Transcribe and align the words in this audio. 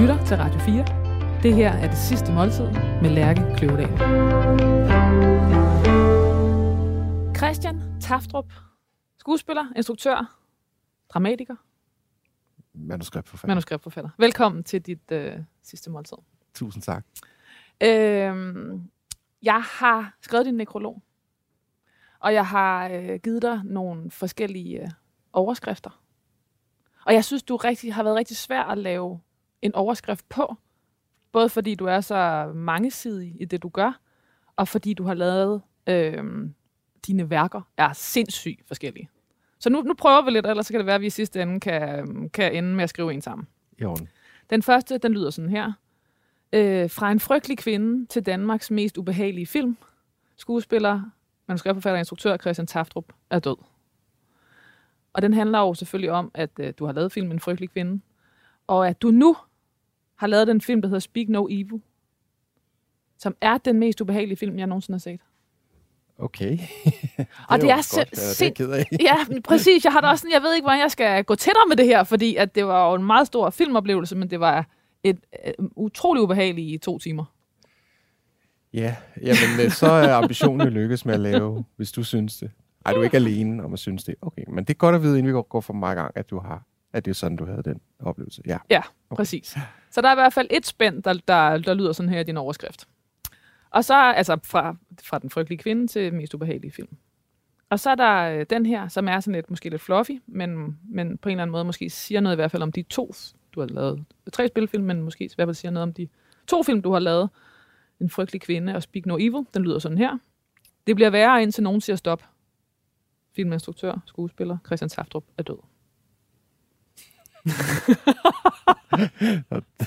lytter 0.00 0.24
til 0.24 0.36
Radio 0.36 0.60
4. 0.60 1.42
Det 1.42 1.54
her 1.54 1.72
er 1.72 1.88
det 1.88 1.98
sidste 1.98 2.32
måltid 2.32 2.66
med 3.02 3.10
Lærke 3.10 3.42
Kløvedal. 3.56 3.88
Christian 7.36 8.00
Taftrup, 8.00 8.52
skuespiller, 9.18 9.64
instruktør, 9.76 10.38
dramatiker, 11.08 11.56
Manuskriptforfatter. 12.74 13.48
manuskriptforfatter. 13.48 14.10
Velkommen 14.18 14.64
til 14.64 14.82
dit 14.82 15.12
øh, 15.12 15.32
sidste 15.62 15.90
måltid. 15.90 16.16
Tusind 16.54 16.82
tak. 16.82 17.04
Øhm, 17.80 18.90
jeg 19.42 19.62
har 19.62 20.16
skrevet 20.22 20.46
din 20.46 20.54
nekrolog, 20.54 21.02
og 22.20 22.34
jeg 22.34 22.46
har 22.46 22.88
øh, 22.88 23.20
givet 23.22 23.42
dig 23.42 23.60
nogle 23.64 24.10
forskellige 24.10 24.82
øh, 24.82 24.90
overskrifter. 25.32 26.02
Og 27.06 27.14
jeg 27.14 27.24
synes, 27.24 27.42
du 27.42 27.56
rigtig, 27.56 27.94
har 27.94 28.02
været 28.02 28.16
rigtig 28.16 28.36
svær 28.36 28.62
at 28.62 28.78
lave 28.78 29.20
en 29.62 29.74
overskrift 29.74 30.28
på. 30.28 30.56
Både 31.32 31.48
fordi 31.48 31.74
du 31.74 31.84
er 31.84 32.00
så 32.00 32.52
mangesidig 32.54 33.36
i 33.40 33.44
det, 33.44 33.62
du 33.62 33.68
gør, 33.68 34.00
og 34.56 34.68
fordi 34.68 34.94
du 34.94 35.04
har 35.04 35.14
lavet 35.14 35.62
øh, 35.86 36.24
dine 37.06 37.30
værker 37.30 37.60
er 37.76 37.92
sindssygt 37.92 38.68
forskellige. 38.68 39.08
Så 39.58 39.70
nu, 39.70 39.82
nu 39.82 39.94
prøver 39.94 40.22
vi 40.22 40.30
lidt, 40.30 40.46
ellers 40.46 40.66
så 40.66 40.72
kan 40.72 40.78
det 40.78 40.86
være, 40.86 40.94
at 40.94 41.00
vi 41.00 41.06
i 41.06 41.10
sidste 41.10 41.42
ende 41.42 41.60
kan, 41.60 42.30
kan 42.34 42.54
ende 42.54 42.74
med 42.74 42.84
at 42.84 42.90
skrive 42.90 43.14
en 43.14 43.20
sammen. 43.22 43.48
Orden. 43.84 44.08
Den 44.50 44.62
første, 44.62 44.98
den 44.98 45.12
lyder 45.12 45.30
sådan 45.30 45.50
her. 45.50 45.72
Øh, 46.52 46.90
fra 46.90 47.12
en 47.12 47.20
frygtelig 47.20 47.58
kvinde 47.58 48.06
til 48.06 48.26
Danmarks 48.26 48.70
mest 48.70 48.98
ubehagelige 48.98 49.46
film. 49.46 49.76
Skuespiller, 50.36 51.02
manuskriptforfatter 51.46 51.96
og 51.96 51.98
instruktør 51.98 52.36
Christian 52.36 52.66
Taftrup 52.66 53.12
er 53.30 53.38
død. 53.38 53.56
Og 55.12 55.22
den 55.22 55.34
handler 55.34 55.58
jo 55.58 55.74
selvfølgelig 55.74 56.10
om, 56.10 56.30
at 56.34 56.50
øh, 56.60 56.72
du 56.78 56.86
har 56.86 56.92
lavet 56.92 57.12
filmen 57.12 57.32
En 57.32 57.40
frygtelig 57.40 57.70
kvinde, 57.70 58.00
og 58.66 58.88
at 58.88 59.02
du 59.02 59.10
nu 59.10 59.36
har 60.18 60.26
lavet 60.26 60.46
den 60.46 60.60
film, 60.60 60.82
der 60.82 60.88
hedder 60.88 61.00
Speak 61.00 61.28
No 61.28 61.46
Evil, 61.50 61.80
som 63.18 63.36
er 63.40 63.58
den 63.58 63.78
mest 63.78 64.00
ubehagelige 64.00 64.36
film, 64.36 64.58
jeg 64.58 64.66
nogensinde 64.66 64.94
har 64.94 65.00
set. 65.00 65.20
Okay. 66.18 66.52
Og 66.58 66.58
det 66.58 67.18
er 67.18 67.26
Ja, 67.50 67.58
det 67.60 67.70
er 67.70 67.74
jeg 67.76 67.84
sind- 67.84 68.54
ked 68.54 68.70
af. 68.70 68.84
Ja, 69.00 69.16
præcis. 69.44 69.84
Jeg 69.84 69.92
har 69.92 70.00
da 70.00 70.06
også 70.06 70.22
sådan, 70.22 70.32
jeg 70.32 70.42
ved 70.42 70.54
ikke, 70.54 70.64
hvordan 70.64 70.80
jeg 70.80 70.90
skal 70.90 71.24
gå 71.24 71.34
tættere 71.34 71.64
med 71.68 71.76
det 71.76 71.86
her, 71.86 72.04
fordi 72.04 72.36
at 72.36 72.54
det 72.54 72.66
var 72.66 72.88
jo 72.88 72.94
en 72.94 73.04
meget 73.04 73.26
stor 73.26 73.50
filmoplevelse, 73.50 74.16
men 74.16 74.30
det 74.30 74.40
var 74.40 74.66
et 75.04 75.18
øh, 75.46 75.52
utrolig 75.76 76.22
ubehageligt 76.22 76.74
i 76.74 76.78
to 76.78 76.98
timer. 76.98 77.24
Ja, 78.72 78.96
jamen, 79.22 79.64
øh, 79.64 79.70
så 79.70 79.86
er 79.86 80.14
ambitionen 80.14 80.60
jo 80.66 80.70
lykkes 80.72 81.04
med 81.04 81.14
at 81.14 81.20
lave, 81.20 81.64
hvis 81.76 81.92
du 81.92 82.02
synes 82.02 82.36
det. 82.36 82.50
Ej, 82.86 82.92
du 82.92 83.00
er 83.00 83.04
ikke 83.04 83.16
alene 83.16 83.64
om 83.64 83.72
at 83.72 83.78
synes 83.78 84.04
det. 84.04 84.14
Okay, 84.20 84.42
men 84.48 84.64
det 84.64 84.70
er 84.70 84.78
godt 84.78 84.94
at 84.96 85.02
vide, 85.02 85.18
inden 85.18 85.34
vi 85.36 85.42
går- 85.48 85.60
for 85.60 85.72
meget 85.72 85.96
gang, 85.96 86.12
at 86.14 86.30
du 86.30 86.38
har, 86.38 86.62
at 86.92 87.04
det 87.04 87.10
er 87.10 87.14
sådan, 87.14 87.36
du 87.36 87.44
havde 87.46 87.62
den 87.62 87.80
oplevelse. 88.00 88.42
Ja. 88.46 88.58
Ja, 88.70 88.82
Okay. 89.10 89.20
præcis. 89.20 89.56
Så 89.90 90.00
der 90.00 90.08
er 90.08 90.12
i 90.12 90.16
hvert 90.16 90.32
fald 90.32 90.48
et 90.50 90.66
spænd, 90.66 91.02
der, 91.02 91.12
der, 91.28 91.58
der 91.58 91.74
lyder 91.74 91.92
sådan 91.92 92.10
her 92.10 92.20
i 92.20 92.24
din 92.24 92.36
overskrift. 92.36 92.88
Og 93.70 93.84
så 93.84 93.94
altså 93.94 94.38
fra, 94.44 94.76
fra 95.02 95.18
den 95.18 95.30
frygtelige 95.30 95.58
kvinde 95.58 95.86
til 95.86 96.14
mest 96.14 96.34
ubehagelige 96.34 96.70
film. 96.72 96.96
Og 97.70 97.80
så 97.80 97.90
er 97.90 97.94
der 97.94 98.14
øh, 98.30 98.46
den 98.50 98.66
her, 98.66 98.88
som 98.88 99.08
er 99.08 99.20
sådan 99.20 99.34
lidt, 99.34 99.50
måske 99.50 99.68
lidt 99.70 99.82
fluffy, 99.82 100.10
men, 100.26 100.78
men 100.88 101.18
på 101.18 101.28
en 101.28 101.32
eller 101.32 101.42
anden 101.42 101.52
måde 101.52 101.64
måske 101.64 101.90
siger 101.90 102.20
noget 102.20 102.34
i 102.34 102.36
hvert 102.36 102.50
fald 102.50 102.62
om 102.62 102.72
de 102.72 102.82
to, 102.82 103.14
du 103.52 103.60
har 103.60 103.66
lavet. 103.68 104.04
Tre 104.32 104.48
spilfilm, 104.48 104.84
men 104.84 105.02
måske 105.02 105.24
i 105.24 105.30
hvert 105.36 105.46
fald 105.46 105.54
siger 105.54 105.72
noget 105.72 105.82
om 105.82 105.92
de 105.92 106.08
to 106.46 106.62
film, 106.62 106.82
du 106.82 106.92
har 106.92 106.98
lavet. 106.98 107.30
En 108.00 108.10
frygtelig 108.10 108.40
kvinde 108.40 108.74
og 108.74 108.82
Speak 108.82 109.06
No 109.06 109.16
Evil. 109.16 109.46
Den 109.54 109.62
lyder 109.62 109.78
sådan 109.78 109.98
her. 109.98 110.18
Det 110.86 110.96
bliver 110.96 111.10
værre, 111.10 111.42
indtil 111.42 111.62
nogen 111.62 111.80
siger 111.80 111.96
stop. 111.96 112.24
Filminstruktør, 113.36 114.02
skuespiller, 114.06 114.58
Christian 114.66 114.88
Saftrup 114.88 115.24
er 115.38 115.42
død. 115.42 115.58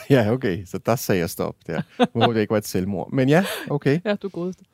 Ja, 0.09 0.31
okay. 0.31 0.65
Så 0.65 0.77
der 0.77 0.95
sagde 0.95 1.19
jeg 1.19 1.29
stop 1.29 1.55
der. 1.67 1.81
Hvor 2.11 2.33
det 2.33 2.41
ikke 2.41 2.51
var 2.51 2.57
et 2.57 2.67
selvmord. 2.67 3.11
Men 3.11 3.29
ja, 3.29 3.45
okay. 3.69 3.99
Ja, 4.05 4.15
du 4.15 4.29
godeste. 4.29 4.65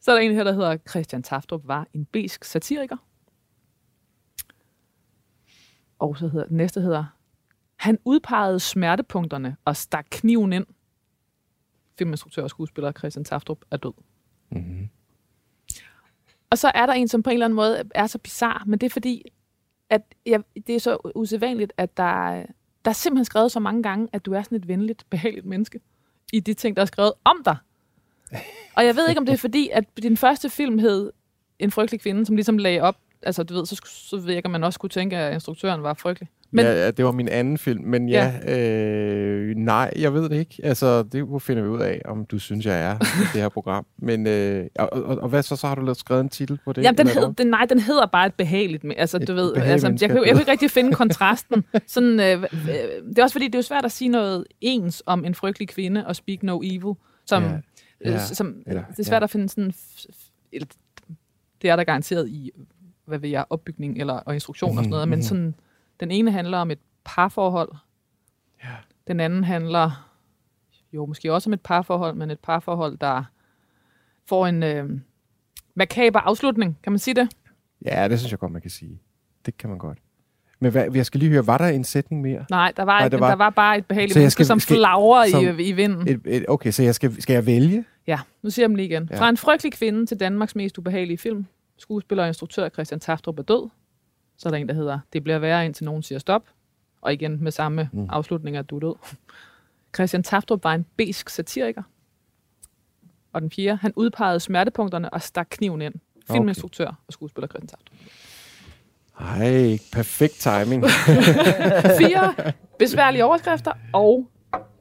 Så 0.00 0.10
er 0.10 0.14
der 0.14 0.22
en 0.22 0.34
her, 0.34 0.44
der 0.44 0.52
hedder 0.52 0.76
Christian 0.90 1.22
Taftrup 1.22 1.60
var 1.64 1.86
en 1.92 2.04
besk 2.04 2.44
satiriker. 2.44 2.96
Og 5.98 6.16
så 6.18 6.28
hedder 6.28 6.46
den 6.46 6.56
næste 6.56 6.80
hedder 6.80 7.04
Han 7.76 7.98
udpegede 8.04 8.60
smertepunkterne 8.60 9.56
og 9.64 9.76
stak 9.76 10.06
kniven 10.10 10.52
ind. 10.52 10.66
Filminstruktør 11.98 12.42
og 12.42 12.50
skuespiller 12.50 12.92
Christian 12.92 13.24
Taftrup 13.24 13.58
er 13.70 13.76
død. 13.76 13.92
Mm-hmm. 14.50 14.88
Og 16.50 16.58
så 16.58 16.72
er 16.74 16.86
der 16.86 16.92
en, 16.92 17.08
som 17.08 17.22
på 17.22 17.30
en 17.30 17.34
eller 17.34 17.46
anden 17.46 17.56
måde 17.56 17.82
er 17.94 18.06
så 18.06 18.18
bizarre, 18.18 18.62
men 18.66 18.78
det 18.78 18.86
er 18.86 18.90
fordi, 18.90 19.22
at 19.94 20.02
jeg, 20.26 20.40
det 20.66 20.74
er 20.74 20.80
så 20.80 21.10
usædvanligt, 21.14 21.72
at 21.76 21.96
der, 21.96 22.42
der 22.84 22.90
er 22.90 22.92
simpelthen 22.92 23.24
skrevet 23.24 23.52
så 23.52 23.60
mange 23.60 23.82
gange, 23.82 24.08
at 24.12 24.26
du 24.26 24.32
er 24.32 24.42
sådan 24.42 24.58
et 24.58 24.68
venligt, 24.68 25.06
behageligt 25.10 25.46
menneske 25.46 25.80
i 26.32 26.40
de 26.40 26.54
ting, 26.54 26.76
der 26.76 26.82
er 26.82 26.86
skrevet 26.86 27.12
om 27.24 27.36
dig. 27.44 27.56
Og 28.76 28.86
jeg 28.86 28.96
ved 28.96 29.08
ikke, 29.08 29.18
om 29.18 29.26
det 29.26 29.32
er 29.32 29.36
fordi, 29.38 29.70
at 29.72 29.84
din 30.02 30.16
første 30.16 30.50
film 30.50 30.78
hed 30.78 31.12
En 31.58 31.70
frygtelig 31.70 32.00
kvinde, 32.00 32.26
som 32.26 32.36
ligesom 32.36 32.58
lagde 32.58 32.80
op, 32.80 32.96
altså 33.22 33.42
du 33.42 33.54
ved, 33.54 33.66
så, 33.66 33.80
så 33.86 34.16
ved 34.16 34.26
jeg 34.26 34.36
ikke, 34.36 34.46
om 34.46 34.52
man 34.52 34.64
også 34.64 34.78
kunne 34.78 34.90
tænke, 34.90 35.16
at 35.16 35.34
instruktøren 35.34 35.82
var 35.82 35.94
frygtelig. 35.94 36.28
Men- 36.54 36.64
ja, 36.66 36.72
ja, 36.84 36.90
det 36.90 37.04
var 37.04 37.10
min 37.12 37.28
anden 37.28 37.58
film. 37.58 37.84
Men 37.84 38.08
ja, 38.08 38.32
ja. 38.46 38.58
Øh, 38.58 39.56
nej, 39.56 39.92
jeg 39.98 40.14
ved 40.14 40.28
det 40.28 40.36
ikke. 40.36 40.60
Altså, 40.62 41.02
det 41.02 41.42
finder 41.42 41.62
vi 41.62 41.68
ud 41.68 41.80
af, 41.80 42.02
om 42.04 42.24
du 42.26 42.38
synes, 42.38 42.66
jeg 42.66 42.80
er 42.82 42.94
i 42.94 43.26
det 43.32 43.40
her 43.40 43.48
program. 43.48 43.86
Men, 44.08 44.26
øh, 44.26 44.66
og, 44.78 44.92
og, 44.92 45.18
og 45.18 45.28
hvad 45.28 45.42
så? 45.42 45.56
Så 45.56 45.66
har 45.66 45.74
du 45.74 45.80
lavet 45.82 45.96
skrevet 45.96 46.20
en 46.20 46.28
titel 46.28 46.58
på 46.64 46.72
det? 46.72 46.82
Jamen, 46.82 46.98
den, 46.98 47.06
hed, 47.06 47.34
den, 47.38 47.46
nej, 47.46 47.64
den 47.68 47.78
hedder 47.78 48.06
bare 48.06 48.26
et 48.26 48.34
behageligt, 48.34 48.84
altså 48.96 49.16
Et 49.16 49.28
du 49.28 49.34
ved, 49.34 49.54
altså, 49.56 49.86
jeg, 50.00 50.08
kan, 50.10 50.16
jeg 50.18 50.26
kan 50.26 50.38
ikke 50.40 50.50
rigtig 50.50 50.70
finde 50.70 50.92
kontrasten. 51.02 51.64
Sådan, 51.86 52.20
øh, 52.20 52.42
øh, 52.42 52.48
det 53.08 53.18
er 53.18 53.22
også 53.22 53.34
fordi, 53.34 53.46
det 53.46 53.54
er 53.54 53.58
jo 53.58 53.62
svært 53.62 53.84
at 53.84 53.92
sige 53.92 54.08
noget 54.08 54.44
ens 54.60 55.02
om 55.06 55.24
en 55.24 55.34
frygtelig 55.34 55.68
kvinde 55.68 56.06
og 56.06 56.16
Speak 56.16 56.42
No 56.42 56.60
Evil, 56.64 56.94
som, 57.26 57.42
Ja, 57.42 57.48
ja, 57.48 57.56
ja, 58.04 58.12
ja, 58.12 58.18
som 58.18 58.54
eller- 58.66 58.84
det 58.90 58.98
er 58.98 59.04
svært 59.04 59.20
ja. 59.20 59.24
at 59.24 59.30
finde 59.30 59.48
sådan, 59.48 59.72
det 61.62 61.70
er 61.70 61.76
der 61.76 61.84
garanteret 61.84 62.28
i, 62.28 62.50
hvad 63.06 63.18
ved 63.18 63.28
jeg, 63.28 63.44
opbygning 63.50 63.98
eller, 64.00 64.14
og 64.14 64.34
instruktion 64.34 64.70
og 64.70 64.76
sådan 64.76 64.90
noget, 64.90 65.08
men 65.08 65.16
Mhm, 65.18 65.22
sådan, 65.22 65.54
den 66.00 66.10
ene 66.10 66.30
handler 66.30 66.58
om 66.58 66.70
et 66.70 66.78
parforhold, 67.04 67.68
Ja. 68.64 68.68
den 69.06 69.20
anden 69.20 69.44
handler 69.44 70.10
jo 70.92 71.06
måske 71.06 71.32
også 71.32 71.50
om 71.50 71.54
et 71.54 71.60
parforhold, 71.60 72.14
men 72.14 72.30
et 72.30 72.38
parforhold, 72.40 72.98
der 72.98 73.24
får 74.26 74.46
en 74.46 74.62
øh, 74.62 74.90
makaber 75.74 76.20
afslutning, 76.20 76.78
kan 76.82 76.92
man 76.92 76.98
sige 76.98 77.14
det? 77.14 77.28
Ja, 77.84 78.08
det 78.08 78.18
synes 78.18 78.30
jeg 78.30 78.38
godt, 78.38 78.52
man 78.52 78.62
kan 78.62 78.70
sige. 78.70 79.00
Det 79.46 79.58
kan 79.58 79.68
man 79.70 79.78
godt. 79.78 79.98
Men 80.60 80.72
hvad, 80.72 80.86
jeg 80.94 81.06
skal 81.06 81.20
lige 81.20 81.30
høre, 81.30 81.46
var 81.46 81.58
der 81.58 81.66
en 81.68 81.84
sætning 81.84 82.22
mere? 82.22 82.44
Nej, 82.50 82.72
der 82.76 82.82
var, 82.82 82.98
Nej, 83.00 83.08
der 83.08 83.18
var- 83.18 83.28
der 83.28 83.36
var 83.36 83.50
bare 83.50 83.78
et 83.78 83.86
behageligt 83.86 84.16
menneske, 84.18 84.44
som 84.44 84.60
skal- 84.60 84.76
flagrer 84.76 85.26
som- 85.30 85.58
i, 85.58 85.62
i 85.68 85.72
vinden. 85.72 86.08
Et, 86.08 86.20
et, 86.26 86.44
okay, 86.48 86.70
så 86.70 86.82
jeg 86.82 86.94
skal, 86.94 87.22
skal 87.22 87.34
jeg 87.34 87.46
vælge? 87.46 87.84
Ja, 88.06 88.20
nu 88.42 88.50
siger 88.50 88.62
jeg 88.64 88.68
dem 88.68 88.76
lige 88.76 88.88
igen. 88.88 89.08
Ja. 89.10 89.20
Fra 89.20 89.28
en 89.28 89.36
frygtelig 89.36 89.72
kvinde 89.72 90.06
til 90.06 90.20
Danmarks 90.20 90.56
mest 90.56 90.78
ubehagelige 90.78 91.18
film. 91.18 91.46
Skuespiller 91.78 92.22
og 92.24 92.28
instruktør 92.28 92.68
Christian 92.68 93.00
Taftrup 93.00 93.38
er 93.38 93.42
død. 93.42 93.68
Så 94.44 94.48
er 94.48 94.50
der 94.50 94.58
en, 94.58 94.68
der 94.68 94.74
hedder 94.74 94.98
Det 95.12 95.24
bliver 95.24 95.38
værre, 95.38 95.64
indtil 95.64 95.84
nogen 95.84 96.02
siger 96.02 96.18
stop. 96.18 96.42
Og 97.02 97.12
igen 97.12 97.44
med 97.44 97.52
samme 97.52 97.88
Mm. 97.92 98.06
afslutning, 98.10 98.56
at 98.56 98.70
du 98.70 98.78
død. 98.78 98.94
Christian 99.94 100.22
Taftrup 100.22 100.64
var 100.64 100.74
en 100.74 100.86
besk 100.96 101.28
satiriker. 101.28 101.82
Og 103.32 103.42
den 103.42 103.50
fjerde, 103.50 103.76
han 103.80 103.92
udpegede 103.96 104.40
smertepunkterne 104.40 105.10
og 105.12 105.22
stak 105.22 105.46
kniven 105.50 105.82
ind. 105.82 105.94
Filminstruktør 106.30 106.86
og 106.86 107.12
skuespiller 107.12 107.48
Christian 107.48 107.68
Taftrup. 107.68 107.96
Ej, 109.20 109.78
perfekt 109.92 110.34
timing. 110.34 110.84
Fire 112.00 112.52
besværlige 112.78 113.24
overskrifter 113.24 113.72
og 113.92 114.28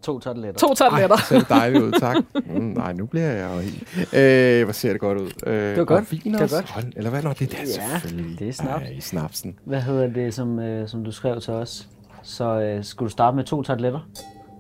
To 0.01 0.19
tarteletter. 0.19 0.59
to 0.67 0.73
tabletter. 0.73 1.15
Ej, 1.15 1.21
ser 1.29 1.39
det 1.39 1.49
dejligt 1.49 1.83
ud, 1.83 1.91
tak. 1.91 2.15
Mm, 2.45 2.61
nej, 2.61 2.93
nu 2.93 3.05
bliver 3.05 3.31
jeg 3.31 3.55
jo 3.55 3.59
helt... 3.59 4.13
Øh, 4.13 4.63
hvor 4.63 4.73
ser 4.73 4.91
det 4.91 5.01
godt 5.01 5.17
ud. 5.21 5.29
Øh, 5.47 5.53
det 5.53 5.77
var 5.77 5.85
godt. 5.85 6.11
Vin 6.11 6.21
Det 6.33 6.33
var 6.41 6.47
godt. 6.47 6.69
Hold, 6.71 6.85
eller 6.95 7.09
hvad? 7.09 7.21
Nå, 7.23 7.29
det 7.29 7.41
er 7.41 7.45
der 7.45 7.57
Ja, 7.59 7.65
selvfølgelig. 7.65 8.39
det 8.39 8.47
er 8.47 8.51
snaps. 8.53 8.83
Ej, 8.83 8.99
snapsen. 8.99 9.59
Hvad 9.65 9.81
hedder 9.81 10.07
det, 10.07 10.33
som, 10.33 10.59
øh, 10.59 10.87
som 10.87 11.03
du 11.03 11.11
skrev 11.11 11.41
til 11.41 11.53
os? 11.53 11.89
Så 12.23 12.61
øh, 12.61 12.83
skulle 12.83 13.07
du 13.07 13.11
starte 13.11 13.35
med 13.35 13.43
to 13.43 13.61
tarteletter. 13.63 14.09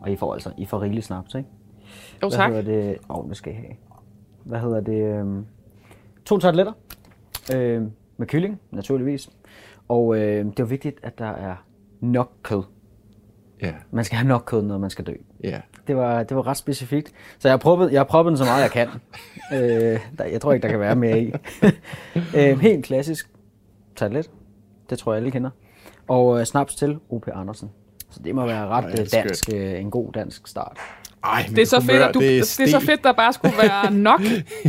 Og 0.01 0.11
I 0.11 0.15
får 0.15 0.33
altså, 0.33 0.51
I 0.57 0.65
får 0.65 0.81
rigeligt 0.81 1.05
snaps, 1.05 1.35
ikke? 1.35 1.49
Jo, 2.23 2.27
Hvad 2.29 2.37
tak. 2.37 2.51
hedder 2.53 2.63
det? 2.63 2.97
Åh, 3.09 3.17
oh, 3.19 3.29
det 3.29 3.37
skal 3.37 3.51
I 3.53 3.55
have. 3.55 3.73
Hvad 4.43 4.59
hedder 4.59 4.79
det? 4.81 5.25
Øh, 5.25 5.43
to 6.25 6.37
tarteletter. 6.39 6.73
Øh, 7.55 7.81
med 8.17 8.27
kylling, 8.27 8.59
naturligvis. 8.71 9.29
Og 9.89 10.15
øh, 10.17 10.45
det 10.45 10.59
er 10.59 10.63
vigtigt, 10.63 10.99
at 11.03 11.19
der 11.19 11.25
er 11.29 11.55
nok 12.01 12.31
kød. 12.43 12.63
Ja, 13.63 13.71
Man 13.91 14.05
skal 14.05 14.17
have 14.17 14.27
nok 14.27 14.43
kød, 14.45 14.61
når 14.61 14.77
man 14.77 14.89
skal 14.89 15.05
dø. 15.05 15.13
ja. 15.43 15.59
Det 15.87 15.95
var, 15.95 16.23
det 16.23 16.37
var 16.37 16.47
ret 16.47 16.57
specifikt. 16.57 17.07
Så 17.39 17.47
jeg 17.47 17.53
har 17.53 17.57
proppet, 17.57 17.91
jeg 17.91 17.99
har 17.99 18.03
proppet 18.05 18.31
den 18.31 18.37
så 18.37 18.43
meget, 18.43 18.61
jeg 18.61 18.71
kan. 18.71 18.87
øh, 19.53 19.99
der, 20.17 20.25
jeg 20.25 20.41
tror 20.41 20.53
ikke, 20.53 20.63
der 20.63 20.69
kan 20.69 20.79
være 20.79 20.95
mere 20.95 21.19
i. 21.21 21.33
øh, 22.37 22.59
helt 22.59 22.85
klassisk 22.85 23.29
tartelet. 23.95 24.29
Det 24.89 24.99
tror 24.99 25.13
jeg, 25.13 25.17
alle 25.17 25.31
kender. 25.31 25.49
Og 26.07 26.39
øh, 26.39 26.45
snaps 26.45 26.75
til 26.75 26.97
O.P. 27.09 27.27
Andersen. 27.35 27.69
Så 28.09 28.19
det 28.23 28.35
må 28.35 28.45
være 28.45 28.67
ret 28.67 28.83
Ej, 28.83 28.91
øh, 28.91 28.97
det 28.97 29.13
er 29.13 29.21
dansk, 29.23 29.49
øh, 29.53 29.79
en 29.79 29.91
god 29.91 30.11
dansk 30.11 30.47
start. 30.47 30.77
Ej, 31.23 31.45
Det 31.49 31.59
er, 31.59 31.65
så 31.65 31.81
fedt, 31.81 32.01
at 32.01 32.13
du, 32.13 32.19
det, 32.19 32.39
er 32.39 32.43
stel. 32.43 32.69
så 32.69 32.79
fedt, 32.79 33.03
der 33.03 33.13
bare 33.13 33.33
skulle 33.33 33.53
være 33.61 33.91
nok. 34.09 34.21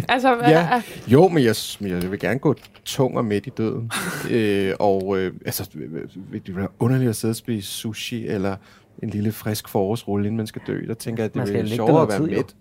altså, 0.09 0.35
hvad, 0.35 0.49
Ja, 0.49 0.83
jo, 1.07 1.29
men 1.29 1.45
jeg, 1.45 1.55
men 1.81 1.91
jeg 1.91 2.11
vil 2.11 2.19
gerne 2.21 2.39
gå 2.39 2.55
tung 2.85 3.17
og 3.19 3.25
midt 3.25 3.47
i 3.47 3.51
døden. 3.51 3.91
øh, 4.31 4.73
og 4.81 5.19
øh, 5.19 5.33
altså, 5.47 5.71
det 5.75 6.47
vil 6.47 6.57
være 6.57 6.69
underligt 6.79 7.09
at 7.09 7.17
sidde 7.17 7.33
og 7.33 7.37
spise 7.37 7.69
sushi, 7.69 8.27
eller 8.27 8.57
en 9.03 9.11
lille 9.11 9.33
frisk 9.33 9.69
forårsrulle, 9.69 10.27
inden 10.27 10.37
man 10.37 10.47
skal 10.47 10.63
dø. 10.67 10.81
Der 10.89 10.95
tænker 10.95 11.23
jeg, 11.23 11.31
at 11.37 11.47
det 11.47 11.55
ligge 11.65 11.69
sjovere 11.77 12.03
at 12.03 12.09
være 12.09 12.19
tid, 12.19 12.27
midt. 12.27 12.57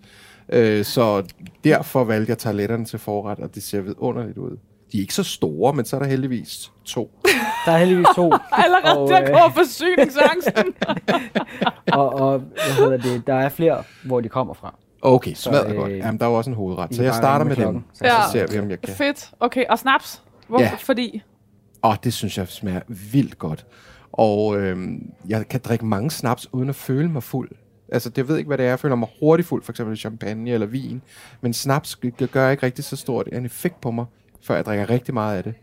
Øh, 0.50 0.85
så 0.85 1.24
derfor 1.63 2.03
valgte 2.03 2.30
jeg 2.30 2.38
toiletterne 2.38 2.85
til 2.85 3.00
forret, 3.00 3.39
og 3.39 3.56
det 3.56 3.63
ser 3.63 3.81
vidunderligt 3.81 4.38
ud. 4.38 4.57
De 4.91 4.97
er 4.97 5.01
ikke 5.01 5.13
så 5.13 5.24
store, 5.24 5.74
men 5.74 5.85
så 5.85 5.95
er 5.95 6.00
der 6.00 6.07
heldigvis 6.07 6.71
to. 6.85 7.19
Der 7.65 7.71
er 7.71 7.77
heldigvis 7.77 8.07
to. 8.15 8.31
Allerede 8.63 9.00
Og, 9.00 9.09
der 9.09 9.21
øh, 9.24 9.27
går 9.30 9.51
forsyningsangsten. 9.56 10.74
og, 12.00 12.13
og 12.13 12.39
hvad 12.39 12.75
hedder 12.77 12.97
det, 12.97 13.27
der 13.27 13.33
er 13.36 13.50
flere, 13.50 13.83
hvor 14.06 14.21
de 14.21 14.29
kommer 14.29 14.53
fra. 14.53 14.75
Okay, 15.01 15.33
smadret 15.33 15.71
øh, 15.71 15.75
godt. 15.77 15.91
Jamen, 15.91 16.19
der 16.19 16.25
er 16.25 16.29
jo 16.29 16.36
også 16.36 16.50
en 16.50 16.56
hovedret. 16.56 16.95
Så 16.95 17.03
jeg 17.03 17.13
starter 17.15 17.45
med 17.45 17.56
med 17.57 17.65
dem. 17.65 17.83
så- 17.94 18.00
Så 18.00 18.06
Ja. 18.06 18.13
ser 18.31 18.47
vi, 18.53 18.59
om 18.59 18.69
jeg 18.69 18.81
kan. 18.81 18.95
Fedt. 18.95 19.31
Okay, 19.39 19.65
og 19.69 19.79
snaps? 19.79 20.21
Hvor, 20.47 20.62
Ja. 20.62 20.71
Fordi? 20.79 21.21
Åh, 21.83 21.95
det 22.03 22.13
synes 22.13 22.38
jeg 22.38 22.47
smager 22.47 22.79
vildt 22.88 23.38
godt. 23.38 23.65
Og 24.13 24.60
øhm, 24.62 25.12
jeg 25.27 25.48
kan 25.48 25.60
drikke 25.63 25.86
mange 25.86 26.12
snaps, 26.12 26.54
uden 26.54 26.69
at 26.69 26.75
føle 26.75 27.10
mig 27.10 27.24
fuld. 27.24 27.50
Altså, 27.92 28.10
det 28.10 28.27
ved 28.27 28.38
ikke, 28.38 28.48
hvad 28.48 28.57
det 28.57 28.65
er. 28.65 28.69
Jeg 28.69 28.80
føler 28.80 28.95
mig 28.95 29.10
hurtigt 29.19 29.48
fuld, 29.48 29.63
for 29.63 29.71
eksempel 29.71 29.98
champagne 29.98 30.51
eller 30.51 30.68
vin. 30.68 31.01
Men 31.42 31.54
snaps 31.54 32.00
gør 32.31 32.50
ikke 32.50 32.65
rigtig 32.65 32.83
så 32.83 32.95
stort 32.95 33.30
en 33.33 33.45
effekt 33.45 33.81
på 33.81 33.92
mig, 33.92 34.06
før 34.42 34.56
jeg 34.56 34.65
drikker 34.65 34.89
rigtig 34.89 35.13
meget 35.13 35.38
af 35.38 35.44
det. 35.44 35.54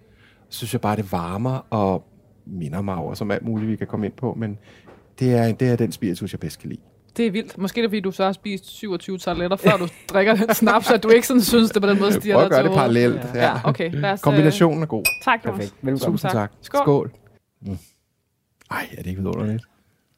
Så 0.48 0.58
synes 0.58 0.72
jeg 0.72 0.80
bare, 0.80 0.96
det 0.96 1.12
varmer 1.12 1.66
og 1.70 2.04
minder 2.46 2.82
mig 2.82 2.94
over, 2.94 3.14
som 3.14 3.30
alt 3.30 3.44
muligt, 3.44 3.70
vi 3.70 3.76
kan 3.76 3.86
komme 3.86 4.06
ind 4.06 4.14
på. 4.14 4.34
Men 4.38 4.58
det 5.18 5.34
er, 5.34 5.52
det 5.52 5.68
er 5.68 5.76
den 5.76 5.92
spiritus, 5.92 6.32
jeg 6.32 6.40
bedst 6.40 6.58
kan 6.58 6.68
lide. 6.68 6.80
Det 7.16 7.26
er 7.26 7.30
vildt. 7.30 7.58
Måske 7.58 7.80
er 7.80 7.82
det, 7.82 7.90
fordi 7.90 8.00
du 8.00 8.10
så 8.10 8.24
har 8.24 8.32
spist 8.32 8.66
27 8.66 9.18
toiletter, 9.18 9.56
før 9.56 9.76
du 9.76 9.88
drikker 10.12 10.34
den 10.34 10.54
snaps, 10.54 10.90
at 10.90 11.02
du 11.02 11.08
ikke 11.08 11.26
sådan 11.26 11.42
synes, 11.42 11.70
det 11.70 11.82
på 11.82 11.88
den 11.88 11.98
måde 11.98 12.12
stiger 12.12 12.34
Prøv 12.34 12.48
dig 12.48 12.58
at 12.58 12.62
gøre 12.62 12.62
det 12.62 12.76
parallelt. 12.76 13.20
Ja. 13.34 13.44
Ja, 13.44 13.60
okay. 13.64 13.90
Lad 13.92 14.12
os, 14.12 14.20
øh, 14.20 14.22
Kombinationen 14.22 14.82
er 14.82 14.86
god. 14.86 15.04
Tak, 15.24 15.44
Jonas. 15.46 15.58
Perfekt. 15.58 15.74
Velkommen. 15.82 16.12
Tusind 16.12 16.30
tak. 16.30 16.52
Skål. 16.60 16.80
Skål. 16.84 17.10
Mm. 17.60 17.78
Ej, 18.70 18.88
er 18.92 18.96
det 19.02 19.06
ikke 19.06 19.20
vidunderligt? 19.22 19.64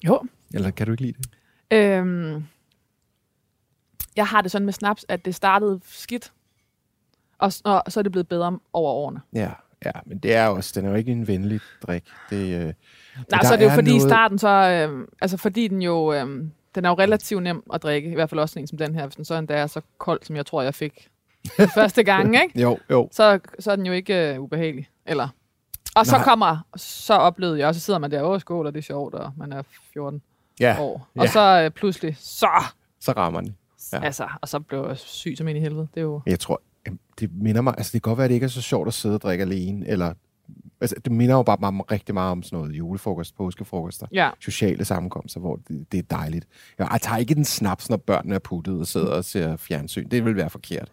Jo. 0.07 0.21
Eller 0.55 0.71
kan 0.71 0.87
du 0.87 0.93
ikke 0.93 1.03
lide 1.03 1.15
det? 1.23 1.31
Øhm, 1.79 2.45
jeg 4.17 4.27
har 4.27 4.43
det 4.43 4.51
sådan 4.51 4.65
med 4.65 4.73
snaps, 4.73 5.05
at 5.09 5.25
det 5.25 5.35
startede 5.35 5.81
skidt, 5.85 6.33
og, 7.39 7.53
og 7.65 7.83
så 7.93 8.01
er 8.01 8.03
det 8.03 8.13
blevet 8.13 8.29
bedre 8.29 8.59
over 8.73 8.93
årene. 8.93 9.21
Ja, 9.33 9.51
ja, 9.85 9.91
men 10.07 10.19
det 10.19 10.35
er 10.35 10.47
også, 10.47 10.73
den 10.81 10.87
er 10.87 10.91
jo 10.91 10.97
ikke 10.97 11.13
en 11.13 11.27
venlig 11.29 11.61
drik. 11.87 12.05
Det, 12.31 12.37
øh, 12.61 12.73
Nej, 13.31 13.43
så 13.43 13.53
er 13.53 13.57
det 13.57 13.65
jo 13.65 13.71
er 13.71 13.75
fordi 13.75 13.91
i 13.91 13.97
noget- 13.97 14.11
starten, 14.11 14.39
så, 14.39 14.49
øhm, 14.49 15.09
altså 15.21 15.37
fordi 15.37 15.69
den 15.69 15.83
jo, 15.83 16.13
øhm, 16.13 16.51
den 16.75 16.85
er 16.85 16.89
jo 16.89 16.95
relativt 16.95 17.43
nem 17.43 17.63
at 17.75 17.83
drikke, 17.83 18.11
i 18.11 18.15
hvert 18.15 18.31
fald 18.31 18.41
også 18.41 18.59
en 18.59 18.67
som 18.67 18.79
den 18.79 18.95
her, 18.95 19.07
hvis 19.07 19.17
den 19.17 19.25
så 19.25 19.35
endda 19.35 19.55
er 19.55 19.67
så 19.67 19.81
kold, 19.99 20.21
som 20.23 20.37
jeg 20.37 20.47
tror, 20.47 20.63
jeg 20.63 20.75
fik 20.75 21.09
første 21.75 22.03
gang, 22.03 22.43
ikke? 22.43 22.61
jo, 22.61 22.79
jo. 22.91 23.09
Så, 23.13 23.41
så 23.59 23.73
er 23.73 23.77
den 23.77 23.87
jo 23.87 23.93
ikke 23.93 24.35
øh, 24.35 24.41
ubehagelig, 24.41 24.89
eller? 25.07 25.29
Og 25.97 26.07
så 26.07 26.17
Nej. 26.17 26.25
kommer, 26.25 26.59
så 26.77 27.15
oplevede 27.15 27.59
jeg, 27.59 27.69
og 27.69 27.75
så 27.75 27.81
sidder 27.81 27.99
man 27.99 28.11
der, 28.11 28.23
åh 28.23 28.41
skål, 28.41 28.67
og 28.67 28.73
det 28.73 28.79
er 28.79 28.83
sjovt, 28.83 29.15
og 29.15 29.33
man 29.37 29.53
er 29.53 29.63
14 29.93 30.23
Ja, 30.61 30.77
år. 30.81 31.09
Og 31.15 31.25
ja. 31.25 31.31
så 31.31 31.63
øh, 31.65 31.71
pludselig, 31.71 32.17
så, 32.21 32.49
så 33.01 33.13
rammer 33.13 33.41
den. 33.41 33.57
Ja. 33.93 34.01
altså, 34.05 34.29
og 34.43 34.49
så 34.49 34.61
blev 34.61 34.85
jeg 34.89 34.99
syg 34.99 35.35
som 35.39 35.49
en 35.49 35.57
i 35.57 35.61
helvede. 35.61 35.89
Det 35.95 36.01
er 36.01 36.03
jo, 36.03 36.21
Jeg 36.27 36.41
tror, 36.41 36.63
det 37.21 37.31
minder 37.33 37.61
mig, 37.61 37.75
altså 37.79 37.93
det 37.93 38.03
kan 38.03 38.11
godt 38.11 38.17
være, 38.19 38.25
at 38.25 38.29
det 38.29 38.35
ikke 38.35 38.45
er 38.45 38.49
så 38.49 38.63
sjovt 38.63 38.89
at 38.89 38.95
sidde 38.95 39.15
og 39.15 39.21
drikke 39.23 39.43
alene, 39.43 39.89
eller, 39.89 40.15
altså 40.81 40.97
det 41.05 41.13
minder 41.13 41.35
jo 41.37 41.43
bare 41.43 41.73
mig 41.73 41.91
rigtig 41.91 42.15
meget 42.15 42.31
om 42.33 42.43
sådan 42.43 42.59
noget 42.59 42.73
julefrokost, 42.79 43.37
påskefrokoster, 43.37 44.07
ja. 44.13 44.31
sociale 44.41 44.85
sammenkomster, 44.85 45.41
hvor 45.41 45.61
det, 45.69 45.93
det 45.93 45.99
er 45.99 46.03
dejligt. 46.17 46.47
Jeg, 46.79 46.89
jeg 46.93 47.01
tager 47.01 47.17
ikke 47.17 47.35
den 47.35 47.45
snaps, 47.45 47.91
når 47.91 47.97
børnene 47.97 48.35
er 48.35 48.39
puttet 48.39 48.81
og 48.81 48.87
sidder 48.87 49.13
og 49.13 49.25
ser 49.25 49.57
fjernsyn. 49.57 50.09
Det 50.09 50.25
vil 50.25 50.37
være 50.37 50.51
forkert. 50.51 50.89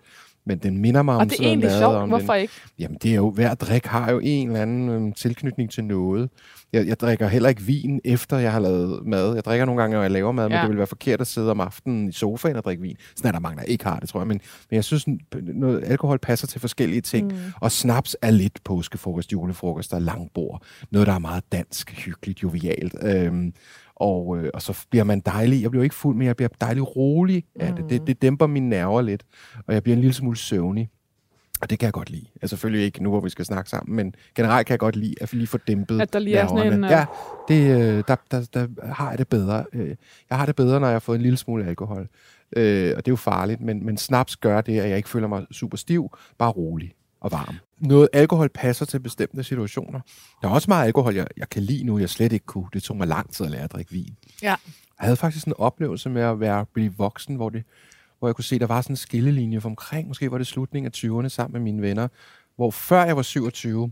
Men 0.49 0.57
den 0.57 0.77
minder 0.77 1.01
mig 1.01 1.15
om 1.15 1.21
Og 1.21 1.29
det 1.29 1.39
er 1.39 1.43
egentlig 1.43 1.71
sjovt, 1.71 2.07
hvorfor 2.07 2.33
den, 2.33 2.41
ikke? 2.41 2.53
Jamen, 2.79 2.97
det 3.01 3.11
er 3.11 3.15
jo, 3.15 3.29
hver 3.29 3.53
drik 3.53 3.85
har 3.85 4.11
jo 4.11 4.19
en 4.23 4.47
eller 4.47 4.61
anden 4.61 4.89
øhm, 4.89 5.13
tilknytning 5.13 5.71
til 5.71 5.83
noget. 5.83 6.29
Jeg, 6.73 6.87
jeg 6.87 6.99
drikker 6.99 7.27
heller 7.27 7.49
ikke 7.49 7.61
vin, 7.61 7.99
efter 8.05 8.37
jeg 8.37 8.51
har 8.51 8.59
lavet 8.59 9.07
mad. 9.07 9.33
Jeg 9.33 9.45
drikker 9.45 9.65
nogle 9.65 9.81
gange, 9.81 9.95
når 9.95 10.01
jeg 10.01 10.11
laver 10.11 10.31
mad, 10.31 10.49
ja. 10.49 10.55
men 10.55 10.61
det 10.61 10.69
vil 10.69 10.77
være 10.77 10.87
forkert 10.87 11.21
at 11.21 11.27
sidde 11.27 11.51
om 11.51 11.59
aftenen 11.59 12.09
i 12.09 12.11
sofaen 12.11 12.55
og 12.55 12.63
drikke 12.63 12.81
vin. 12.81 12.97
Sådan 13.15 13.27
er 13.27 13.31
der 13.31 13.39
mange, 13.39 13.57
der 13.57 13.63
ikke 13.63 13.83
har 13.83 13.99
det, 13.99 14.09
tror 14.09 14.19
jeg. 14.19 14.27
Men, 14.27 14.41
men 14.69 14.75
jeg 14.75 14.83
synes, 14.83 15.05
noget 15.53 15.83
alkohol 15.85 16.19
passer 16.19 16.47
til 16.47 16.61
forskellige 16.61 17.01
ting. 17.01 17.27
Mm. 17.27 17.37
Og 17.61 17.71
snaps 17.71 18.15
er 18.21 18.31
lidt 18.31 18.63
påskefrokost, 18.63 19.31
julefrokost 19.31 19.93
og 19.93 20.01
langbord. 20.01 20.61
Noget, 20.91 21.07
der 21.07 21.13
er 21.13 21.19
meget 21.19 21.43
dansk, 21.51 22.05
hyggeligt, 22.05 22.43
jovialt. 22.43 22.95
Øhm, 23.01 23.53
og, 23.99 24.37
øh, 24.37 24.49
og 24.53 24.61
så 24.61 24.85
bliver 24.89 25.03
man 25.03 25.19
dejlig. 25.19 25.61
Jeg 25.61 25.71
bliver 25.71 25.83
ikke 25.83 25.95
fuld, 25.95 26.15
men 26.15 26.27
jeg 26.27 26.35
bliver 26.35 26.49
dejlig 26.61 26.95
rolig 26.95 27.43
af 27.59 27.75
det. 27.75 27.89
det. 27.89 28.07
Det 28.07 28.21
dæmper 28.21 28.47
mine 28.47 28.69
nerver 28.69 29.01
lidt, 29.01 29.23
og 29.67 29.73
jeg 29.73 29.83
bliver 29.83 29.95
en 29.95 30.01
lille 30.01 30.13
smule 30.13 30.37
søvnig. 30.37 30.89
Og 31.61 31.69
det 31.69 31.79
kan 31.79 31.85
jeg 31.85 31.93
godt 31.93 32.09
lide. 32.09 32.25
Altså 32.35 32.47
selvfølgelig 32.47 32.85
ikke 32.85 33.03
nu, 33.03 33.09
hvor 33.09 33.19
vi 33.19 33.29
skal 33.29 33.45
snakke 33.45 33.69
sammen, 33.69 33.95
men 33.95 34.15
generelt 34.35 34.67
kan 34.67 34.71
jeg 34.73 34.79
godt 34.79 34.95
lide 34.95 35.15
at 35.21 35.33
lige 35.33 35.47
få 35.47 35.57
dæmpet 35.57 36.01
At 36.01 36.13
der 36.13 36.19
lige 36.19 36.35
er 36.37 36.47
sådan 36.47 36.55
nerverne. 36.71 36.75
en, 36.75 36.83
øh, 36.83 36.91
Ja, 36.91 37.05
det, 37.47 37.81
øh, 37.97 38.03
der, 38.07 38.15
der, 38.31 38.45
der 38.53 38.67
har 38.93 39.09
jeg 39.09 39.17
det 39.17 39.27
bedre. 39.27 39.65
Øh, 39.73 39.95
Jeg 40.29 40.37
har 40.37 40.45
det 40.45 40.55
bedre, 40.55 40.79
når 40.79 40.87
jeg 40.87 40.95
har 40.95 40.99
fået 40.99 41.15
en 41.15 41.21
lille 41.21 41.37
smule 41.37 41.65
alkohol. 41.65 42.07
Øh, 42.57 42.93
og 42.97 43.05
det 43.05 43.07
er 43.07 43.11
jo 43.11 43.15
farligt, 43.15 43.61
men, 43.61 43.85
men 43.85 43.97
snaps 43.97 44.35
gør 44.37 44.61
det, 44.61 44.79
at 44.79 44.89
jeg 44.89 44.97
ikke 44.97 45.09
føler 45.09 45.27
mig 45.27 45.45
super 45.51 45.77
stiv, 45.77 46.09
bare 46.37 46.49
rolig 46.51 46.93
og 47.21 47.31
varm. 47.31 47.55
Noget 47.77 48.09
alkohol 48.13 48.49
passer 48.49 48.85
til 48.85 48.99
bestemte 48.99 49.43
situationer. 49.43 49.99
Der 50.41 50.47
er 50.47 50.51
også 50.51 50.71
meget 50.71 50.85
alkohol, 50.85 51.15
jeg, 51.15 51.27
jeg 51.37 51.49
kan 51.49 51.63
lide 51.63 51.83
nu, 51.83 51.99
jeg 51.99 52.09
slet 52.09 52.33
ikke 52.33 52.45
kunne. 52.45 52.67
Det 52.73 52.83
tog 52.83 52.97
mig 52.97 53.07
lang 53.07 53.33
tid 53.33 53.45
at 53.45 53.51
lære 53.51 53.63
at 53.63 53.71
drikke 53.71 53.91
vin. 53.91 54.15
Ja. 54.41 54.47
Jeg 54.47 54.57
havde 55.05 55.15
faktisk 55.15 55.47
en 55.47 55.53
oplevelse 55.57 56.09
med 56.09 56.21
at 56.21 56.39
være 56.39 56.65
blive 56.73 56.93
voksen, 56.97 57.35
hvor, 57.35 57.49
det, 57.49 57.63
hvor 58.19 58.27
jeg 58.27 58.35
kunne 58.35 58.43
se, 58.43 58.59
der 58.59 58.67
var 58.67 58.81
sådan 58.81 58.93
en 58.93 58.97
skillelinje 58.97 59.61
for 59.61 59.69
omkring, 59.69 60.07
måske 60.07 60.31
var 60.31 60.37
det 60.37 60.47
slutningen 60.47 60.91
af 60.93 60.97
20'erne 60.97 61.27
sammen 61.27 61.53
med 61.53 61.71
mine 61.71 61.81
venner, 61.81 62.07
hvor 62.55 62.71
før 62.71 63.03
jeg 63.03 63.15
var 63.15 63.21
27, 63.21 63.91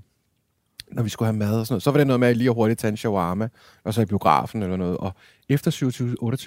når 0.92 1.04
vi 1.04 1.10
skulle 1.10 1.28
have 1.28 1.38
mad 1.38 1.60
og 1.60 1.68
sådan 1.68 1.74
noget, 1.74 1.84
så 1.84 1.92
var 1.92 1.98
det 1.98 2.08
noget 2.08 2.20
med 2.20 2.28
at 2.28 2.38
lige 2.38 2.50
hurtigt 2.50 2.80
tage 2.80 2.92
en 2.92 2.98
shawarma, 2.98 3.50
og 3.84 3.94
så 3.94 4.02
i 4.02 4.06
biografen 4.06 4.64
eller 4.64 4.78
noget. 4.78 4.98
Og 4.98 5.14
efter 5.50 5.72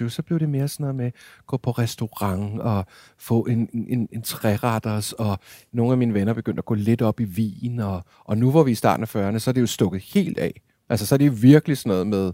27-28, 0.05 0.09
så 0.09 0.21
blev 0.21 0.39
det 0.39 0.49
mere 0.49 0.67
sådan 0.67 0.83
noget 0.83 0.95
med 0.95 1.05
at 1.05 1.13
gå 1.47 1.57
på 1.57 1.71
restaurant 1.71 2.61
og 2.61 2.85
få 3.17 3.41
en, 3.41 3.69
en, 3.73 4.09
en 4.11 4.21
træretters, 4.21 5.13
og 5.13 5.39
nogle 5.71 5.91
af 5.91 5.97
mine 5.97 6.13
venner 6.13 6.33
begyndte 6.33 6.59
at 6.59 6.65
gå 6.65 6.73
lidt 6.73 7.01
op 7.01 7.19
i 7.19 7.23
vin, 7.23 7.79
og, 7.79 8.03
og 8.25 8.37
nu 8.37 8.51
hvor 8.51 8.63
vi 8.63 8.71
er 8.71 8.73
i 8.73 8.75
starten 8.75 9.03
af 9.03 9.15
40'erne, 9.15 9.39
så 9.39 9.51
er 9.51 9.53
det 9.53 9.61
jo 9.61 9.67
stukket 9.67 10.01
helt 10.01 10.37
af. 10.37 10.61
Altså, 10.89 11.05
så 11.05 11.15
er 11.15 11.17
det 11.17 11.41
virkelig 11.41 11.77
sådan 11.77 11.89
noget 11.89 12.07
med, 12.07 12.31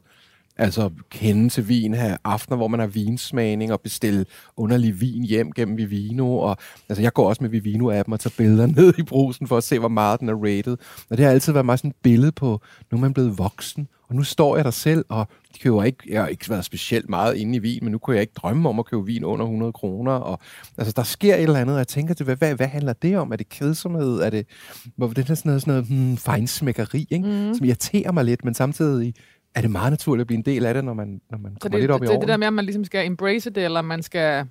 altså 0.57 0.89
kende 1.09 1.49
til 1.49 1.67
vin, 1.67 1.93
have 1.93 2.17
aftener, 2.23 2.57
hvor 2.57 2.67
man 2.67 2.79
har 2.79 2.87
vinsmagning 2.87 3.71
og 3.71 3.81
bestille 3.81 4.25
underlig 4.57 5.01
vin 5.01 5.23
hjem 5.23 5.51
gennem 5.51 5.77
Vivino. 5.77 6.37
Og, 6.37 6.57
altså 6.89 7.01
jeg 7.01 7.13
går 7.13 7.29
også 7.29 7.43
med 7.43 7.49
Vivino-appen 7.49 8.13
og 8.13 8.19
tager 8.19 8.33
billeder 8.37 8.67
ned 8.81 8.93
i 8.99 9.03
brusen 9.03 9.47
for 9.47 9.57
at 9.57 9.63
se, 9.63 9.79
hvor 9.79 9.87
meget 9.87 10.19
den 10.19 10.29
er 10.29 10.35
rated. 10.35 10.77
Og 11.09 11.17
det 11.17 11.25
har 11.25 11.31
altid 11.31 11.53
været 11.53 11.65
meget 11.65 11.79
sådan 11.79 11.89
et 11.89 11.95
billede 12.03 12.31
på, 12.31 12.61
nu 12.91 12.97
er 12.97 13.01
man 13.01 13.13
blevet 13.13 13.37
voksen, 13.37 13.87
og 14.09 14.15
nu 14.15 14.23
står 14.23 14.55
jeg 14.55 14.65
der 14.65 14.71
selv, 14.71 15.05
og 15.09 15.27
køber 15.63 15.83
ikke, 15.83 15.97
jeg 16.09 16.21
har 16.21 16.27
ikke 16.27 16.49
været 16.49 16.65
specielt 16.65 17.09
meget 17.09 17.35
inde 17.35 17.55
i 17.55 17.59
vin, 17.59 17.79
men 17.81 17.91
nu 17.91 17.97
kunne 17.97 18.15
jeg 18.15 18.21
ikke 18.21 18.33
drømme 18.35 18.69
om 18.69 18.79
at 18.79 18.85
købe 18.85 19.05
vin 19.05 19.23
under 19.23 19.45
100 19.45 19.73
kroner. 19.73 20.11
Og, 20.11 20.39
altså, 20.77 20.93
der 20.95 21.03
sker 21.03 21.35
et 21.35 21.41
eller 21.41 21.59
andet, 21.59 21.75
og 21.75 21.77
jeg 21.77 21.87
tænker, 21.87 22.13
det, 22.13 22.25
hvad, 22.25 22.35
hvad, 22.35 22.55
hvad 22.55 22.67
handler 22.67 22.93
det 22.93 23.17
om? 23.17 23.31
Er 23.31 23.35
det 23.35 23.49
kedsomhed? 23.49 24.19
Er 24.19 24.29
det, 24.29 24.47
hvor 24.95 25.07
det 25.07 25.29
er 25.29 25.35
sådan 25.35 25.49
noget, 25.49 25.61
sådan 25.61 25.73
noget 25.73 25.87
hmm, 25.87 26.17
fejnsmækkeri, 26.17 27.07
ikke? 27.09 27.27
Mm. 27.27 27.55
som 27.55 27.65
irriterer 27.65 28.11
mig 28.11 28.25
lidt, 28.25 28.45
men 28.45 28.53
samtidig 28.53 29.13
er 29.57 29.61
det 29.61 29.71
meget 29.71 29.91
naturligt 29.91 30.21
at 30.21 30.27
blive 30.27 30.37
en 30.37 30.45
del 30.45 30.65
af 30.65 30.73
det, 30.73 30.83
når 30.83 30.93
man, 30.93 31.21
når 31.31 31.37
man 31.37 31.55
kommer 31.55 31.77
det, 31.77 31.79
lidt 31.79 31.91
op 31.91 31.99
det, 31.99 32.05
i 32.05 32.07
det, 32.07 32.15
årene. 32.15 32.21
det 32.21 32.27
der 32.27 32.37
med, 32.37 32.47
at 32.47 32.53
man 32.53 32.65
ligesom 32.65 32.85
skal 32.85 33.05
embrace 33.05 33.49
det, 33.49 33.63
eller 33.63 33.81
man 33.81 34.03
skal... 34.03 34.47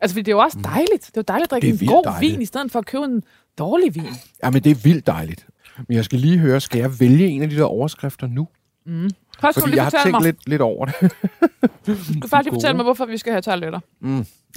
Altså, 0.00 0.16
det 0.16 0.28
er 0.28 0.32
jo 0.32 0.38
også 0.38 0.58
dejligt. 0.64 1.06
Det 1.06 1.16
er 1.16 1.20
jo 1.20 1.24
dejligt 1.28 1.52
at 1.52 1.62
drikke 1.62 1.68
en 1.82 1.88
god 1.88 2.04
dejligt. 2.04 2.32
vin, 2.32 2.42
i 2.42 2.44
stedet 2.44 2.72
for 2.72 2.78
at 2.78 2.86
købe 2.86 3.04
en 3.04 3.22
dårlig 3.58 3.94
vin. 3.94 4.14
Ja, 4.42 4.50
men 4.50 4.64
det 4.64 4.70
er 4.70 4.74
vildt 4.74 5.06
dejligt. 5.06 5.46
Men 5.88 5.96
jeg 5.96 6.04
skal 6.04 6.18
lige 6.18 6.38
høre, 6.38 6.60
skal 6.60 6.78
jeg 6.78 7.00
vælge 7.00 7.26
en 7.26 7.42
af 7.42 7.50
de 7.50 7.56
der 7.56 7.64
overskrifter 7.64 8.26
nu? 8.26 8.48
Først 8.86 9.54
skal 9.54 9.54
du 9.54 9.60
Fordi 9.60 9.76
jeg 9.76 9.84
har 9.84 9.90
tænkt 9.90 10.10
mig, 10.10 10.22
lidt, 10.22 10.48
lidt 10.48 10.62
over 10.62 10.86
det. 10.86 10.94
du 11.00 11.94
kan 11.94 12.28
faktisk 12.28 12.44
lige 12.44 12.52
fortælle 12.52 12.76
mig, 12.76 12.84
hvorfor 12.84 13.06
vi 13.06 13.16
skal 13.16 13.32
have 13.32 13.42
toiletter. 13.42 13.80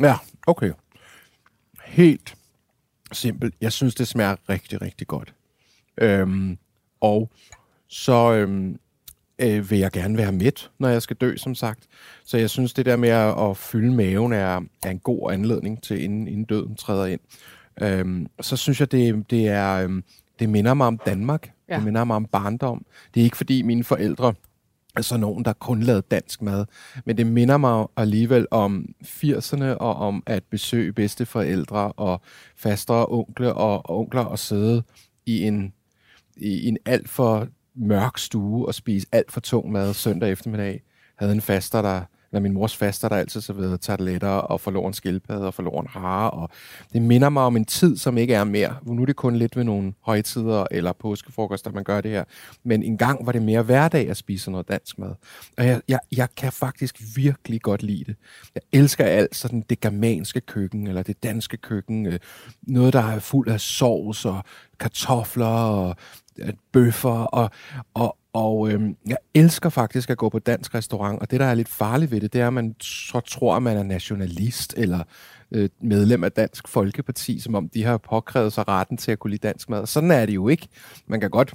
Ja, 0.01 0.15
okay. 0.47 0.71
Helt 1.85 2.35
simpelt. 3.11 3.55
Jeg 3.61 3.71
synes, 3.71 3.95
det 3.95 4.07
smager 4.07 4.35
rigtig, 4.49 4.81
rigtig 4.81 5.07
godt. 5.07 5.33
Øhm, 5.97 6.57
og 7.01 7.31
så 7.87 8.33
øhm, 8.33 8.79
øh, 9.39 9.71
vil 9.71 9.79
jeg 9.79 9.91
gerne 9.91 10.17
være 10.17 10.31
mæt, 10.31 10.71
når 10.79 10.89
jeg 10.89 11.01
skal 11.01 11.15
dø, 11.15 11.35
som 11.37 11.55
sagt. 11.55 11.79
Så 12.25 12.37
jeg 12.37 12.49
synes, 12.49 12.73
det 12.73 12.85
der 12.85 12.95
med 12.95 13.09
at, 13.09 13.49
at 13.49 13.57
fylde 13.57 13.93
maven 13.93 14.33
er, 14.33 14.61
er 14.83 14.89
en 14.89 14.99
god 14.99 15.31
anledning 15.31 15.83
til, 15.83 16.03
inden, 16.03 16.27
inden 16.27 16.45
døden 16.45 16.75
træder 16.75 17.05
ind. 17.05 17.19
Øhm, 17.81 18.27
så 18.41 18.57
synes 18.57 18.79
jeg, 18.79 18.91
det, 18.91 19.29
det 19.29 19.47
er... 19.47 19.73
Øhm, 19.73 20.03
det 20.39 20.49
minder 20.49 20.73
mig 20.73 20.87
om 20.87 20.97
Danmark. 20.97 21.51
Ja. 21.69 21.75
Det 21.75 21.83
minder 21.83 22.03
mig 22.03 22.15
om 22.15 22.25
barndom. 22.25 22.85
Det 23.13 23.19
er 23.19 23.23
ikke, 23.23 23.37
fordi 23.37 23.61
mine 23.61 23.83
forældre 23.83 24.33
er 24.95 25.01
sådan 25.01 25.21
nogen, 25.21 25.45
der 25.45 25.53
kun 25.53 25.83
lavede 25.83 26.03
dansk 26.11 26.41
mad. 26.41 26.65
Men 27.05 27.17
det 27.17 27.27
minder 27.27 27.57
mig 27.57 27.87
alligevel 27.97 28.47
om 28.51 28.85
80'erne 29.03 29.63
og 29.63 29.95
om 29.95 30.23
at 30.25 30.43
besøge 30.43 30.93
bedsteforældre 30.93 31.91
og 31.91 32.21
fastre 32.55 32.95
og 32.95 33.13
onkle 33.13 33.53
og, 33.53 33.89
og 33.89 33.99
onkler 33.99 34.21
og 34.21 34.39
sidde 34.39 34.83
i 35.25 35.43
en, 35.43 35.73
i 36.35 36.67
en 36.67 36.77
alt 36.85 37.09
for 37.09 37.47
mørk 37.77 38.17
stue 38.17 38.67
og 38.67 38.73
spise 38.73 39.07
alt 39.11 39.31
for 39.31 39.39
tung 39.39 39.71
mad 39.71 39.93
søndag 39.93 40.31
eftermiddag. 40.31 40.81
Havde 41.17 41.31
en 41.31 41.41
faster, 41.41 41.81
der 41.81 42.01
eller 42.31 42.41
min 42.41 42.53
mors 42.53 42.75
faster, 42.75 43.09
der 43.09 43.15
altid 43.15 43.41
serverede 43.41 43.77
tarteletter 43.77 44.27
og 44.27 44.61
forloren 44.61 44.93
skildpadde 44.93 45.47
og 45.47 45.53
forloren 45.53 45.87
hare. 45.87 46.31
Og 46.31 46.49
det 46.93 47.01
minder 47.01 47.29
mig 47.29 47.43
om 47.43 47.55
en 47.55 47.65
tid, 47.65 47.97
som 47.97 48.17
ikke 48.17 48.33
er 48.33 48.43
mere. 48.43 48.75
Nu 48.83 49.01
er 49.01 49.05
det 49.05 49.15
kun 49.15 49.35
lidt 49.35 49.55
ved 49.55 49.63
nogle 49.63 49.93
højtider 50.01 50.65
eller 50.71 50.93
påskefrokoster, 50.93 51.71
man 51.71 51.83
gør 51.83 52.01
det 52.01 52.11
her. 52.11 52.23
Men 52.63 52.83
en 52.83 52.97
gang 52.97 53.25
var 53.25 53.31
det 53.31 53.41
mere 53.41 53.61
hverdag 53.61 54.09
at 54.09 54.17
spise 54.17 54.51
noget 54.51 54.67
dansk 54.67 54.99
mad. 54.99 55.13
Og 55.57 55.65
jeg, 55.65 55.81
jeg, 55.87 55.99
jeg 56.17 56.27
kan 56.37 56.51
faktisk 56.51 57.01
virkelig 57.15 57.61
godt 57.61 57.83
lide 57.83 58.03
det. 58.03 58.15
Jeg 58.55 58.61
elsker 58.71 59.05
alt 59.05 59.35
sådan 59.35 59.63
det 59.69 59.79
germanske 59.79 60.41
køkken, 60.41 60.87
eller 60.87 61.03
det 61.03 61.23
danske 61.23 61.57
køkken. 61.57 62.05
Øh, 62.05 62.19
noget, 62.61 62.93
der 62.93 63.03
er 63.03 63.19
fuld 63.19 63.49
af 63.49 63.61
sovs 63.61 64.25
og 64.25 64.43
kartofler 64.79 65.45
og 65.45 65.95
at 66.41 66.55
bøffer. 66.71 67.09
Og, 67.09 67.49
og, 67.93 68.17
og 68.33 68.71
øhm, 68.71 68.95
jeg 69.07 69.17
elsker 69.33 69.69
faktisk 69.69 70.09
at 70.09 70.17
gå 70.17 70.29
på 70.29 70.39
dansk 70.39 70.75
restaurant, 70.75 71.21
og 71.21 71.31
det, 71.31 71.39
der 71.39 71.45
er 71.45 71.53
lidt 71.53 71.69
farligt 71.69 72.11
ved 72.11 72.21
det, 72.21 72.33
det 72.33 72.41
er, 72.41 72.47
at 72.47 72.53
man 72.53 72.75
så 72.81 73.19
tror, 73.19 73.55
at 73.55 73.63
man 73.63 73.77
er 73.77 73.83
nationalist 73.83 74.73
eller 74.77 75.03
øh, 75.51 75.69
medlem 75.81 76.23
af 76.23 76.31
Dansk 76.31 76.67
Folkeparti, 76.67 77.39
som 77.39 77.55
om 77.55 77.69
de 77.69 77.83
har 77.83 77.97
påkrævet 77.97 78.53
sig 78.53 78.67
retten 78.67 78.97
til 78.97 79.11
at 79.11 79.19
kunne 79.19 79.31
lide 79.31 79.47
dansk 79.47 79.69
mad. 79.69 79.85
Sådan 79.85 80.11
er 80.11 80.25
det 80.25 80.35
jo 80.35 80.47
ikke. 80.47 80.67
Man 81.07 81.19
kan 81.19 81.29
godt 81.29 81.53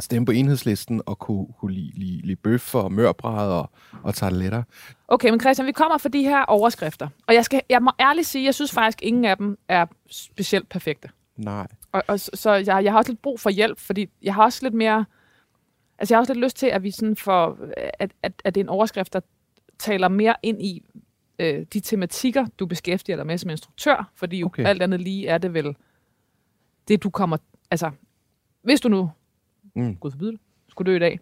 stemme 0.00 0.26
på 0.26 0.32
enhedslisten 0.32 1.02
og 1.06 1.18
kunne, 1.18 1.46
kunne 1.60 1.72
lide, 1.72 1.92
lide, 1.94 2.26
lide 2.26 2.36
bøf 2.36 2.74
og 2.74 2.92
mørbræd 2.92 3.50
og, 3.50 3.70
og 4.02 4.14
tarteletter. 4.14 4.62
Okay, 5.08 5.30
men 5.30 5.40
Christian, 5.40 5.66
vi 5.66 5.72
kommer 5.72 5.98
for 5.98 6.08
de 6.08 6.22
her 6.22 6.44
overskrifter. 6.44 7.08
Og 7.26 7.34
jeg, 7.34 7.44
skal, 7.44 7.60
jeg 7.68 7.82
må 7.82 7.90
ærligt 8.00 8.26
sige, 8.26 8.44
jeg 8.44 8.54
synes 8.54 8.72
faktisk, 8.72 8.98
ingen 9.02 9.24
af 9.24 9.36
dem 9.36 9.58
er 9.68 9.86
specielt 10.10 10.68
perfekte. 10.68 11.08
Nej. 11.44 11.66
Og, 11.92 12.02
og 12.08 12.20
så, 12.20 12.52
jeg, 12.52 12.84
jeg 12.84 12.92
har 12.92 12.98
også 12.98 13.10
lidt 13.10 13.22
brug 13.22 13.40
for 13.40 13.50
hjælp, 13.50 13.78
fordi 13.78 14.08
jeg 14.22 14.34
har 14.34 14.42
også 14.44 14.58
lidt 14.62 14.74
mere... 14.74 15.04
Altså, 15.98 16.14
jeg 16.14 16.16
har 16.16 16.20
også 16.20 16.34
lidt 16.34 16.44
lyst 16.44 16.56
til, 16.56 16.66
at 16.66 16.82
vi 16.82 16.90
sådan 16.90 17.16
får... 17.16 17.58
At, 17.98 18.12
at, 18.22 18.32
at 18.44 18.54
det 18.54 18.60
er 18.60 18.64
en 18.64 18.68
overskrift, 18.68 19.12
der 19.12 19.20
taler 19.78 20.08
mere 20.08 20.34
ind 20.42 20.62
i 20.62 20.82
øh, 21.38 21.66
de 21.72 21.80
tematikker, 21.80 22.46
du 22.58 22.66
beskæftiger 22.66 23.16
dig 23.16 23.26
med 23.26 23.38
som 23.38 23.50
instruktør. 23.50 24.10
Fordi 24.14 24.44
okay. 24.44 24.62
Okay. 24.62 24.70
alt 24.70 24.82
andet 24.82 25.00
lige 25.00 25.28
er 25.28 25.38
det 25.38 25.54
vel 25.54 25.76
det, 26.88 27.02
du 27.02 27.10
kommer... 27.10 27.36
Altså, 27.70 27.90
hvis 28.62 28.80
du 28.80 28.88
nu, 28.88 29.10
Mm. 29.74 29.96
gud 29.96 30.10
forbyde 30.10 30.32
det, 30.32 30.40
skulle 30.68 30.92
dø 30.92 30.96
i 30.96 30.98
dag, 30.98 31.20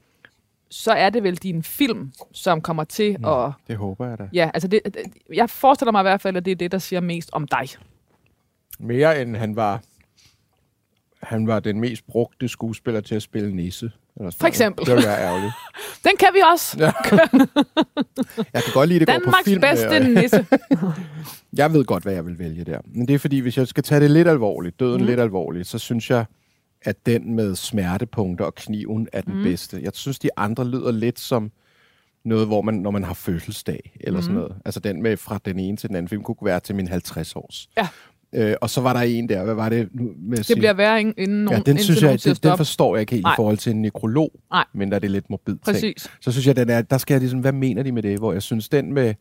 så 0.70 0.92
er 0.92 1.10
det 1.10 1.22
vel 1.22 1.36
din 1.36 1.62
film, 1.62 2.12
som 2.32 2.60
kommer 2.60 2.84
til 2.84 3.16
Mm. 3.18 3.24
at... 3.24 3.52
Det 3.68 3.76
håber 3.76 4.06
jeg 4.08 4.18
da. 4.18 4.28
Ja, 4.32 4.50
altså 4.54 4.68
det, 4.68 4.80
det, 4.84 4.96
jeg 5.32 5.50
forestiller 5.50 5.92
mig 5.92 6.00
i 6.00 6.02
hvert 6.02 6.20
fald, 6.20 6.36
at 6.36 6.44
det 6.44 6.50
er 6.50 6.56
det, 6.56 6.72
der 6.72 6.78
siger 6.78 7.00
mest 7.00 7.30
om 7.32 7.46
dig. 7.48 7.68
Mere 8.78 9.22
end 9.22 9.36
han 9.36 9.56
var 9.56 9.82
han 11.22 11.46
var 11.46 11.60
den 11.60 11.80
mest 11.80 12.06
brugte 12.06 12.48
skuespiller 12.48 13.00
til 13.00 13.14
at 13.14 13.22
spille 13.22 13.56
nisse. 13.56 13.90
Eller 14.16 14.30
For 14.40 14.46
eksempel. 14.46 14.86
Det 14.86 14.94
var 14.96 15.02
ærgerligt. 15.16 15.52
Den 16.04 16.12
kan 16.18 16.28
vi 16.34 16.38
også. 16.52 16.76
Ja. 16.78 16.92
Jeg 18.54 18.62
kan 18.62 18.72
godt 18.74 18.88
lide, 18.88 19.00
det 19.00 19.08
går 19.08 19.14
på 19.14 19.20
Danmarks 19.24 19.44
film. 19.44 19.60
bedste 19.60 19.86
og- 19.88 20.22
nisse. 20.22 20.46
Jeg 21.60 21.72
ved 21.72 21.84
godt, 21.84 22.02
hvad 22.02 22.12
jeg 22.12 22.26
vil 22.26 22.38
vælge 22.38 22.64
der. 22.64 22.80
Men 22.94 23.08
det 23.08 23.14
er 23.14 23.18
fordi, 23.18 23.38
hvis 23.38 23.56
jeg 23.58 23.68
skal 23.68 23.82
tage 23.82 24.00
det 24.00 24.10
lidt 24.10 24.28
alvorligt, 24.28 24.80
døden 24.80 25.00
mm. 25.00 25.06
lidt 25.06 25.20
alvorligt, 25.20 25.66
så 25.66 25.78
synes 25.78 26.10
jeg, 26.10 26.24
at 26.82 27.06
den 27.06 27.34
med 27.34 27.54
smertepunkter 27.54 28.44
og 28.44 28.54
kniven 28.54 29.08
er 29.12 29.20
den 29.20 29.36
mm. 29.36 29.42
bedste. 29.42 29.80
Jeg 29.82 29.90
synes, 29.94 30.18
de 30.18 30.28
andre 30.36 30.68
lyder 30.68 30.90
lidt 30.92 31.18
som 31.20 31.50
noget, 32.24 32.46
hvor 32.46 32.62
man, 32.62 32.74
når 32.74 32.90
man 32.90 33.04
har 33.04 33.14
fødselsdag, 33.14 33.92
eller 34.00 34.18
mm. 34.18 34.22
sådan 34.22 34.34
Mhm. 34.34 34.42
noget. 34.42 34.56
Altså 34.64 34.80
den 34.80 35.02
med 35.02 35.16
fra 35.16 35.40
den 35.44 35.58
ene 35.58 35.76
til 35.76 35.88
den 35.88 35.96
anden 35.96 36.08
film, 36.08 36.22
kunne 36.22 36.36
være 36.42 36.60
til 36.60 36.74
min 36.74 36.88
50 36.88 37.36
års. 37.36 37.68
Ja. 37.76 37.88
Øh, 38.34 38.54
og 38.60 38.70
så 38.70 38.80
var 38.80 38.92
der 38.92 39.00
en 39.00 39.28
der, 39.28 39.44
hvad 39.44 39.54
var 39.54 39.68
det 39.68 39.88
nu 39.92 40.10
med 40.18 40.36
Det 40.36 40.46
sige? 40.46 40.56
bliver 40.56 40.72
værre, 40.72 41.00
inden, 41.00 41.44
nogen, 41.44 41.62
Ja, 41.66 41.72
den 41.72 41.78
synes 41.78 42.02
jeg, 42.02 42.24
det, 42.24 42.42
den 42.42 42.56
forstår 42.56 42.96
jeg 42.96 43.00
ikke 43.00 43.12
helt 43.12 43.22
Nej. 43.24 43.32
i 43.32 43.36
forhold 43.36 43.56
til 43.58 43.70
en 43.72 43.82
nekrolog, 43.82 44.32
Nej. 44.50 44.64
men 44.74 44.88
der 44.90 44.94
er 44.94 44.98
det 44.98 45.10
lidt 45.10 45.30
morbid 45.30 45.52
ting. 45.54 45.64
Præcis. 45.64 46.10
Så 46.20 46.32
synes 46.32 46.46
jeg, 46.46 46.56
den 46.56 46.70
er, 46.70 46.82
der 46.82 46.98
skal 46.98 47.14
jeg 47.14 47.20
ligesom, 47.20 47.40
hvad 47.40 47.52
mener 47.52 47.82
de 47.82 47.92
med 47.92 48.02
det? 48.02 48.18
Hvor 48.18 48.32
jeg 48.32 48.42
synes, 48.42 48.68
den 48.68 48.92
med, 48.94 49.14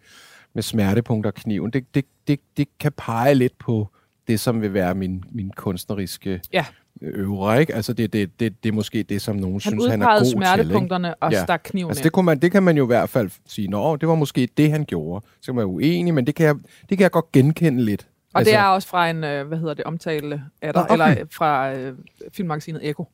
med 0.55 0.63
smertepunkter 0.63 1.29
og 1.29 1.33
kniven, 1.35 1.71
det, 1.71 1.95
det, 1.95 2.05
det, 2.27 2.39
det 2.57 2.67
kan 2.79 2.91
pege 2.97 3.35
lidt 3.35 3.57
på 3.57 3.87
det, 4.27 4.39
som 4.39 4.61
vil 4.61 4.73
være 4.73 4.95
min, 4.95 5.23
min 5.31 5.51
kunstneriske 5.57 6.41
Ja. 6.53 6.65
øvre, 7.01 7.59
ikke? 7.61 7.75
Altså, 7.75 7.93
det, 7.93 8.13
det, 8.13 8.39
det, 8.39 8.63
det 8.63 8.69
er 8.69 8.73
måske 8.73 9.03
det, 9.03 9.21
som 9.21 9.35
nogen 9.35 9.53
Han 9.53 9.61
synes, 9.61 9.85
han 9.87 10.01
er 10.01 10.05
god 10.05 10.25
til, 10.25 10.27
ikke? 10.27 10.31
smertepunkterne 10.45 11.15
og 11.15 11.31
Ja. 11.31 11.43
stak 11.43 11.61
kniven 11.63 11.89
Altså, 11.89 12.03
det, 12.03 12.11
kunne 12.11 12.25
man, 12.25 12.39
det 12.39 12.51
kan 12.51 12.63
man 12.63 12.77
jo 12.77 12.83
i 12.83 12.87
hvert 12.87 13.09
fald 13.09 13.29
sige, 13.47 13.67
nå, 13.67 13.95
det 13.95 14.09
var 14.09 14.15
måske 14.15 14.49
det, 14.57 14.71
han 14.71 14.85
gjorde. 14.85 15.25
Så 15.41 15.45
kan 15.45 15.55
man 15.55 15.59
være 15.59 15.67
uenig, 15.67 16.13
men 16.13 16.27
det 16.27 16.35
kan 16.35 16.45
jeg, 16.45 16.55
det 16.89 16.97
kan 16.97 16.99
jeg 17.01 17.11
godt 17.11 17.31
genkende 17.31 17.83
lidt. 17.85 18.07
Og 18.33 18.45
det 18.45 18.53
er 18.53 18.63
også 18.63 18.87
fra 18.87 19.09
en, 19.09 19.23
øh, 19.23 19.47
hvad 19.47 19.57
hedder 19.57 19.73
det, 19.73 19.85
omtale 19.85 20.43
af 20.61 20.73
dig, 20.73 20.81
Ah, 20.81 20.85
okay. 20.91 20.93
eller 20.93 21.25
fra 21.31 21.73
øh, 21.73 21.95
filmmagasinet 22.33 22.89
Eko, 22.89 23.07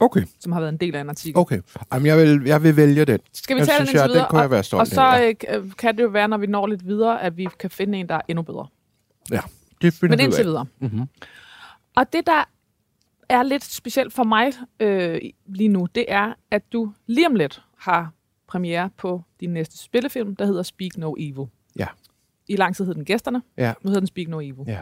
Okay, 0.00 0.22
som 0.40 0.52
har 0.52 0.60
været 0.60 0.72
en 0.72 0.76
del 0.78 0.94
af 0.96 1.00
en 1.00 1.08
artikel. 1.08 1.38
okay. 1.38 1.60
Jamen, 1.92 2.06
jeg 2.06 2.18
vil, 2.18 2.42
jeg 2.46 2.62
vil 2.62 2.76
vælge 2.76 3.04
den. 3.04 3.18
Skal 3.32 3.56
vi 3.56 3.60
Den 3.60 3.66
tage 3.68 3.78
den 3.78 3.86
synes 3.86 3.94
jeg, 3.94 4.00
indtil 4.04 4.08
den 4.08 4.14
videre? 4.14 4.28
kunne 4.30 4.40
jeg 4.40 4.50
være 4.50 4.62
stolt 4.62 4.80
og, 4.80 4.86
så 4.86 5.00
af, 5.00 5.34
øh, 5.48 5.70
kan 5.78 5.96
det 5.96 6.02
jo 6.02 6.08
være, 6.08 6.28
når 6.28 6.36
vi 6.38 6.46
når 6.46 6.66
lidt 6.66 6.86
videre, 6.86 7.22
at 7.22 7.36
vi 7.36 7.48
kan 7.58 7.70
finde 7.70 7.98
en, 7.98 8.08
der 8.08 8.14
er 8.14 8.20
endnu 8.28 8.42
bedre. 8.42 8.66
Ja, 9.30 9.40
det 9.82 9.94
finder 9.94 10.16
Men 10.16 10.24
indtil 10.24 10.44
videre. 10.44 10.66
Mhm. 10.78 11.08
Og 11.96 12.12
det, 12.12 12.26
der 12.26 12.44
er 13.28 13.42
lidt 13.42 13.64
specielt 13.64 14.12
for 14.12 14.24
mig 14.24 14.52
øh, 14.80 15.20
lige 15.46 15.68
nu, 15.68 15.86
det 15.94 16.04
er, 16.08 16.32
at 16.50 16.72
du 16.72 16.92
lige 17.06 17.26
om 17.26 17.34
lidt 17.34 17.62
har 17.78 18.12
premiere 18.48 18.90
på 18.96 19.22
din 19.40 19.50
næste 19.50 19.78
spillefilm, 19.78 20.36
der 20.36 20.46
hedder 20.46 20.62
Speak 20.62 20.96
No 20.96 21.14
Evil. 21.18 21.46
Ja. 21.78 21.86
I 22.48 22.56
lang 22.56 22.76
tid 22.76 22.84
hed 22.86 22.94
den 22.94 23.04
Gæsterne, 23.04 23.42
Ja. 23.56 23.72
nu 23.82 23.88
hedder 23.88 24.00
den 24.00 24.06
Speak 24.06 24.28
No 24.28 24.40
Evil. 24.40 24.64
Ja. 24.66 24.80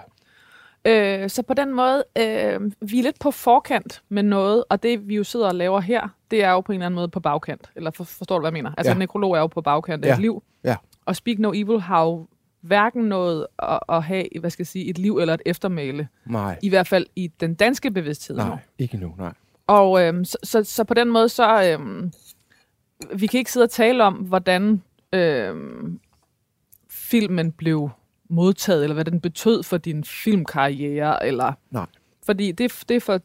Øh, 0.85 1.30
så 1.30 1.42
på 1.42 1.54
den 1.54 1.75
måde, 1.75 2.04
øh, 2.18 2.61
vi 2.90 2.99
er 2.99 3.02
lidt 3.02 3.18
på 3.20 3.30
forkant 3.30 4.02
med 4.08 4.23
noget, 4.23 4.64
og 4.68 4.82
det 4.82 5.08
vi 5.08 5.16
jo 5.16 5.25
sidder 5.25 5.46
og 5.49 5.54
laver 5.54 5.80
her, 5.80 6.08
det 6.30 6.44
er 6.44 6.50
jo 6.50 6.61
på 6.61 6.73
en 6.73 6.76
eller 6.78 6.87
anden 6.87 6.96
måde 6.96 7.08
på 7.08 7.20
bagkant. 7.20 7.70
Eller 7.76 7.90
for, 7.90 8.04
forstår 8.04 8.37
du, 8.38 8.40
hvad 8.42 8.49
jeg 8.49 8.52
mener? 8.52 8.70
Altså 8.76 8.90
Ja. 8.90 8.94
en 8.94 8.99
nekrolog 8.99 9.35
er 9.35 9.38
jo 9.40 9.46
på 9.46 9.61
bagkant 9.61 10.04
af 10.04 10.08
Ja. 10.08 10.14
et 10.14 10.20
liv. 10.20 10.42
Ja. 10.64 10.76
Og 11.04 11.16
Speak 11.16 11.38
No 11.38 11.52
Evil 11.54 11.80
har 11.80 12.02
jo 12.04 12.26
hverken 12.61 13.02
noget 13.04 13.46
at, 13.58 13.78
at 13.88 14.02
have, 14.02 14.25
hvad 14.40 14.50
skal 14.50 14.62
jeg 14.62 14.66
sige, 14.66 14.85
et 14.90 14.99
liv 14.99 15.18
eller 15.18 15.35
et 15.35 15.42
eftermæle. 15.46 16.08
Nej, 16.26 16.58
I 16.62 16.68
hvert 16.68 16.87
fald 16.88 17.06
i 17.16 17.30
den 17.40 17.54
danske 17.54 17.90
bevidsthed. 17.90 18.37
nu. 18.37 18.42
nej, 18.44 18.58
ikke 18.78 18.96
nu, 18.96 19.14
nej. 19.18 19.32
Og 19.66 20.02
øhm, 20.02 20.25
så, 20.25 20.38
så, 20.42 20.64
så 20.64 20.85
på 20.85 20.94
den 20.94 21.08
måde, 21.11 21.28
så 21.28 21.73
øhm, 21.73 22.12
vi 23.14 23.26
kan 23.26 23.38
ikke 23.38 23.52
sidde 23.52 23.64
og 23.64 23.70
tale 23.70 24.04
om, 24.04 24.14
hvordan 24.14 24.82
øhm, 25.12 26.00
filmen 27.11 27.53
blev 27.53 27.91
modtaget, 28.31 28.83
eller 28.83 28.95
hvad 28.95 29.05
den 29.05 29.21
betød 29.21 29.63
for 29.63 29.77
din 29.77 30.05
filmkarriere, 30.05 31.27
eller 31.27 31.53
Nej. 31.71 31.87
fordi 32.27 32.53
det, 32.53 32.85
det 32.89 32.97
er 32.97 33.01
for, 33.01 33.21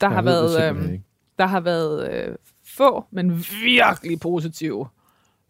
der, 0.00 0.08
har 0.08 0.14
Jeg 0.14 0.24
været, 0.24 0.68
øhm, 0.68 1.02
der 1.38 1.46
har 1.46 1.60
været 1.60 2.12
øh, 2.12 2.36
få, 2.66 3.04
men 3.10 3.44
virkelig 3.62 4.20
positive 4.20 4.88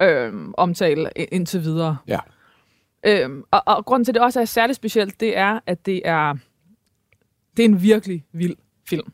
øhm, 0.02 0.54
omtale 0.56 1.10
indtil 1.32 1.62
videre. 1.62 1.96
Ja. 2.08 2.18
Øhm, 3.06 3.44
og, 3.50 3.62
og 3.66 3.84
grunden 3.84 4.04
til, 4.04 4.10
at 4.10 4.14
det 4.14 4.22
også 4.22 4.40
er 4.40 4.44
særligt 4.44 4.76
specielt, 4.76 5.20
det 5.20 5.36
er, 5.36 5.60
at 5.66 5.86
det 5.86 6.02
er, 6.04 6.34
det 7.56 7.64
er 7.64 7.68
en 7.68 7.82
virkelig 7.82 8.24
vild 8.32 8.56
film. 8.88 9.12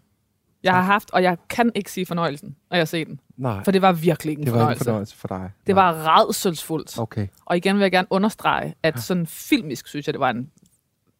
Jeg 0.63 0.73
har 0.75 0.83
haft, 0.83 1.11
og 1.11 1.23
jeg 1.23 1.37
kan 1.49 1.73
ikke 1.75 1.93
sige 1.93 2.07
fornøjelsen, 2.07 2.57
når 2.71 2.77
jeg 2.77 2.89
ser 2.89 3.05
den. 3.05 3.21
Nej, 3.37 3.65
For 3.65 3.71
det 3.71 3.83
var 3.83 3.93
virkelig 3.93 4.31
ikke 4.31 4.41
en 4.41 4.47
det 4.47 4.55
var 4.55 4.71
ikke 4.71 4.81
en 4.81 4.85
fornøjelse. 4.85 5.17
fornøjelse 5.17 5.17
for 5.17 5.29
dig. 5.29 5.51
Det 5.67 5.75
Nej. 5.75 5.85
var 5.85 6.19
redselsfuldt. 6.19 6.99
Okay. 6.99 7.27
Og 7.45 7.57
igen 7.57 7.77
vil 7.77 7.83
jeg 7.83 7.93
gerne 7.93 8.09
understrege, 8.11 8.75
at 8.83 9.01
sådan 9.01 9.27
filmisk 9.27 9.87
synes 9.87 10.07
jeg, 10.07 10.15
det 10.15 10.21
var 10.21 10.31
en... 10.31 10.51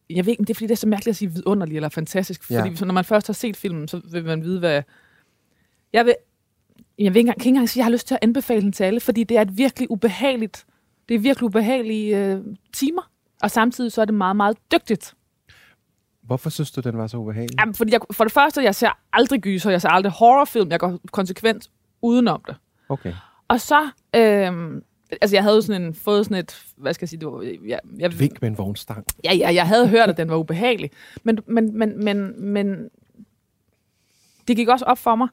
Jeg 0.09 0.25
ved 0.25 0.31
ikke, 0.33 0.41
det 0.41 0.49
er, 0.49 0.53
fordi 0.53 0.67
det 0.67 0.71
er 0.71 0.77
så 0.77 0.87
mærkeligt 0.87 1.13
at 1.13 1.15
sige 1.15 1.31
vidunderlig 1.31 1.75
eller 1.75 1.89
fantastisk. 1.89 2.51
Ja. 2.51 2.59
Fordi 2.61 2.85
når 2.85 2.93
man 2.93 3.05
først 3.05 3.27
har 3.27 3.33
set 3.33 3.57
filmen, 3.57 3.87
så 3.87 4.01
vil 4.11 4.25
man 4.25 4.43
vide, 4.43 4.59
hvad... 4.59 4.81
Jeg 5.93 6.05
vil... 6.05 6.15
Jeg 6.99 7.13
vil 7.13 7.17
ikke 7.17 7.19
engang, 7.19 7.37
kan 7.39 7.45
ikke 7.45 7.49
engang 7.49 7.69
sige, 7.69 7.79
at 7.81 7.83
jeg 7.83 7.85
har 7.85 7.91
lyst 7.91 8.07
til 8.07 8.15
at 8.15 8.19
anbefale 8.21 8.61
den 8.61 8.71
til 8.71 8.83
alle, 8.83 8.99
fordi 8.99 9.23
det 9.23 9.37
er 9.37 9.41
et 9.41 9.57
virkelig 9.57 9.91
ubehageligt... 9.91 10.65
Det 11.09 11.15
er 11.15 11.19
virkelig 11.19 11.43
ubehagelige 11.45 12.17
øh, 12.25 12.41
timer. 12.73 13.01
Og 13.41 13.51
samtidig 13.51 13.91
så 13.91 14.01
er 14.01 14.05
det 14.05 14.13
meget, 14.13 14.35
meget 14.35 14.57
dygtigt. 14.71 15.13
Hvorfor 16.23 16.49
synes 16.49 16.71
du, 16.71 16.81
den 16.81 16.97
var 16.97 17.07
så 17.07 17.17
ubehagelig? 17.17 17.59
Jamen, 17.59 17.75
fordi 17.75 17.91
jeg, 17.91 17.99
for 18.11 18.23
det 18.23 18.33
første, 18.33 18.63
jeg 18.63 18.75
ser 18.75 18.99
aldrig 19.13 19.41
gyser, 19.41 19.71
jeg 19.71 19.81
ser 19.81 19.89
aldrig 19.89 20.11
horrorfilm, 20.11 20.71
jeg 20.71 20.79
går 20.79 20.99
konsekvent 21.11 21.69
udenom 22.01 22.43
det. 22.47 22.55
Okay. 22.89 23.13
Og 23.47 23.61
så, 23.61 23.89
øhm, 24.15 24.83
altså 25.21 25.35
jeg 25.35 25.43
havde 25.43 25.61
sådan 25.61 25.81
en, 25.81 25.93
fået 25.93 26.25
sådan 26.25 26.37
et, 26.37 26.65
hvad 26.77 26.93
skal 26.93 27.03
jeg 27.05 27.09
sige, 27.09 27.19
det 27.19 27.27
var, 27.27 27.41
jeg, 27.67 27.79
jeg, 27.97 28.19
Vink 28.19 28.41
med 28.41 28.49
en 28.49 28.57
vognstang. 28.57 29.05
ja, 29.23 29.33
ja, 29.33 29.53
jeg 29.53 29.67
havde 29.67 29.87
hørt, 29.87 30.09
at 30.09 30.17
den 30.17 30.29
var 30.29 30.35
ubehagelig. 30.35 30.91
Men, 31.23 31.39
men, 31.47 31.77
men, 31.77 32.03
men, 32.03 32.45
men 32.45 32.89
det 34.47 34.55
gik 34.55 34.67
også 34.67 34.85
op 34.85 34.97
for 34.97 35.15
mig, 35.15 35.27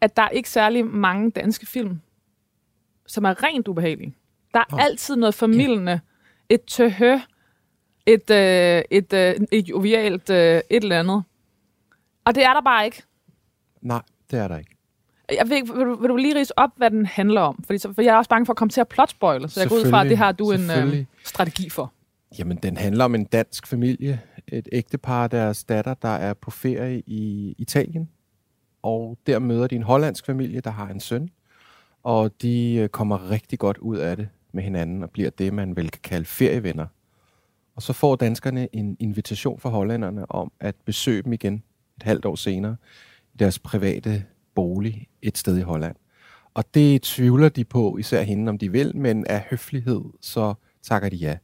at 0.00 0.16
der 0.16 0.22
er 0.22 0.28
ikke 0.28 0.50
særlig 0.50 0.86
mange 0.86 1.30
danske 1.30 1.66
film, 1.66 2.00
som 3.06 3.24
er 3.24 3.42
rent 3.42 3.68
ubehagelige. 3.68 4.14
Der 4.54 4.60
er 4.60 4.64
Nå. 4.70 4.78
altid 4.78 5.16
noget 5.16 5.34
familiende, 5.34 6.00
et 6.48 6.64
tøhø, 6.64 7.18
et, 8.06 8.30
øh, 8.30 8.82
et, 8.90 9.12
øh, 9.12 9.34
et 9.52 9.68
jovialt 9.68 10.30
øh, 10.30 10.60
et 10.70 10.82
eller 10.82 10.98
andet. 10.98 11.22
Og 12.24 12.34
det 12.34 12.44
er 12.44 12.54
der 12.54 12.60
bare 12.60 12.84
ikke. 12.84 13.02
Nej, 13.82 14.02
det 14.30 14.38
er 14.38 14.48
der 14.48 14.58
ikke. 14.58 14.70
Jeg 15.38 15.48
ved, 15.48 15.76
vil, 15.76 15.86
du, 15.86 16.00
vil 16.00 16.08
du 16.08 16.16
lige 16.16 16.38
rise 16.38 16.58
op, 16.58 16.70
hvad 16.76 16.90
den 16.90 17.06
handler 17.06 17.40
om? 17.40 17.64
Fordi 17.66 17.78
så, 17.78 17.92
for 17.92 18.02
jeg 18.02 18.14
er 18.14 18.16
også 18.16 18.28
bange 18.28 18.46
for 18.46 18.52
at 18.52 18.56
komme 18.56 18.70
til 18.70 18.80
at 18.80 18.88
plotspoile, 18.88 19.48
så 19.48 19.60
jeg 19.60 19.68
går 19.68 19.76
ud 19.76 19.90
fra, 19.90 20.04
at 20.04 20.10
det 20.10 20.18
har 20.18 20.32
du 20.32 20.52
en 20.52 20.70
øh, 20.70 21.04
strategi 21.24 21.70
for. 21.70 21.92
Jamen, 22.38 22.56
den 22.56 22.76
handler 22.76 23.04
om 23.04 23.14
en 23.14 23.24
dansk 23.24 23.66
familie. 23.66 24.20
Et 24.48 24.68
ægtepar, 24.72 25.26
deres 25.26 25.64
datter, 25.64 25.94
der 25.94 26.08
er 26.08 26.34
på 26.34 26.50
ferie 26.50 27.02
i 27.06 27.54
Italien. 27.58 28.08
Og 28.82 29.18
der 29.26 29.38
møder 29.38 29.66
de 29.66 29.76
en 29.76 29.82
hollandsk 29.82 30.26
familie, 30.26 30.60
der 30.60 30.70
har 30.70 30.88
en 30.88 31.00
søn. 31.00 31.30
Og 32.02 32.42
de 32.42 32.74
øh, 32.74 32.88
kommer 32.88 33.30
rigtig 33.30 33.58
godt 33.58 33.78
ud 33.78 33.96
af 33.96 34.16
det 34.16 34.28
med 34.52 34.62
hinanden 34.62 35.02
og 35.02 35.10
bliver 35.10 35.30
det, 35.30 35.54
man 35.54 35.76
vel 35.76 35.90
kan 35.90 36.00
kalde 36.02 36.24
ferievenner. 36.24 36.86
Og 37.76 37.82
så 37.82 37.92
får 37.92 38.16
danskerne 38.16 38.68
en 38.72 38.96
invitation 39.00 39.60
fra 39.60 39.70
hollænderne 39.70 40.30
om 40.30 40.52
at 40.60 40.74
besøge 40.84 41.22
dem 41.22 41.32
igen 41.32 41.62
et 41.96 42.02
halvt 42.02 42.24
år 42.24 42.34
senere 42.34 42.76
i 43.34 43.36
deres 43.38 43.58
private 43.58 44.24
bolig 44.54 45.08
et 45.22 45.38
sted 45.38 45.58
i 45.58 45.60
Holland. 45.60 45.96
Og 46.54 46.64
det 46.74 47.02
tvivler 47.02 47.48
de 47.48 47.64
på, 47.64 47.96
især 47.98 48.22
hende, 48.22 48.50
om 48.50 48.58
de 48.58 48.72
vil, 48.72 48.96
men 48.96 49.26
af 49.26 49.46
høflighed, 49.50 50.00
så 50.20 50.54
takker 50.82 51.08
de 51.08 51.16
ja. 51.16 51.36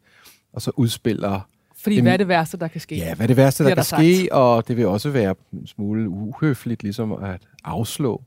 Og 0.53 0.63
så 0.63 0.71
udspiller 0.77 1.41
Fordi 1.77 1.95
Jamen- 1.97 2.05
hvad 2.05 2.13
er 2.13 2.17
det 2.17 2.29
værste, 2.29 2.57
der 2.57 2.69
kan 2.69 2.81
ske? 2.81 2.97
Ja, 2.97 3.15
hvad 3.15 3.25
er 3.25 3.27
det 3.27 3.37
værste, 3.37 3.65
der 3.65 3.69
Bliver 3.69 3.85
kan 3.85 3.99
der 3.99 4.15
ske, 4.23 4.33
og 4.33 4.69
det 4.69 4.77
vil 4.77 4.87
også 4.87 5.11
være 5.11 5.35
en 5.53 5.67
smule 5.67 6.09
uhøfligt 6.09 6.83
ligesom 6.83 7.13
at 7.13 7.41
afslå. 7.65 8.23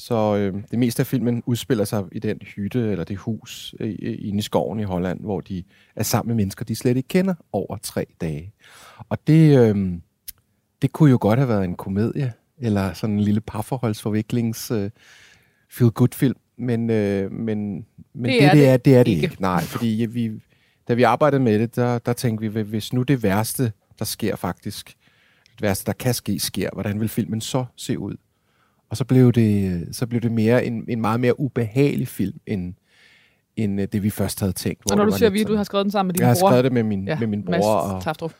Så 0.00 0.36
øh, 0.36 0.62
det 0.70 0.78
meste 0.78 1.00
af 1.00 1.06
filmen 1.06 1.42
udspiller 1.46 1.84
sig 1.84 2.04
i 2.12 2.18
den 2.18 2.38
hytte, 2.56 2.90
eller 2.90 3.04
det 3.04 3.16
hus 3.16 3.74
øh, 3.80 3.94
inde 4.00 4.38
i 4.38 4.42
skoven 4.42 4.80
i 4.80 4.82
Holland, 4.82 5.20
hvor 5.20 5.40
de 5.40 5.64
er 5.96 6.02
sammen 6.02 6.28
med 6.28 6.36
mennesker, 6.42 6.64
de 6.64 6.74
slet 6.74 6.96
ikke 6.96 7.08
kender, 7.08 7.34
over 7.52 7.76
tre 7.82 8.06
dage. 8.20 8.52
Og 9.08 9.18
det, 9.26 9.58
øh, 9.58 9.92
det 10.82 10.92
kunne 10.92 11.10
jo 11.10 11.18
godt 11.20 11.38
have 11.38 11.48
været 11.48 11.64
en 11.64 11.74
komedie, 11.74 12.32
eller 12.58 12.92
sådan 12.92 13.14
en 13.14 13.20
lille 13.20 13.40
parforholdsforviklings 13.40 14.70
øh, 14.70 14.90
feel-good-film, 15.70 16.36
men, 16.58 16.90
øh, 16.90 17.32
men, 17.32 17.86
men 18.14 18.32
det, 18.32 18.40
Det 18.40 18.44
er 18.44 18.50
det, 18.50 18.54
det, 18.54 18.60
det 18.60 18.68
er, 18.68 18.76
det 18.76 18.96
er 18.96 19.02
det 19.02 19.10
ikke. 19.10 19.22
ikke. 19.22 19.42
Nej, 19.42 19.62
fordi 19.62 20.06
vi, 20.10 20.32
da 20.88 20.94
vi 20.94 21.02
arbejdede 21.02 21.42
med 21.42 21.58
det, 21.58 21.76
der, 21.76 21.98
der 21.98 22.12
tænkte 22.12 22.52
vi, 22.52 22.60
hvis 22.60 22.92
nu 22.92 23.02
det 23.02 23.22
værste, 23.22 23.72
der 23.98 24.04
sker 24.04 24.36
faktisk, 24.36 24.96
det 25.52 25.62
værste, 25.62 25.86
der 25.86 25.92
kan 25.92 26.14
ske, 26.14 26.38
sker, 26.38 26.70
hvordan 26.72 27.00
vil 27.00 27.08
filmen 27.08 27.40
så 27.40 27.64
se 27.76 27.98
ud? 27.98 28.16
Og 28.90 28.96
så 28.96 29.04
blev 29.04 29.32
det, 29.32 29.88
så 29.92 30.06
blev 30.06 30.20
det 30.20 30.32
mere 30.32 30.64
en, 30.64 30.84
en 30.88 31.00
meget 31.00 31.20
mere 31.20 31.40
ubehagelig 31.40 32.08
film, 32.08 32.38
end, 32.46 32.74
end 33.56 33.80
øh, 33.80 33.88
det, 33.92 34.02
vi 34.02 34.10
først 34.10 34.40
havde 34.40 34.52
tænkt. 34.52 34.82
hvor 34.82 34.92
Og 34.92 34.96
når 34.96 35.04
du 35.04 35.16
siger 35.18 35.30
vi, 35.30 35.44
du 35.44 35.56
har 35.56 35.64
skrevet 35.64 35.84
den 35.84 35.90
sammen 35.90 36.08
med 36.08 36.14
din 36.14 36.20
Jeg 36.20 36.28
har 36.28 36.36
bror. 36.40 36.48
skrevet 36.48 36.64
det 36.64 36.72
med 36.72 36.82
min, 36.82 37.08
ja, 37.08 37.18
med 37.18 37.26
min 37.26 37.42
bror, 37.42 37.74
og, 37.74 38.02
Taftrup. 38.02 38.32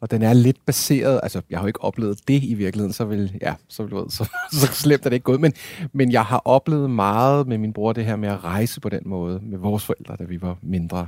og 0.00 0.10
den 0.10 0.22
er 0.22 0.32
lidt 0.32 0.66
baseret, 0.66 1.20
altså 1.22 1.42
jeg 1.50 1.58
har 1.58 1.62
jo 1.62 1.66
ikke 1.66 1.82
oplevet 1.82 2.28
det 2.28 2.42
i 2.42 2.54
virkeligheden, 2.54 2.92
så 2.92 3.04
vil, 3.04 3.38
ja, 3.42 3.54
så, 3.68 3.82
vil 3.82 3.94
ved, 3.94 4.10
så, 4.10 4.30
så 4.60 4.66
slemt 4.66 5.06
er 5.06 5.10
det 5.10 5.16
ikke 5.16 5.24
gået, 5.24 5.40
men, 5.40 5.52
men 5.92 6.12
jeg 6.12 6.24
har 6.24 6.42
oplevet 6.44 6.90
meget 6.90 7.46
med 7.48 7.58
min 7.58 7.72
bror 7.72 7.92
det 7.92 8.04
her 8.04 8.16
med 8.16 8.28
at 8.28 8.44
rejse 8.44 8.80
på 8.80 8.88
den 8.88 9.00
måde, 9.06 9.40
med 9.42 9.58
vores 9.58 9.84
forældre, 9.84 10.16
da 10.16 10.24
vi 10.24 10.42
var 10.42 10.56
mindre. 10.62 11.06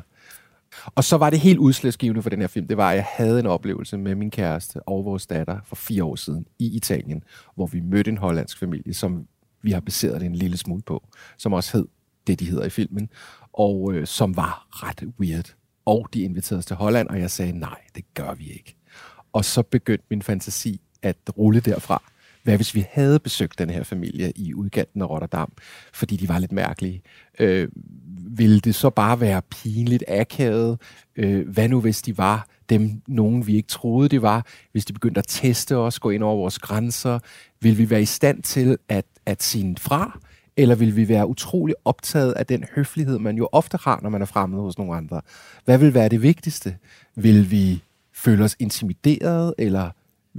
Og 0.95 1.05
så 1.05 1.17
var 1.17 1.31
det 1.31 1.41
helt 1.41 1.59
udslagsgivende 1.59 2.23
for 2.23 2.31
den 2.31 2.41
her 2.41 2.47
film, 2.47 2.69
det 2.69 2.77
var, 2.77 2.91
at 2.91 2.97
jeg 2.97 3.07
havde 3.09 3.41
en 3.41 3.47
oplevelse 3.47 3.99
med 3.99 4.15
min 4.15 4.31
kæreste 4.31 4.83
og 4.83 5.05
vores 5.05 5.27
datter 5.27 5.59
for 5.65 5.77
fire 5.77 6.05
år 6.05 6.17
siden 6.17 6.47
i 6.59 6.77
Italien, 6.77 7.23
hvor 7.55 7.67
vi 7.67 7.81
mødte 7.81 8.11
en 8.11 8.19
hollandsk 8.19 8.59
familie, 8.59 8.95
som 8.95 9.27
vi 9.63 9.71
har 9.71 9.81
baseret 9.81 10.21
det 10.21 10.27
en 10.27 10.35
lille 10.35 10.57
smule 10.57 10.83
på, 10.83 11.09
som 11.39 11.53
også 11.53 11.79
hed 11.79 11.87
det, 12.27 12.41
de 12.41 12.51
hedder 12.51 12.65
i 12.65 12.71
filmen, 12.71 13.09
og 13.53 13.93
øh, 13.95 14.07
som 14.07 14.37
var 14.37 14.67
ret 14.71 15.05
weird. 15.21 15.55
Og 15.85 16.09
de 16.15 16.23
inviterede 16.23 16.59
os 16.59 16.67
til 16.67 16.77
Holland, 16.77 17.09
og 17.09 17.21
jeg 17.21 17.31
sagde, 17.31 17.59
nej, 17.59 17.79
det 17.95 18.05
gør 18.15 18.35
vi 18.35 18.45
ikke. 18.45 18.77
Og 19.33 19.45
så 19.45 19.63
begyndte 19.63 20.05
min 20.11 20.23
fantasi 20.23 20.81
at 21.03 21.17
rulle 21.39 21.61
derfra. 21.61 22.03
Hvad 22.43 22.57
hvis 22.57 22.75
vi 22.75 22.87
havde 22.91 23.19
besøgt 23.19 23.59
den 23.59 23.71
her 23.71 23.83
familie 23.83 24.33
i 24.37 24.55
udkanten 24.55 25.03
af 25.03 25.11
Rotterdam, 25.11 25.53
fordi 25.93 26.17
de 26.17 26.29
var 26.29 26.39
lidt 26.39 26.53
mærkelige? 26.53 27.03
Øh, 27.39 27.69
ville 28.39 28.61
det 28.61 28.75
så 28.75 28.91
bare 28.91 29.21
være 29.21 29.43
pinligt 29.43 30.05
akavet? 30.09 30.81
Øh, 31.17 31.49
hvad 31.49 31.69
nu 31.69 31.81
hvis 31.81 32.03
de 32.03 32.19
var 32.19 32.47
dem, 32.69 33.03
nogen 33.07 33.47
vi 33.47 33.57
ikke 33.57 33.69
troede, 33.69 34.09
de 34.09 34.23
var? 34.23 34.47
Hvis 34.73 34.85
de 34.85 34.93
begyndte 34.93 35.19
at 35.19 35.25
teste 35.29 35.77
os, 35.77 35.99
gå 35.99 36.11
ind 36.11 36.23
over 36.23 36.37
vores 36.37 36.59
grænser? 36.59 37.19
Vil 37.61 37.79
vi 37.79 37.91
være 37.91 38.03
i 38.03 38.05
stand 38.05 38.43
til 38.43 38.79
at, 38.89 39.05
at 39.27 39.43
sige 39.43 39.77
fra? 39.79 40.19
Eller 40.57 40.75
vil 40.75 40.97
vi 40.97 41.09
være 41.09 41.27
utrolig 41.27 41.75
optaget 41.85 42.33
af 42.33 42.47
den 42.47 42.65
høflighed, 42.75 43.19
man 43.19 43.37
jo 43.37 43.49
ofte 43.53 43.79
har, 43.81 44.01
når 44.03 44.11
man 44.11 44.23
er 44.23 44.27
fremmed 44.27 44.61
hos 44.61 44.79
nogle 44.79 44.95
andre? 44.95 45.21
Hvad 45.65 45.79
vil 45.79 45.95
være 45.95 46.09
det 46.09 46.23
vigtigste? 46.23 46.77
Vil 47.15 47.51
vi 47.51 47.83
føle 48.15 48.45
os 48.45 48.57
intimideret, 48.59 49.55
eller 49.59 49.91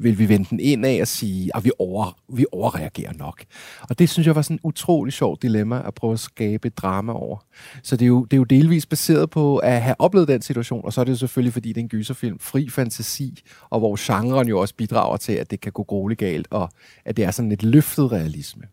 vil 0.01 0.19
vi 0.19 0.29
vende 0.29 0.47
den 0.49 0.59
ind 0.59 0.85
af 0.85 0.97
og 1.01 1.07
sige, 1.07 1.51
at 1.55 1.65
vi, 1.65 1.71
over, 1.79 2.17
vi 2.29 2.45
overreagerer 2.51 3.13
nok? 3.19 3.43
Og 3.89 3.99
det 3.99 4.09
synes 4.09 4.27
jeg 4.27 4.35
var 4.35 4.41
sådan 4.41 4.55
et 4.55 4.61
utrolig 4.63 5.13
sjovt 5.13 5.41
dilemma 5.41 5.81
at 5.87 5.93
prøve 5.93 6.13
at 6.13 6.19
skabe 6.19 6.69
drama 6.69 7.13
over. 7.13 7.37
Så 7.83 7.95
det 7.95 8.05
er, 8.05 8.07
jo, 8.07 8.23
det 8.23 8.33
er 8.33 8.37
jo 8.37 8.43
delvis 8.43 8.85
baseret 8.85 9.29
på 9.29 9.57
at 9.57 9.81
have 9.81 9.95
oplevet 9.99 10.27
den 10.27 10.41
situation, 10.41 10.81
og 10.85 10.93
så 10.93 11.01
er 11.01 11.05
det 11.05 11.11
jo 11.11 11.17
selvfølgelig, 11.17 11.53
fordi 11.53 11.69
det 11.69 11.77
er 11.77 11.83
en 11.83 11.89
gyserfilm, 11.89 12.39
fri 12.39 12.69
fantasi, 12.69 13.41
og 13.69 13.79
hvor 13.79 13.95
genren 13.99 14.47
jo 14.47 14.59
også 14.59 14.75
bidrager 14.75 15.17
til, 15.17 15.33
at 15.33 15.51
det 15.51 15.61
kan 15.61 15.71
gå 15.71 15.83
grueligt 15.83 16.19
galt, 16.19 16.47
og 16.51 16.69
at 17.05 17.17
det 17.17 17.25
er 17.25 17.31
sådan 17.31 17.51
et 17.51 17.63
løftet 17.63 18.11
realisme. 18.11 18.63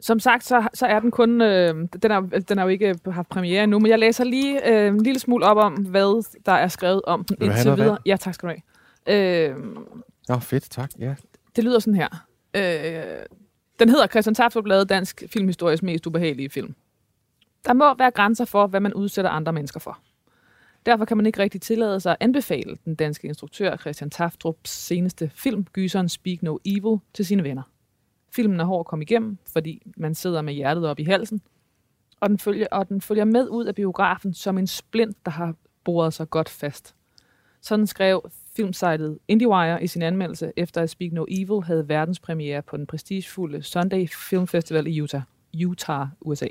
Som 0.00 0.20
sagt, 0.20 0.44
så, 0.44 0.68
så 0.74 0.86
er 0.86 1.00
den 1.00 1.10
kun... 1.10 1.40
Øh, 1.40 1.74
den, 2.02 2.10
er, 2.10 2.20
den 2.20 2.58
har 2.58 2.64
jo 2.64 2.68
ikke 2.68 2.94
haft 3.10 3.28
premiere 3.28 3.64
endnu, 3.64 3.78
men 3.78 3.90
jeg 3.90 3.98
læser 3.98 4.24
lige 4.24 4.68
øh, 4.68 4.88
en 4.88 5.02
lille 5.02 5.20
smule 5.20 5.46
op 5.46 5.56
om, 5.56 5.72
hvad 5.72 6.24
der 6.46 6.52
er 6.52 6.68
skrevet 6.68 7.02
om 7.04 7.24
den 7.24 7.36
indtil 7.40 7.76
videre. 7.76 7.98
Ja, 8.06 8.16
tak 8.16 8.34
skal 8.34 8.48
du 8.48 8.54
have. 8.54 9.50
Øh, 9.50 9.54
Nå, 10.28 10.38
fedt, 10.38 10.70
tak. 10.70 10.90
Ja. 10.98 11.14
det 11.56 11.64
lyder 11.64 11.78
sådan 11.78 11.94
her. 11.94 12.26
Øh, 12.54 13.26
den 13.78 13.88
hedder 13.88 14.06
Christian 14.06 14.34
Taftrup 14.34 14.66
lavede 14.66 14.84
dansk 14.84 15.22
filmhistories 15.26 15.82
mest 15.82 16.06
ubehagelige 16.06 16.50
film. 16.50 16.74
Der 17.64 17.72
må 17.72 17.94
være 17.94 18.10
grænser 18.10 18.44
for, 18.44 18.66
hvad 18.66 18.80
man 18.80 18.94
udsætter 18.94 19.30
andre 19.30 19.52
mennesker 19.52 19.80
for. 19.80 19.98
Derfor 20.86 21.04
kan 21.04 21.16
man 21.16 21.26
ikke 21.26 21.42
rigtig 21.42 21.60
tillade 21.60 22.00
sig 22.00 22.12
at 22.12 22.16
anbefale 22.20 22.78
den 22.84 22.94
danske 22.94 23.28
instruktør 23.28 23.76
Christian 23.76 24.10
Taftrups 24.10 24.70
seneste 24.70 25.30
film, 25.34 25.64
Gyseren 25.72 26.08
Speak 26.08 26.42
No 26.42 26.58
Evil, 26.64 26.98
til 27.14 27.26
sine 27.26 27.42
venner. 27.42 27.62
Filmen 28.34 28.60
er 28.60 28.64
hård 28.64 28.80
at 28.80 28.86
komme 28.86 29.02
igennem, 29.02 29.38
fordi 29.52 29.82
man 29.96 30.14
sidder 30.14 30.42
med 30.42 30.54
hjertet 30.54 30.86
op 30.86 30.98
i 30.98 31.04
halsen, 31.04 31.42
og 32.20 32.28
den 32.28 32.38
følger, 32.38 32.66
og 32.72 32.88
den 32.88 33.00
følger 33.00 33.24
med 33.24 33.48
ud 33.48 33.64
af 33.64 33.74
biografen 33.74 34.34
som 34.34 34.58
en 34.58 34.66
splint, 34.66 35.16
der 35.24 35.30
har 35.30 35.54
boret 35.84 36.14
sig 36.14 36.30
godt 36.30 36.48
fast. 36.48 36.94
Sådan 37.60 37.86
skrev 37.86 38.30
filmsitet 38.56 39.18
IndieWire 39.28 39.84
i 39.84 39.86
sin 39.86 40.02
anmeldelse, 40.02 40.52
efter 40.56 40.82
at 40.82 40.90
Speak 40.90 41.12
No 41.12 41.24
Evil 41.28 41.62
havde 41.64 41.88
verdenspremiere 41.88 42.62
på 42.62 42.76
den 42.76 42.86
prestigefulde 42.86 43.62
Sunday 43.62 44.08
Film 44.08 44.46
Festival 44.46 44.86
i 44.86 45.00
Utah, 45.00 45.22
Utah, 45.64 46.06
USA. 46.20 46.46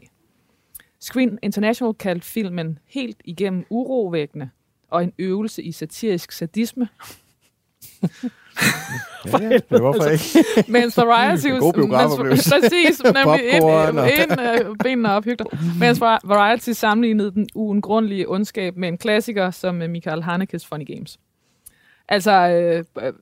Screen 0.99 1.39
International 1.41 1.93
kaldte 1.93 2.27
filmen 2.27 2.79
helt 2.85 3.17
igennem 3.25 3.65
urovækkende 3.69 4.49
og 4.89 5.03
en 5.03 5.13
øvelse 5.19 5.63
i 5.63 5.71
satirisk 5.71 6.31
sadisme, 6.31 6.87
Ja, 9.25 9.43
ja, 9.43 9.49
det 9.49 9.79
hvorfor 9.79 10.05
ikke? 10.05 10.23
mens 10.71 10.97
Variety... 10.97 11.47
En 11.47 11.59
god 11.59 11.73
biografoplevelse. 11.73 12.49
Præcis, 12.49 13.03
nemlig 13.17 13.53
ind, 13.53 13.63
ind, 14.19 14.31
ind 14.69 14.77
benene 14.83 15.11
op, 15.11 15.25
hyg 15.25 15.39
dig. 15.39 15.45
Mens 15.79 16.01
Vari- 16.01 16.27
Variety 16.27 16.69
sammenlignede 16.69 17.31
den 17.31 17.47
uundgrundelige 17.55 18.29
ondskab 18.29 18.77
med 18.77 18.87
en 18.87 18.97
klassiker 18.97 19.51
som 19.51 19.81
øh, 19.81 19.89
Michael 19.89 20.23
Hanekes 20.23 20.65
Funny 20.65 20.95
Games. 20.95 21.19
Altså, 22.09 22.31
øh, 22.31 22.83
øh, 23.05 23.13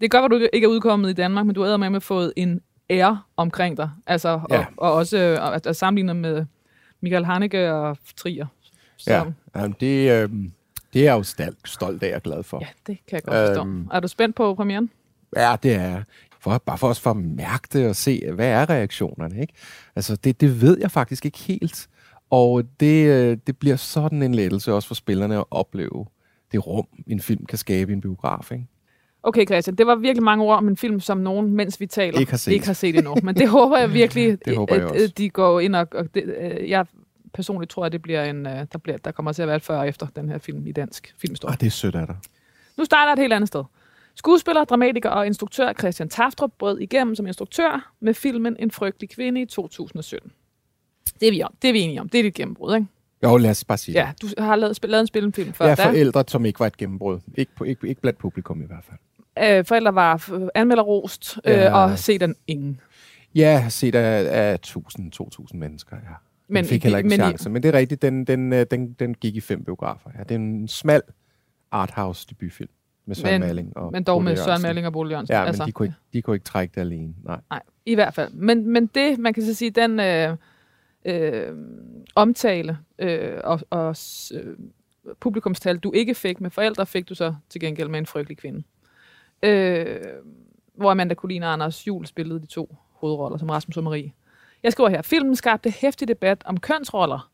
det 0.00 0.10
kan 0.10 0.20
godt 0.20 0.32
være, 0.32 0.40
du 0.40 0.48
ikke 0.52 0.64
er 0.64 0.68
udkommet 0.68 1.10
i 1.10 1.12
Danmark, 1.12 1.46
men 1.46 1.54
du 1.54 1.62
har 1.62 1.76
med 1.76 2.00
fået 2.00 2.32
en 2.36 2.60
ære 2.90 3.20
omkring 3.36 3.76
dig. 3.76 3.90
Altså, 4.06 4.40
Ja. 4.50 4.58
og, 4.58 4.66
og 4.76 4.92
også 4.92 5.18
øh, 5.18 5.54
at, 5.54 5.66
at 5.66 5.76
sammenligne 5.76 6.14
med 6.14 6.44
Michael 7.00 7.24
Haneke 7.24 7.72
og 7.72 7.96
Trier. 8.16 8.46
Ja, 9.06 9.24
jamen, 9.56 9.76
det, 9.80 10.10
øh, 10.10 10.28
det 10.92 11.00
er 11.00 11.04
jeg 11.04 11.12
jo 11.12 11.22
stolt, 11.22 11.58
stolt 11.64 12.02
af 12.02 12.16
og 12.16 12.22
glad 12.22 12.42
for. 12.42 12.58
ja, 12.60 12.66
det 12.86 12.98
kan 13.08 13.14
jeg 13.16 13.22
godt 13.22 13.48
forstå. 13.48 13.60
Øhm. 13.60 13.88
Er 13.92 14.00
du 14.00 14.08
spændt 14.08 14.36
på 14.36 14.54
premieren? 14.54 14.90
Ja, 15.36 15.56
det 15.62 15.74
er 15.74 15.82
jeg. 15.82 16.02
for, 16.40 16.58
bare 16.58 16.78
for 16.78 16.88
os 16.88 17.00
for 17.00 17.10
at 17.10 17.16
mærke 17.16 17.68
det 17.72 17.88
og 17.88 17.96
se, 17.96 18.30
hvad 18.32 18.48
er 18.48 18.70
reaktionerne, 18.70 19.40
ikke? 19.40 19.52
Altså, 19.96 20.16
det, 20.16 20.40
det 20.40 20.60
ved 20.60 20.78
jeg 20.80 20.90
faktisk 20.90 21.24
ikke 21.24 21.38
helt. 21.38 21.88
Og 22.30 22.62
det, 22.80 23.06
øh, 23.06 23.38
det 23.46 23.58
bliver 23.58 23.76
sådan 23.76 24.22
en 24.22 24.34
lettelse 24.34 24.72
også 24.72 24.88
for 24.88 24.94
spillerne 24.94 25.36
at 25.38 25.44
opleve 25.50 26.06
det 26.56 26.66
rum, 26.66 26.86
en 27.06 27.20
film 27.20 27.46
kan 27.46 27.58
skabe 27.58 27.92
i 27.92 27.94
en 27.94 28.00
biograf, 28.00 28.52
ikke? 28.52 28.66
Okay, 29.22 29.46
Christian, 29.46 29.76
det 29.76 29.86
var 29.86 29.94
virkelig 29.94 30.22
mange 30.22 30.44
ord 30.44 30.56
om 30.56 30.68
en 30.68 30.76
film, 30.76 31.00
som 31.00 31.18
nogen, 31.18 31.50
mens 31.50 31.80
vi 31.80 31.86
taler, 31.86 32.18
Ikke 32.18 32.32
har 32.32 32.38
set. 32.38 32.52
ikke 32.52 32.66
har 32.66 32.72
set 32.72 32.96
endnu. 32.96 33.14
Men 33.22 33.34
det 33.34 33.48
håber 33.48 33.78
jeg 33.78 33.92
virkelig, 34.02 34.38
Det 34.44 34.56
håber 34.56 34.74
jeg 34.74 34.84
at, 34.84 34.90
også. 34.90 35.12
de 35.18 35.30
går 35.30 35.60
ind 35.60 35.76
og... 35.76 35.88
og 35.94 36.14
det, 36.14 36.34
øh, 36.38 36.70
jeg 36.70 36.86
personligt 37.34 37.70
tror, 37.70 37.84
at 37.84 37.92
det 37.92 38.02
bliver 38.02 38.24
en, 38.24 38.46
øh, 38.46 38.66
der, 38.72 38.78
bliver, 38.82 38.98
der 38.98 39.10
kommer 39.12 39.32
til 39.32 39.42
at 39.42 39.48
være 39.48 39.56
et 39.56 39.62
før 39.62 39.78
og 39.78 39.88
efter 39.88 40.06
den 40.16 40.28
her 40.28 40.38
film 40.38 40.66
i 40.66 40.72
dansk 40.72 41.14
filmhistorie. 41.18 41.52
Ah, 41.52 41.60
det 41.60 41.66
er 41.66 41.70
sødt 41.70 41.94
af 41.94 42.06
dig. 42.06 42.16
Nu 42.78 42.84
starter 42.84 43.12
et 43.12 43.18
helt 43.18 43.32
andet 43.32 43.48
sted. 43.48 43.64
Skuespiller, 44.14 44.64
dramatiker 44.64 45.10
og 45.10 45.26
instruktør 45.26 45.72
Christian 45.72 46.08
Taftrup 46.08 46.52
brød 46.58 46.78
igennem 46.78 47.14
som 47.14 47.26
instruktør 47.26 47.92
med 48.00 48.14
filmen 48.14 48.56
En 48.58 48.70
frygtelig 48.70 49.10
kvinde 49.10 49.40
i 49.40 49.44
2017. 49.46 50.32
Det 51.20 51.28
er 51.28 51.32
vi 51.32 51.42
om. 51.42 51.54
Det 51.62 51.68
er 51.68 51.72
vi 51.72 51.80
enige 51.80 52.00
om. 52.00 52.08
Det 52.08 52.18
er 52.18 52.22
dit 52.22 52.34
gennembrud, 52.34 52.74
ikke? 52.74 52.86
Jo, 53.22 53.36
lad 53.36 53.50
os 53.50 53.64
bare 53.64 53.78
sige 53.78 53.98
Ja, 54.00 54.12
du 54.22 54.26
har 54.38 54.56
lavet, 54.56 54.78
lavet 54.84 55.00
en 55.00 55.06
spillemfilm 55.06 55.52
før 55.52 55.64
er 55.66 55.74
forældre, 55.74 56.24
som 56.28 56.44
ikke 56.46 56.60
var 56.60 56.66
et 56.66 56.76
gennembrud. 56.76 57.18
Ikke, 57.34 57.52
på, 57.56 57.64
ikke, 57.64 57.88
ikke 57.88 58.00
blandt 58.00 58.18
publikum 58.18 58.62
i 58.62 58.66
hvert 58.66 58.84
fald. 58.84 59.58
Øh, 59.58 59.64
forældre 59.64 59.94
var 59.94 60.30
anmelderrost 60.54 61.38
øh, 61.44 61.52
Ja. 61.54 61.74
og 61.74 61.98
se 61.98 62.18
den 62.18 62.34
ingen. 62.46 62.80
Ja, 63.34 63.66
set 63.68 63.94
af, 63.94 64.52
af 64.52 64.58
1000-2000 64.66 65.56
mennesker, 65.56 65.96
ja. 65.96 66.00
Den 66.46 66.54
Men 66.54 66.64
fik 66.64 66.82
heller 66.82 66.98
ikke 66.98 67.06
en 67.06 67.10
men 67.10 67.18
chance. 67.28 67.50
Men 67.50 67.62
det 67.62 67.68
er 67.74 67.78
rigtigt, 67.78 68.02
den, 68.02 68.24
den, 68.24 68.52
øh, 68.52 68.66
den, 68.70 68.92
den 68.92 69.14
gik 69.14 69.36
i 69.36 69.40
fem 69.40 69.64
biografer. 69.64 70.10
Ja. 70.18 70.22
Det 70.22 70.30
er 70.30 70.34
en 70.34 70.68
smal 70.68 71.02
arthouse 71.70 72.26
debutfilm 72.30 72.70
med 73.06 73.14
Søren 73.16 73.32
Men- 73.40 73.46
Malling. 73.48 73.76
Og 73.76 73.92
Men 73.92 74.04
dog 74.04 74.22
med 74.24 74.32
Bodil 74.32 74.44
Søren. 74.44 74.62
Malling 74.62 74.86
og 74.86 74.92
Bodil 74.92 75.10
Jørgensen. 75.10 75.34
Ja, 75.34 75.40
men 75.40 75.48
altså. 75.48 75.64
de, 75.64 75.72
kunne 75.72 75.86
ikke, 75.86 75.96
de 76.12 76.22
kunne 76.22 76.36
ikke 76.36 76.44
trække 76.44 76.72
det 76.74 76.80
alene. 76.80 77.14
Nej. 77.24 77.40
Nej, 77.50 77.62
i 77.86 77.94
hvert 77.94 78.14
fald. 78.14 78.32
Men, 78.32 78.72
men 78.72 78.86
det, 78.86 79.18
man 79.18 79.34
kan 79.34 79.42
så 79.44 79.54
sige, 79.54 79.70
den, 79.70 80.00
øh, 80.00 80.36
øh, 81.06 81.56
omtale 82.14 82.78
øh, 82.98 83.40
og, 83.44 83.60
og 83.70 83.96
øh, 84.34 84.56
publikumstal, 85.20 85.78
du 85.78 85.92
ikke 85.92 86.14
fik 86.14 86.40
med 86.40 86.50
forældre, 86.50 86.86
fik 86.86 87.08
du 87.08 87.14
så 87.14 87.34
til 87.48 87.60
gengæld 87.60 87.88
med 87.88 87.98
en 87.98 88.06
frygtelig 88.06 88.38
kvinde. 88.38 88.62
Øh, 89.42 90.00
hvor 90.74 90.90
Amanda 90.90 91.14
Collin 91.14 91.42
og 91.42 91.52
Anders 91.52 91.86
Jul 91.86 92.06
spillede 92.06 92.40
de 92.40 92.46
to 92.46 92.76
hovedroller 92.92 93.38
som 93.38 93.50
Rasmus 93.50 93.76
og 93.76 93.84
Marie. 93.84 94.12
Jeg 94.62 94.72
skriver 94.72 94.88
her, 94.88 95.02
filmen 95.02 95.36
skabte 95.36 95.70
hæftig 95.70 96.08
debat 96.08 96.42
om 96.44 96.60
kønsroller, 96.60 97.30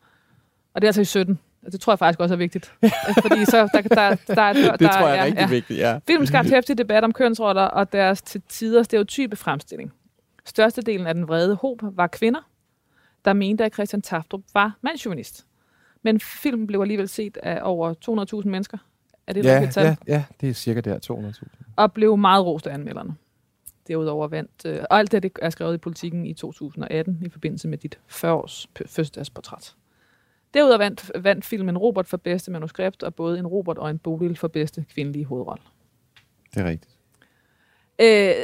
og 0.74 0.82
det 0.82 0.84
er 0.84 0.88
altså 0.88 1.00
i 1.00 1.04
17. 1.04 1.38
Det 1.72 1.80
tror 1.80 1.92
jeg 1.92 1.98
faktisk 1.98 2.20
også 2.20 2.34
er 2.34 2.38
vigtigt. 2.38 2.72
Fordi 3.26 3.44
så 3.44 3.68
der, 3.72 3.80
der, 3.80 3.88
der, 3.88 4.34
der, 4.34 4.52
der, 4.52 4.76
Det 4.76 4.90
tror 4.90 5.08
jeg 5.08 5.10
er 5.10 5.14
ja, 5.14 5.24
rigtig 5.24 5.40
ja. 5.40 5.48
vigtigt, 5.48 5.78
ja. 5.78 5.98
Filmen 6.06 6.26
skabte 6.26 6.50
hæftig 6.50 6.78
debat 6.78 7.04
om 7.04 7.12
kønsroller 7.12 7.62
og 7.62 7.92
deres 7.92 8.22
til 8.22 8.42
tider 8.48 8.82
stereotype 8.82 9.36
fremstilling. 9.36 9.92
Størstedelen 10.44 11.06
af 11.06 11.14
den 11.14 11.28
vrede 11.28 11.54
hob 11.54 11.78
var 11.82 12.06
kvinder, 12.06 12.40
der 13.24 13.32
mente, 13.32 13.64
at 13.64 13.74
Christian 13.74 14.02
Taftrup 14.02 14.42
var 14.54 14.78
mandsjuvenist. 14.82 15.46
Men 16.02 16.20
filmen 16.20 16.66
blev 16.66 16.80
alligevel 16.80 17.08
set 17.08 17.36
af 17.36 17.60
over 17.62 17.94
200.000 18.44 18.48
mennesker. 18.48 18.78
Er 19.26 19.32
det 19.32 19.40
et 19.40 19.46
Ja, 19.46 19.54
rigtigt 19.54 19.72
tal? 19.74 19.84
ja, 19.84 19.96
ja, 20.06 20.24
det 20.40 20.48
er 20.48 20.52
cirka 20.52 20.80
der, 20.80 20.98
200.000. 21.32 21.44
Og 21.76 21.92
blev 21.92 22.16
meget 22.16 22.44
rost 22.46 22.66
af 22.66 22.74
anmelderne. 22.74 23.14
Derudover 23.88 24.28
vandt, 24.28 24.50
øh, 24.66 24.84
og 24.90 24.98
alt 24.98 25.12
det 25.12 25.32
er 25.42 25.50
skrevet 25.50 25.74
i 25.74 25.78
politikken 25.78 26.26
i 26.26 26.34
2018 26.34 27.18
i 27.26 27.28
forbindelse 27.28 27.68
med 27.68 27.78
dit 27.78 27.98
40-års 28.10 28.66
p- 28.78 28.82
fødselsdagsportræt. 28.86 29.74
Derudover 30.54 30.78
vandt, 30.78 31.10
vandt 31.18 31.44
filmen 31.44 31.78
Robert 31.78 32.06
for 32.06 32.16
bedste 32.16 32.50
manuskript, 32.50 33.02
og 33.02 33.14
både 33.14 33.38
en 33.38 33.46
Robert 33.46 33.78
og 33.78 33.90
en 33.90 33.98
Bodil 33.98 34.36
for 34.36 34.48
bedste 34.48 34.84
kvindelige 34.94 35.24
hovedrolle. 35.24 35.62
Det 36.54 36.60
er 36.62 36.64
rigtigt. 36.68 36.92
Øh, 38.00 38.34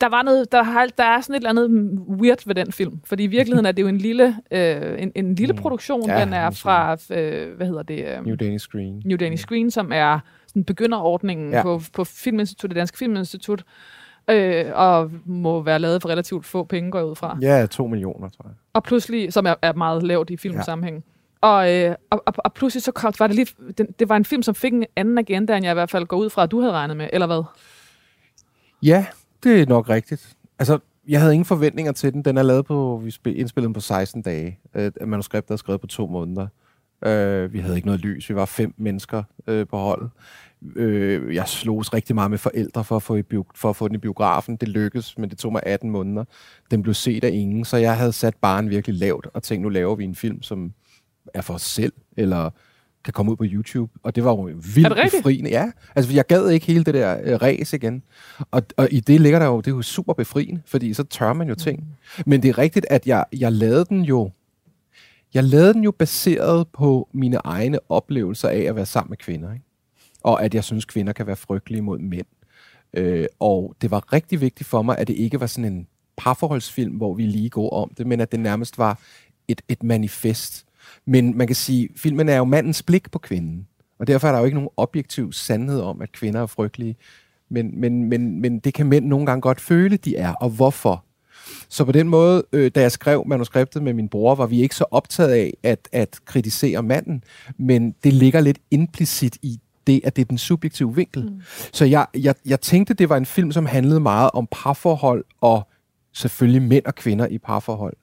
der 0.00 0.08
var 0.08 0.22
noget, 0.22 0.52
der, 0.52 0.62
har, 0.62 0.86
der 0.98 1.04
er 1.04 1.20
sådan 1.20 1.34
et 1.34 1.36
eller 1.46 1.50
andet 1.50 1.98
weird 2.20 2.46
ved 2.46 2.54
den 2.54 2.72
film, 2.72 3.00
fordi 3.04 3.24
i 3.24 3.26
virkeligheden 3.26 3.66
er 3.66 3.72
det 3.72 3.82
jo 3.82 3.88
en 3.88 3.98
lille, 3.98 4.36
øh, 4.50 5.02
en, 5.02 5.12
en 5.14 5.34
lille 5.34 5.52
Mm. 5.52 5.58
produktion. 5.60 6.08
Ja, 6.10 6.20
den 6.20 6.32
er 6.32 6.50
fra, 6.50 6.92
øh, 7.14 7.56
hvad 7.56 7.66
hedder 7.66 7.82
det? 7.82 8.04
Øh, 8.18 8.26
New 8.26 8.36
Danish 8.36 8.66
Screen. 8.68 9.02
New 9.04 9.16
Danish 9.16 9.42
Screen, 9.44 9.70
som 9.70 9.92
er 9.94 10.18
sådan 10.46 10.64
begynderordningen 10.64 11.50
ja. 11.52 11.62
På, 11.62 11.80
på 11.92 12.04
Filminstitut, 12.04 12.70
det 12.70 12.76
Danske 12.76 12.98
Filminstitut, 12.98 13.64
øh, 14.30 14.64
og 14.74 15.10
må 15.26 15.62
være 15.62 15.78
lavet 15.78 16.02
for 16.02 16.08
relativt 16.08 16.46
få 16.46 16.64
penge, 16.64 16.90
går 16.90 16.98
jeg 16.98 17.06
ud 17.06 17.16
fra. 17.16 17.38
Ja, 17.42 17.66
to 17.66 17.86
millioner, 17.86 18.28
tror 18.28 18.44
jeg. 18.44 18.54
Og 18.72 18.82
pludselig, 18.82 19.32
som 19.32 19.46
er, 19.46 19.54
er 19.62 19.72
meget 19.72 20.02
lavt 20.02 20.30
i 20.30 20.36
filmsammenhæng. 20.36 20.96
Ja. 20.96 21.48
Og, 21.48 21.74
øh, 21.74 21.94
og, 22.10 22.22
og, 22.26 22.32
og 22.38 22.52
pludselig 22.52 22.82
så 22.82 22.92
kom, 22.92 23.12
var 23.18 23.26
det 23.26 23.36
lige, 23.36 23.46
den, 23.78 23.86
det 23.98 24.08
var 24.08 24.16
en 24.16 24.24
film, 24.24 24.42
som 24.42 24.54
fik 24.54 24.72
en 24.72 24.84
anden 24.96 25.18
agenda, 25.18 25.56
end 25.56 25.64
jeg 25.64 25.72
i 25.72 25.74
hvert 25.74 25.90
fald 25.90 26.06
går 26.06 26.16
ud 26.16 26.30
fra, 26.30 26.42
at 26.42 26.50
du 26.50 26.60
havde 26.60 26.72
regnet 26.72 26.96
med, 26.96 27.08
eller 27.12 27.26
hvad? 27.26 27.42
Ja, 28.82 29.06
det 29.46 29.62
er 29.62 29.66
nok 29.66 29.88
rigtigt. 29.88 30.36
Altså, 30.58 30.78
jeg 31.08 31.20
havde 31.20 31.34
ingen 31.34 31.44
forventninger 31.44 31.92
til 31.92 32.12
den. 32.12 32.22
Den 32.24 32.38
er 32.38 32.42
lavet 32.42 32.66
på, 32.66 33.00
vi 33.04 33.10
spil- 33.10 33.38
indspillede 33.40 33.66
den 33.66 33.74
på 33.74 33.80
16 33.80 34.22
dage. 34.22 34.58
Øh, 34.74 34.92
manuskriptet 35.06 35.50
er 35.52 35.56
skrevet 35.56 35.80
på 35.80 35.86
to 35.86 36.06
måneder. 36.06 36.46
Øh, 37.06 37.52
vi 37.52 37.58
havde 37.58 37.76
ikke 37.76 37.86
noget 37.86 38.00
lys. 38.00 38.28
Vi 38.30 38.34
var 38.34 38.44
fem 38.44 38.74
mennesker 38.76 39.22
øh, 39.46 39.66
på 39.66 39.76
holdet. 39.76 40.10
Øh, 40.76 41.34
jeg 41.34 41.48
slogs 41.48 41.94
rigtig 41.94 42.14
meget 42.14 42.30
med 42.30 42.38
forældre 42.38 42.84
for 42.84 42.96
at, 42.96 43.02
få 43.02 43.14
i 43.16 43.22
bio- 43.22 43.44
for 43.54 43.70
at 43.70 43.76
få 43.76 43.88
den 43.88 43.94
i 43.94 43.98
biografen. 43.98 44.56
Det 44.56 44.68
lykkedes, 44.68 45.18
men 45.18 45.30
det 45.30 45.38
tog 45.38 45.52
mig 45.52 45.62
18 45.66 45.90
måneder. 45.90 46.24
Den 46.70 46.82
blev 46.82 46.94
set 46.94 47.24
af 47.24 47.30
ingen, 47.32 47.64
så 47.64 47.76
jeg 47.76 47.96
havde 47.96 48.12
sat 48.12 48.34
barn 48.40 48.70
virkelig 48.70 48.98
lavt 48.98 49.26
og 49.34 49.42
tænkt, 49.42 49.62
nu 49.62 49.68
laver 49.68 49.94
vi 49.96 50.04
en 50.04 50.14
film, 50.14 50.42
som 50.42 50.72
er 51.34 51.40
for 51.40 51.54
os 51.54 51.62
selv, 51.62 51.92
eller 52.16 52.50
kan 53.06 53.12
komme 53.12 53.32
ud 53.32 53.36
på 53.36 53.44
YouTube. 53.46 53.92
Og 54.02 54.14
det 54.16 54.24
var 54.24 54.30
jo 54.30 54.42
vildt 54.74 55.12
befriende. 55.12 55.50
Ja, 55.50 55.70
altså 55.94 56.12
jeg 56.12 56.26
gad 56.26 56.48
ikke 56.48 56.66
hele 56.66 56.84
det 56.84 56.94
der 56.94 57.16
øh, 57.24 57.42
race 57.42 57.76
igen. 57.76 58.02
Og, 58.50 58.62
og 58.76 58.88
i 58.90 59.00
det 59.00 59.20
ligger 59.20 59.38
der 59.38 59.46
jo, 59.46 59.60
det 59.60 59.66
er 59.66 59.74
jo 59.74 59.82
super 59.82 60.12
befriende, 60.12 60.62
fordi 60.66 60.94
så 60.94 61.02
tør 61.04 61.32
man 61.32 61.48
jo 61.48 61.54
ting. 61.54 61.84
Men 62.26 62.42
det 62.42 62.48
er 62.48 62.58
rigtigt, 62.58 62.86
at 62.90 63.06
jeg, 63.06 63.24
jeg 63.32 63.52
lavede 63.52 63.84
den 63.84 64.02
jo, 64.02 64.30
jeg 65.34 65.44
lavede 65.44 65.74
den 65.74 65.84
jo 65.84 65.90
baseret 65.90 66.68
på 66.72 67.08
mine 67.12 67.36
egne 67.36 67.78
oplevelser 67.88 68.48
af 68.48 68.60
at 68.60 68.76
være 68.76 68.86
sammen 68.86 69.10
med 69.10 69.16
kvinder. 69.16 69.52
Ikke? 69.52 69.64
Og 70.22 70.44
at 70.44 70.54
jeg 70.54 70.64
synes, 70.64 70.84
kvinder 70.84 71.12
kan 71.12 71.26
være 71.26 71.36
frygtelige 71.36 71.82
mod 71.82 71.98
mænd. 71.98 72.26
Øh, 72.94 73.26
og 73.40 73.74
det 73.80 73.90
var 73.90 74.12
rigtig 74.12 74.40
vigtigt 74.40 74.68
for 74.68 74.82
mig, 74.82 74.98
at 74.98 75.08
det 75.08 75.16
ikke 75.16 75.40
var 75.40 75.46
sådan 75.46 75.72
en 75.72 75.86
parforholdsfilm, 76.16 76.96
hvor 76.96 77.14
vi 77.14 77.22
lige 77.22 77.50
går 77.50 77.70
om 77.70 77.90
det, 77.98 78.06
men 78.06 78.20
at 78.20 78.32
det 78.32 78.40
nærmest 78.40 78.78
var 78.78 79.00
et, 79.48 79.62
et 79.68 79.82
manifest. 79.82 80.65
Men 81.06 81.38
man 81.38 81.46
kan 81.46 81.56
sige, 81.56 81.88
filmen 81.96 82.28
er 82.28 82.36
jo 82.36 82.44
mandens 82.44 82.82
blik 82.82 83.10
på 83.10 83.18
kvinden. 83.18 83.66
Og 83.98 84.06
derfor 84.06 84.28
er 84.28 84.32
der 84.32 84.38
jo 84.38 84.44
ikke 84.44 84.54
nogen 84.54 84.70
objektiv 84.76 85.32
sandhed 85.32 85.80
om, 85.80 86.02
at 86.02 86.12
kvinder 86.12 86.42
er 86.42 86.46
frygtelige. 86.46 86.96
Men, 87.48 87.80
men, 87.80 88.04
men, 88.04 88.40
men 88.40 88.58
det 88.58 88.74
kan 88.74 88.86
mænd 88.86 89.06
nogle 89.06 89.26
gange 89.26 89.40
godt 89.40 89.60
føle, 89.60 89.96
de 89.96 90.16
er. 90.16 90.32
Og 90.32 90.50
hvorfor? 90.50 91.04
Så 91.68 91.84
på 91.84 91.92
den 91.92 92.08
måde, 92.08 92.44
øh, 92.52 92.70
da 92.74 92.80
jeg 92.80 92.92
skrev 92.92 93.24
manuskriptet 93.26 93.82
med 93.82 93.92
min 93.92 94.08
bror, 94.08 94.34
var 94.34 94.46
vi 94.46 94.62
ikke 94.62 94.74
så 94.74 94.84
optaget 94.90 95.30
af 95.30 95.54
at, 95.62 95.88
at 95.92 96.18
kritisere 96.24 96.82
manden, 96.82 97.24
men 97.58 97.94
det 98.04 98.12
ligger 98.12 98.40
lidt 98.40 98.58
implicit 98.70 99.38
i 99.42 99.60
det, 99.86 100.00
at 100.04 100.16
det 100.16 100.22
er 100.22 100.26
den 100.26 100.38
subjektive 100.38 100.94
vinkel. 100.94 101.22
Mm. 101.22 101.40
Så 101.72 101.84
jeg, 101.84 102.06
jeg, 102.14 102.34
jeg 102.46 102.60
tænkte, 102.60 102.94
det 102.94 103.08
var 103.08 103.16
en 103.16 103.26
film, 103.26 103.52
som 103.52 103.66
handlede 103.66 104.00
meget 104.00 104.30
om 104.34 104.48
parforhold 104.50 105.24
og 105.40 105.68
selvfølgelig 106.12 106.62
mænd 106.62 106.84
og 106.84 106.94
kvinder 106.94 107.26
i 107.26 107.38
parforhold. 107.38 107.96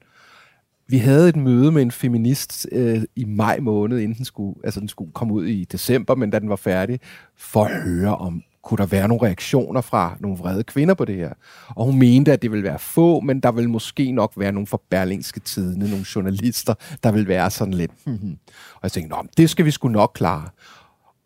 Vi 0.87 0.97
havde 0.97 1.29
et 1.29 1.35
møde 1.35 1.71
med 1.71 1.81
en 1.81 1.91
feminist 1.91 2.67
øh, 2.71 3.01
i 3.15 3.25
maj 3.25 3.59
måned, 3.59 3.99
inden 3.99 4.17
den 4.17 4.25
skulle, 4.25 4.55
altså 4.63 4.79
den 4.79 4.87
skulle 4.87 5.11
komme 5.11 5.33
ud 5.33 5.45
i 5.45 5.63
december, 5.63 6.15
men 6.15 6.29
da 6.29 6.39
den 6.39 6.49
var 6.49 6.55
færdig, 6.55 6.99
for 7.37 7.65
at 7.65 7.81
høre 7.83 8.17
om, 8.17 8.43
kunne 8.63 8.77
der 8.77 8.85
være 8.85 9.07
nogle 9.07 9.27
reaktioner 9.27 9.81
fra 9.81 10.17
nogle 10.19 10.37
vrede 10.37 10.63
kvinder 10.63 10.93
på 10.93 11.05
det 11.05 11.15
her. 11.15 11.33
Og 11.69 11.85
hun 11.85 11.99
mente, 11.99 12.33
at 12.33 12.41
det 12.41 12.51
ville 12.51 12.63
være 12.63 12.79
få, 12.79 13.19
men 13.19 13.39
der 13.39 13.51
vil 13.51 13.69
måske 13.69 14.11
nok 14.11 14.33
være 14.37 14.51
nogle 14.51 14.67
fra 14.67 14.77
Berlingske 14.89 15.39
Tidene, 15.39 15.89
nogle 15.89 16.05
journalister, 16.15 16.73
der 17.03 17.11
vil 17.11 17.27
være 17.27 17.51
sådan 17.51 17.73
lidt. 17.73 17.91
Hmm, 18.05 18.17
hmm. 18.17 18.37
Og 18.73 18.79
jeg 18.83 18.91
tænkte, 18.91 19.15
Nå, 19.15 19.23
det 19.37 19.49
skal 19.49 19.65
vi 19.65 19.71
sgu 19.71 19.87
nok 19.87 20.11
klare. 20.15 20.49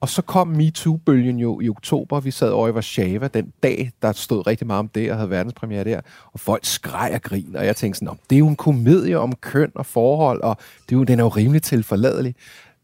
Og 0.02 0.10
så 0.10 0.22
kom 0.22 0.48
MeToo-bølgen 0.48 1.40
jo 1.40 1.60
i 1.60 1.70
oktober. 1.70 2.20
Vi 2.20 2.32
sad 2.32 2.50
over 2.50 2.68
i 2.68 2.72
Warszawa 2.72 3.28
den 3.28 3.54
dag, 3.64 3.92
der 4.02 4.12
stod 4.12 4.48
rigtig 4.48 4.68
meget 4.68 4.80
om 4.80 4.88
det, 4.88 5.12
og 5.12 5.18
havde 5.18 5.30
verdenspremiere 5.30 5.84
der. 5.84 6.02
Og 6.34 6.40
folk 6.40 6.66
skreg 6.66 7.12
og 7.14 7.22
grin, 7.22 7.56
og 7.56 7.66
jeg 7.66 7.76
tænkte 7.76 7.98
sådan, 7.98 8.06
"Nå, 8.06 8.16
det 8.30 8.36
er 8.36 8.40
jo 8.40 8.48
en 8.48 8.56
komedie 8.56 9.20
om 9.20 9.34
køn 9.42 9.72
og 9.76 9.86
forhold, 9.86 10.42
og 10.42 10.58
det 10.90 10.96
er 10.96 11.00
jo, 11.00 11.04
den 11.04 11.20
er 11.20 11.24
jo 11.24 11.30
rimelig 11.30 11.64
tilforladelig. 11.64 12.36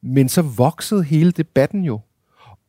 Men 0.02 0.30
så 0.30 0.42
voksede 0.42 1.04
hele 1.04 1.32
debatten 1.32 1.84
jo. 1.84 2.00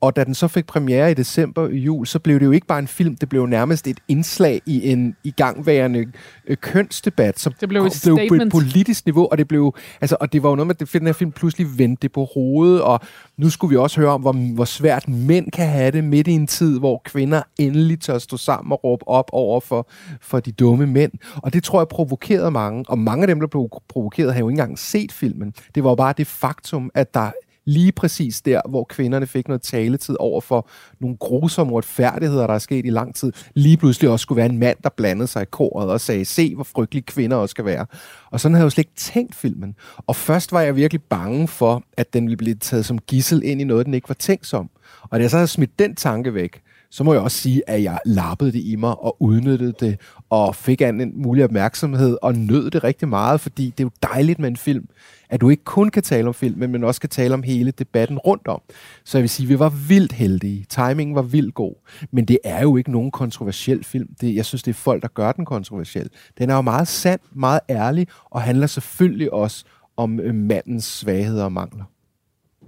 Og 0.05 0.17
da 0.17 0.25
den 0.25 0.35
så 0.35 0.49
fik 0.49 0.67
premiere 0.67 1.11
i 1.11 1.15
december 1.15 1.69
i 1.69 1.77
jul, 1.77 2.07
så 2.07 2.19
blev 2.19 2.41
det 2.41 2.47
jo 2.47 2.51
ikke 2.51 2.67
bare 2.67 2.79
en 2.79 2.89
film, 2.89 3.17
det 3.17 3.29
blev 3.29 3.47
nærmest 3.47 3.87
et 3.87 4.01
indslag 4.09 4.61
i 4.67 4.91
en 4.91 5.17
igangværende 5.25 6.07
øh, 6.47 6.57
kønsdebat, 6.57 7.41
som 7.41 7.53
Det 7.61 7.69
blev 7.69 7.85
et 7.85 8.01
blev 8.05 8.29
på 8.29 8.35
et 8.35 8.51
politisk 8.51 9.07
niveau, 9.07 9.29
og 9.31 9.39
det 9.39 9.49
blev, 9.49 9.75
altså, 10.01 10.17
og 10.21 10.33
det 10.33 10.43
var 10.43 10.49
jo 10.49 10.55
noget 10.55 10.67
med, 10.67 10.83
at 10.83 10.93
den 10.93 11.07
her 11.07 11.13
film 11.13 11.33
pludselig 11.33 11.79
vendte 11.79 12.09
på 12.09 12.29
hovedet, 12.35 12.83
og 12.83 13.01
nu 13.37 13.51
skulle 13.51 13.71
vi 13.71 13.77
også 13.77 14.01
høre 14.01 14.11
om, 14.11 14.21
hvor, 14.21 14.55
hvor 14.55 14.65
svært 14.65 15.09
mænd 15.09 15.51
kan 15.51 15.69
have 15.69 15.91
det 15.91 16.05
midt 16.05 16.29
i 16.29 16.33
en 16.33 16.47
tid, 16.47 16.79
hvor 16.79 17.03
kvinder 17.05 17.43
endelig 17.59 18.01
tør 18.01 18.19
stå 18.19 18.37
sammen 18.37 18.73
og 18.73 18.85
råbe 18.85 19.09
op 19.09 19.31
over 19.33 19.61
for, 19.61 19.89
for 20.21 20.41
de 20.41 20.53
dumme 20.53 20.87
mænd. 20.87 21.13
Og 21.37 21.53
det 21.53 21.65
tror 21.65 21.81
jeg 21.81 21.89
provokerede 21.89 22.51
mange, 22.51 22.85
og 22.89 22.99
mange 22.99 23.23
af 23.23 23.27
dem, 23.27 23.41
der 23.41 23.47
blev 23.47 23.69
provokeret, 23.89 24.33
havde 24.33 24.41
jo 24.41 24.49
ikke 24.49 24.61
engang 24.61 24.79
set 24.79 25.13
filmen. 25.13 25.55
Det 25.75 25.85
var 25.85 25.91
jo 25.91 25.95
bare 25.95 26.15
det 26.17 26.27
faktum, 26.27 26.91
at 26.95 27.15
der 27.15 27.31
lige 27.65 27.93
præcis 27.93 28.43
der, 28.43 28.61
hvor 28.69 28.85
kvinderne 28.85 29.27
fik 29.27 29.49
noget 29.49 29.63
taletid 29.63 30.17
over 30.19 30.41
for 30.41 30.69
nogle 31.01 31.17
grusomme 31.17 31.73
uretfærdigheder, 31.73 32.47
der 32.47 32.55
er 32.55 32.59
sket 32.59 32.87
i 32.87 32.91
lang 32.91 33.15
tid, 33.15 33.33
lige 33.55 33.77
pludselig 33.77 34.11
også 34.11 34.23
skulle 34.23 34.37
være 34.37 34.51
en 34.51 34.59
mand, 34.59 34.77
der 34.85 34.91
blandede 34.97 35.27
sig 35.27 35.43
i 35.43 35.47
koret 35.51 35.91
og 35.91 36.01
sagde, 36.01 36.25
se 36.25 36.55
hvor 36.55 36.65
frygtelige 36.65 37.05
kvinder 37.05 37.37
også 37.37 37.51
skal 37.51 37.65
være. 37.65 37.87
Og 38.31 38.41
sådan 38.41 38.55
havde 38.55 38.63
jeg 38.63 38.67
jo 38.67 38.71
slet 38.71 38.85
ikke 38.85 38.97
tænkt 38.97 39.35
filmen. 39.35 39.75
Og 40.07 40.17
først 40.17 40.53
var 40.53 40.61
jeg 40.61 40.77
virkelig 40.77 41.03
bange 41.03 41.49
for, 41.49 41.83
at 41.97 42.15
den 42.15 42.25
ville 42.25 42.37
blive 42.37 42.55
taget 42.55 42.87
som 42.87 42.99
gissel 42.99 43.43
ind 43.45 43.61
i 43.61 43.65
noget, 43.65 43.87
den 43.87 43.95
ikke 43.95 44.09
var 44.09 44.15
tænkt 44.15 44.47
som. 44.47 44.71
Og 45.03 45.19
da 45.19 45.23
jeg 45.23 45.31
så 45.31 45.37
havde 45.37 45.49
smidt 45.49 45.79
den 45.79 45.95
tanke 45.95 46.35
væk, 46.35 46.63
så 46.95 47.05
må 47.05 47.13
jeg 47.13 47.23
også 47.23 47.39
sige, 47.39 47.63
at 47.71 47.83
jeg 47.83 47.99
lappede 48.05 48.53
det 48.53 48.65
i 48.65 48.77
mig 48.77 48.99
og 48.99 49.23
udnyttede 49.23 49.75
det, 49.81 50.01
og 50.31 50.55
fik 50.55 50.83
en 50.83 51.23
mulig 51.23 51.45
opmærksomhed 51.45 52.19
og 52.23 52.35
nød 52.35 52.71
det 52.71 52.85
rigtig 52.85 53.09
meget, 53.09 53.41
fordi 53.41 53.65
det 53.65 53.81
er 53.81 53.85
jo 53.85 53.91
dejligt 54.03 54.39
med 54.39 54.49
en 54.49 54.57
film, 54.57 54.89
at 55.29 55.41
du 55.41 55.51
ikke 55.51 55.65
kun 55.65 55.89
kan 55.89 56.03
tale 56.03 56.29
om 56.29 56.35
filmen, 56.35 56.73
men 56.73 56.85
også 56.85 57.01
kan 57.01 57.11
tale 57.11 57.35
om 57.35 57.43
hele 57.43 57.71
debatten 57.71 58.19
rundt 58.19 58.49
om. 58.49 58.61
Så 59.05 59.19
jeg 59.19 59.23
vil 59.23 59.31
sige, 59.31 59.45
at 59.45 59.49
vi 59.49 59.59
var 59.59 59.69
vildt 59.69 60.13
heldige. 60.13 60.67
Timingen 60.69 61.17
var 61.17 61.23
vildt 61.23 61.55
god. 61.55 61.75
Men 62.11 62.25
det 62.25 62.39
er 62.45 62.63
jo 62.63 62.77
ikke 62.77 62.93
nogen 62.93 63.11
kontroversiel 63.11 63.85
film. 63.85 64.09
Det, 64.21 64.35
jeg 64.35 64.45
synes, 64.45 64.63
det 64.63 64.71
er 64.71 64.75
folk, 64.75 65.03
der 65.03 65.09
gør 65.09 65.33
den 65.33 65.45
kontroversiel. 65.45 66.11
Den 66.39 66.51
er 66.51 66.55
jo 66.55 66.63
meget 66.63 66.89
sand, 66.89 67.21
meget 67.33 67.61
ærlig, 67.71 68.07
og 68.31 68.43
handler 68.43 68.67
selvfølgelig 68.67 69.33
også 69.33 69.65
om 69.97 70.21
øh, 70.21 70.35
mandens 70.35 70.85
svagheder 70.85 71.45
og 71.45 71.53
mangler. 71.53 71.85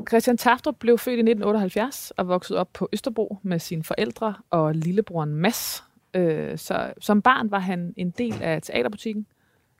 Christian 0.09 0.37
Taftrup 0.37 0.77
blev 0.79 0.99
født 0.99 1.17
i 1.17 1.21
1978 1.21 2.11
og 2.11 2.29
voksede 2.29 2.59
op 2.59 2.73
på 2.73 2.89
Østerbro 2.93 3.39
med 3.43 3.59
sine 3.59 3.85
forældre 3.85 4.35
og 4.51 4.75
lillebroren 4.75 5.35
Mads. 5.35 5.85
Øh, 6.15 6.59
så 6.59 6.93
som 7.01 7.23
barn 7.23 7.51
var 7.51 7.59
han 7.59 7.95
en 7.97 8.11
del 8.11 8.43
af 8.43 8.63
teaterbutikken, 8.63 9.27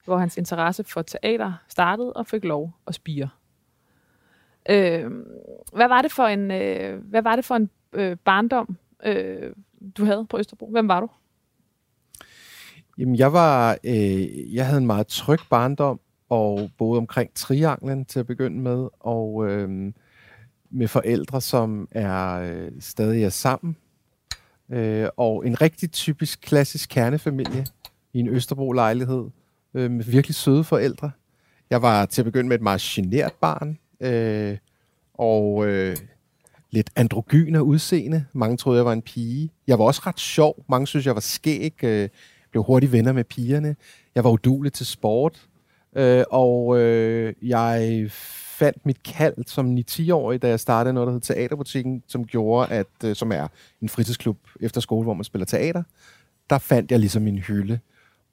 hvor 0.05 0.17
hans 0.17 0.37
interesse 0.37 0.83
for 0.83 1.01
teater 1.01 1.53
startede 1.67 2.13
og 2.13 2.27
fik 2.27 2.43
lov 2.43 2.71
at 2.87 2.95
spire. 2.95 3.29
Øh, 4.69 5.11
hvad 5.73 5.87
var 5.87 6.01
det 6.01 6.11
for 6.11 6.23
en, 6.23 6.51
øh, 6.51 7.03
hvad 7.03 7.21
var 7.21 7.35
det 7.35 7.45
for 7.45 7.55
en 7.55 7.69
øh, 7.93 8.17
barndom, 8.25 8.77
øh, 9.05 9.53
du 9.97 10.05
havde 10.05 10.25
på 10.29 10.39
Østerbro? 10.39 10.71
Hvem 10.71 10.87
var 10.87 10.99
du? 10.99 11.09
Jamen, 12.97 13.15
jeg 13.15 13.33
var, 13.33 13.77
øh, 13.83 14.55
jeg 14.55 14.65
havde 14.65 14.77
en 14.77 14.87
meget 14.87 15.07
tryg 15.07 15.39
barndom, 15.49 15.99
og 16.29 16.69
boede 16.77 16.97
omkring 16.97 17.33
Trianglen 17.33 18.05
til 18.05 18.19
at 18.19 18.27
begynde 18.27 18.59
med, 18.59 18.87
og 18.99 19.47
øh, 19.49 19.93
med 20.71 20.87
forældre, 20.87 21.41
som 21.41 21.87
er 21.91 22.33
øh, 22.33 22.71
stadig 22.79 23.23
er 23.23 23.29
sammen. 23.29 23.75
Øh, 24.69 25.07
og 25.17 25.47
en 25.47 25.61
rigtig 25.61 25.91
typisk 25.91 26.41
klassisk 26.41 26.89
kernefamilie 26.89 27.65
i 28.13 28.19
en 28.19 28.27
Østerbro-lejlighed 28.27 29.25
øh, 29.73 29.91
med 29.91 30.05
virkelig 30.05 30.35
søde 30.35 30.63
forældre. 30.63 31.11
Jeg 31.69 31.81
var 31.81 32.05
til 32.05 32.21
at 32.21 32.25
begynde 32.25 32.47
med 32.47 32.55
et 32.55 32.61
meget 32.61 32.81
genert 32.81 33.33
barn, 33.33 33.77
øh, 34.01 34.57
og 35.13 35.67
øh, 35.67 35.97
lidt 36.71 36.89
androgyn 36.95 37.55
af 37.55 37.59
udseende. 37.59 38.25
Mange 38.33 38.57
troede, 38.57 38.77
jeg 38.77 38.85
var 38.85 38.93
en 38.93 39.01
pige. 39.01 39.51
Jeg 39.67 39.79
var 39.79 39.85
også 39.85 40.01
ret 40.05 40.19
sjov. 40.19 40.65
Mange 40.69 40.87
synes, 40.87 41.05
jeg 41.05 41.15
var 41.15 41.21
skæg. 41.21 41.83
Øh, 41.83 42.09
blev 42.51 42.63
hurtigt 42.63 42.91
venner 42.91 43.13
med 43.13 43.23
pigerne. 43.23 43.75
Jeg 44.15 44.23
var 44.23 44.29
udulig 44.29 44.73
til 44.73 44.85
sport. 44.85 45.47
Øh, 45.95 46.23
og 46.29 46.79
øh, 46.79 47.33
jeg 47.41 48.09
fandt 48.57 48.85
mit 48.85 49.03
kald 49.03 49.35
som 49.45 49.77
9-10-årig, 49.77 50.41
da 50.41 50.47
jeg 50.47 50.59
startede 50.59 50.93
noget, 50.93 51.07
der 51.07 51.13
hed 51.13 51.21
Teaterbutikken, 51.21 52.03
som 52.07 52.25
gjorde, 52.25 52.71
at, 52.71 52.87
øh, 53.05 53.15
som 53.15 53.31
er 53.31 53.47
en 53.81 53.89
fritidsklub 53.89 54.37
efter 54.59 54.81
skole, 54.81 55.03
hvor 55.03 55.13
man 55.13 55.23
spiller 55.23 55.45
teater. 55.45 55.83
Der 56.49 56.57
fandt 56.57 56.91
jeg 56.91 56.99
ligesom 56.99 57.21
min 57.21 57.37
hylde. 57.37 57.79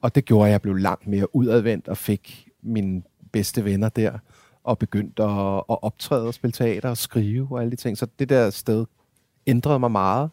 Og 0.02 0.14
det 0.14 0.24
gjorde, 0.24 0.46
at 0.46 0.52
jeg 0.52 0.62
blev 0.62 0.74
langt 0.74 1.06
mere 1.06 1.36
udadvendt 1.36 1.88
og 1.88 1.96
fik 1.96 2.48
mine 2.62 3.02
bedste 3.32 3.64
venner 3.64 3.88
der 3.88 4.18
og 4.64 4.78
begyndte 4.78 5.22
at, 5.22 5.56
at 5.56 5.82
optræde 5.82 6.26
og 6.26 6.34
spille 6.34 6.52
teater 6.52 6.88
og 6.88 6.96
skrive 6.96 7.48
og 7.50 7.60
alle 7.60 7.70
de 7.70 7.76
ting. 7.76 7.98
Så 7.98 8.06
det 8.18 8.28
der 8.28 8.50
sted 8.50 8.86
ændrede 9.46 9.78
mig 9.78 9.90
meget. 9.90 10.30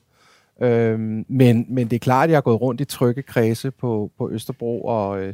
Øhm, 0.62 1.26
men, 1.28 1.66
men 1.70 1.88
det 1.88 1.96
er 1.96 2.00
klart, 2.00 2.24
at 2.24 2.30
jeg 2.30 2.38
har 2.38 2.42
gået 2.42 2.62
rundt 2.62 2.82
i 2.82 2.86
trygge 2.86 3.22
kredse 3.22 3.72
på, 3.72 4.12
på 4.18 4.30
Østerbro 4.32 4.86
og 4.86 5.24
øh, 5.24 5.34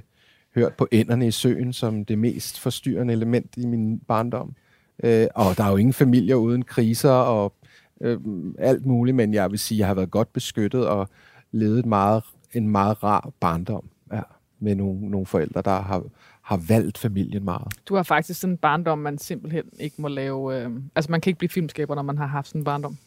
hørt 0.57 0.73
på 0.73 0.87
ænderne 0.91 1.27
i 1.27 1.31
søen 1.31 1.73
som 1.73 2.05
det 2.05 2.17
mest 2.19 2.59
forstyrrende 2.59 3.13
element 3.13 3.57
i 3.57 3.65
min 3.65 3.99
barndom. 3.99 4.55
Øh, 5.03 5.27
og 5.35 5.57
der 5.57 5.63
er 5.63 5.71
jo 5.71 5.77
ingen 5.77 5.93
familier 5.93 6.35
uden 6.35 6.63
kriser 6.63 7.11
og 7.11 7.53
øh, 8.01 8.19
alt 8.59 8.85
muligt, 8.85 9.15
men 9.15 9.33
jeg 9.33 9.51
vil 9.51 9.59
sige, 9.59 9.75
at 9.75 9.79
jeg 9.79 9.87
har 9.87 9.93
været 9.93 10.11
godt 10.11 10.33
beskyttet 10.33 10.87
og 10.87 11.09
levet 11.51 11.85
meget, 11.85 12.23
en 12.53 12.67
meget 12.67 13.03
rar 13.03 13.29
barndom 13.39 13.89
ja, 14.13 14.21
med 14.59 14.75
nogle, 14.75 15.09
nogle 15.09 15.25
forældre, 15.25 15.61
der 15.61 15.81
har, 15.81 16.03
har 16.41 16.61
valgt 16.67 16.97
familien 16.97 17.43
meget. 17.43 17.67
Du 17.89 17.95
har 17.95 18.03
faktisk 18.03 18.39
sådan 18.39 18.53
en 18.53 18.57
barndom, 18.57 18.97
man 18.97 19.17
simpelthen 19.17 19.63
ikke 19.79 20.01
må 20.01 20.07
lave... 20.07 20.61
Øh, 20.61 20.71
altså, 20.95 21.11
man 21.11 21.21
kan 21.21 21.29
ikke 21.29 21.37
blive 21.37 21.49
filmskaber, 21.49 21.95
når 21.95 22.01
man 22.01 22.17
har 22.17 22.27
haft 22.27 22.47
sådan 22.47 22.61
en 22.61 22.65
barndom. 22.65 22.97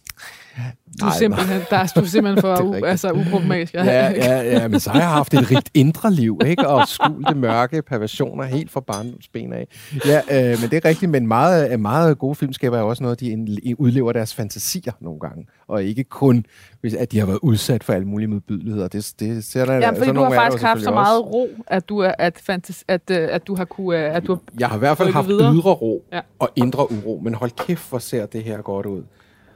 Du 1.00 1.06
er 1.06 1.11
simpelthen, 1.18 1.61
der 1.70 1.76
er 1.76 1.87
du 1.96 2.00
er 2.00 2.04
simpelthen 2.04 2.42
for 2.46 2.62
u, 2.62 2.74
altså, 2.74 3.12
uproblematisk. 3.12 3.74
Ja, 3.74 3.85
ja, 4.11 4.42
ja, 4.42 4.68
men 4.68 4.80
så 4.80 4.90
har 4.90 4.98
jeg 5.00 5.09
haft 5.09 5.35
et 5.35 5.50
rigt 5.50 5.70
indre 5.74 6.12
liv, 6.12 6.40
ikke? 6.46 6.68
Og 6.68 6.88
skjulte 6.88 7.35
mørke 7.35 7.83
perversioner 7.83 8.44
helt 8.44 8.70
fra 8.70 8.80
barndomsben 8.80 9.52
af. 9.52 9.66
Ja, 10.06 10.20
øh, 10.30 10.61
men 10.61 10.70
det 10.70 10.74
er 10.85 10.88
rigtigt, 10.88 11.11
men 11.11 11.26
meget, 11.26 11.80
meget 11.80 12.18
gode 12.18 12.35
filmskaber 12.35 12.78
er 12.78 12.83
også 12.83 13.02
noget, 13.02 13.20
de 13.20 13.74
udlever 13.78 14.12
deres 14.12 14.35
fantasier 14.35 14.92
nogle 15.00 15.20
gange, 15.20 15.46
og 15.68 15.85
ikke 15.85 16.04
kun, 16.04 16.44
hvis, 16.80 16.94
at 16.94 17.12
de 17.12 17.18
har 17.18 17.26
været 17.26 17.38
udsat 17.42 17.85
for 17.85 17.92
alle 17.92 18.06
mulige 18.09 18.28
modbydeligheder. 18.28 18.88
Det, 18.88 19.12
det 19.20 19.44
ser 19.44 19.64
der, 19.64 19.74
Ja, 19.74 19.88
fordi 19.88 19.98
sådan 20.00 20.14
du 20.14 20.22
har 20.22 20.30
faktisk 20.30 20.62
haft 20.64 20.83
så 20.83 20.90
meget 20.90 21.18
også. 21.18 21.30
ro, 21.30 21.48
at 21.66 21.88
du, 21.88 21.98
er, 21.98 22.12
at, 22.18 22.38
fantas, 22.42 22.85
at, 22.88 23.11
øh, 23.11 23.28
at 23.33 23.46
du 23.46 23.54
har 23.56 23.64
kunne... 23.64 23.98
øh, 24.09 24.16
At 24.16 24.26
du 24.26 24.33
har, 24.33 24.40
Jeg 24.59 24.68
har 24.68 24.76
i 24.76 24.78
hvert 24.78 24.96
fald 24.98 25.12
haft 25.12 25.28
videre. 25.28 25.54
ydre 25.54 25.70
ro 25.72 26.04
Ja. 26.12 26.20
og 26.38 26.50
indre 26.56 26.90
uro, 26.92 27.20
men 27.24 27.35
hold 27.35 27.50
kæft, 27.66 27.88
hvor 27.90 27.98
ser 27.98 28.26
det 28.26 28.44
her 28.44 28.62
godt 28.62 28.87
ud. 28.87 29.02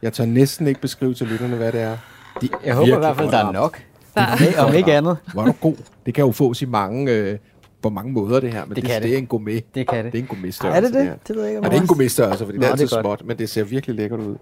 Jeg 0.04 0.12
tør 0.12 0.24
næsten 0.24 0.66
ikke 0.66 0.80
beskrive 0.80 1.14
til 1.14 1.26
lytterne, 1.26 1.56
hvad 1.56 1.72
det 1.72 1.80
er. 1.80 1.96
De 2.40 2.48
er 2.52 2.58
Jeg 2.66 2.74
håber 2.74 2.96
i 2.96 2.98
hvert 2.98 3.16
fald, 3.16 3.30
der 3.30 3.38
er 3.46 3.52
nok. 3.52 3.82
Der- 4.14 4.62
Om 4.66 4.74
ikke 4.74 4.92
andet. 4.92 5.16
Er 5.38 5.44
du 5.44 5.52
god. 5.60 5.74
Det 6.06 6.14
kan 6.14 6.24
jo 6.24 6.32
fås 6.32 6.62
i 6.62 6.64
mange, 6.64 7.12
øh, 7.12 7.38
på 7.82 7.88
mange 7.90 8.12
måder, 8.12 8.40
det 8.40 8.52
her. 8.52 8.64
Men 8.64 8.68
Det 8.68 8.76
det, 8.76 8.84
kan 8.84 8.94
det, 8.94 9.02
det. 9.02 9.08
det 9.10 9.14
er 9.14 9.18
en 9.18 9.26
gourmet. 9.26 9.74
Det 9.74 9.88
kan 9.88 10.04
det. 10.04 10.12
Det 10.12 10.18
er 10.18 10.22
en 10.22 10.28
gourmetstørrelse. 10.28 10.76
Er 10.76 10.80
det 10.80 10.94
det? 10.94 11.04
her. 11.04 11.14
Det 11.28 11.36
ved 11.36 11.42
jeg 11.42 11.50
ikke, 11.50 11.58
om 11.58 11.64
Ja, 11.64 11.70
det 11.70 11.76
er 11.76 11.80
en 11.80 11.86
gourmetstørrelse, 11.86 12.44
fordi 12.44 12.58
Nå, 12.58 12.62
det 12.62 12.66
er 12.68 12.72
altid 12.72 12.86
det 12.86 12.92
er 12.92 13.02
godt. 13.02 13.18
småt, 13.20 13.28
men 13.28 13.38
det 13.38 13.50
ser 13.50 13.64
virkelig 13.64 13.96
lækkert 13.96 14.20
ud. 14.20 14.36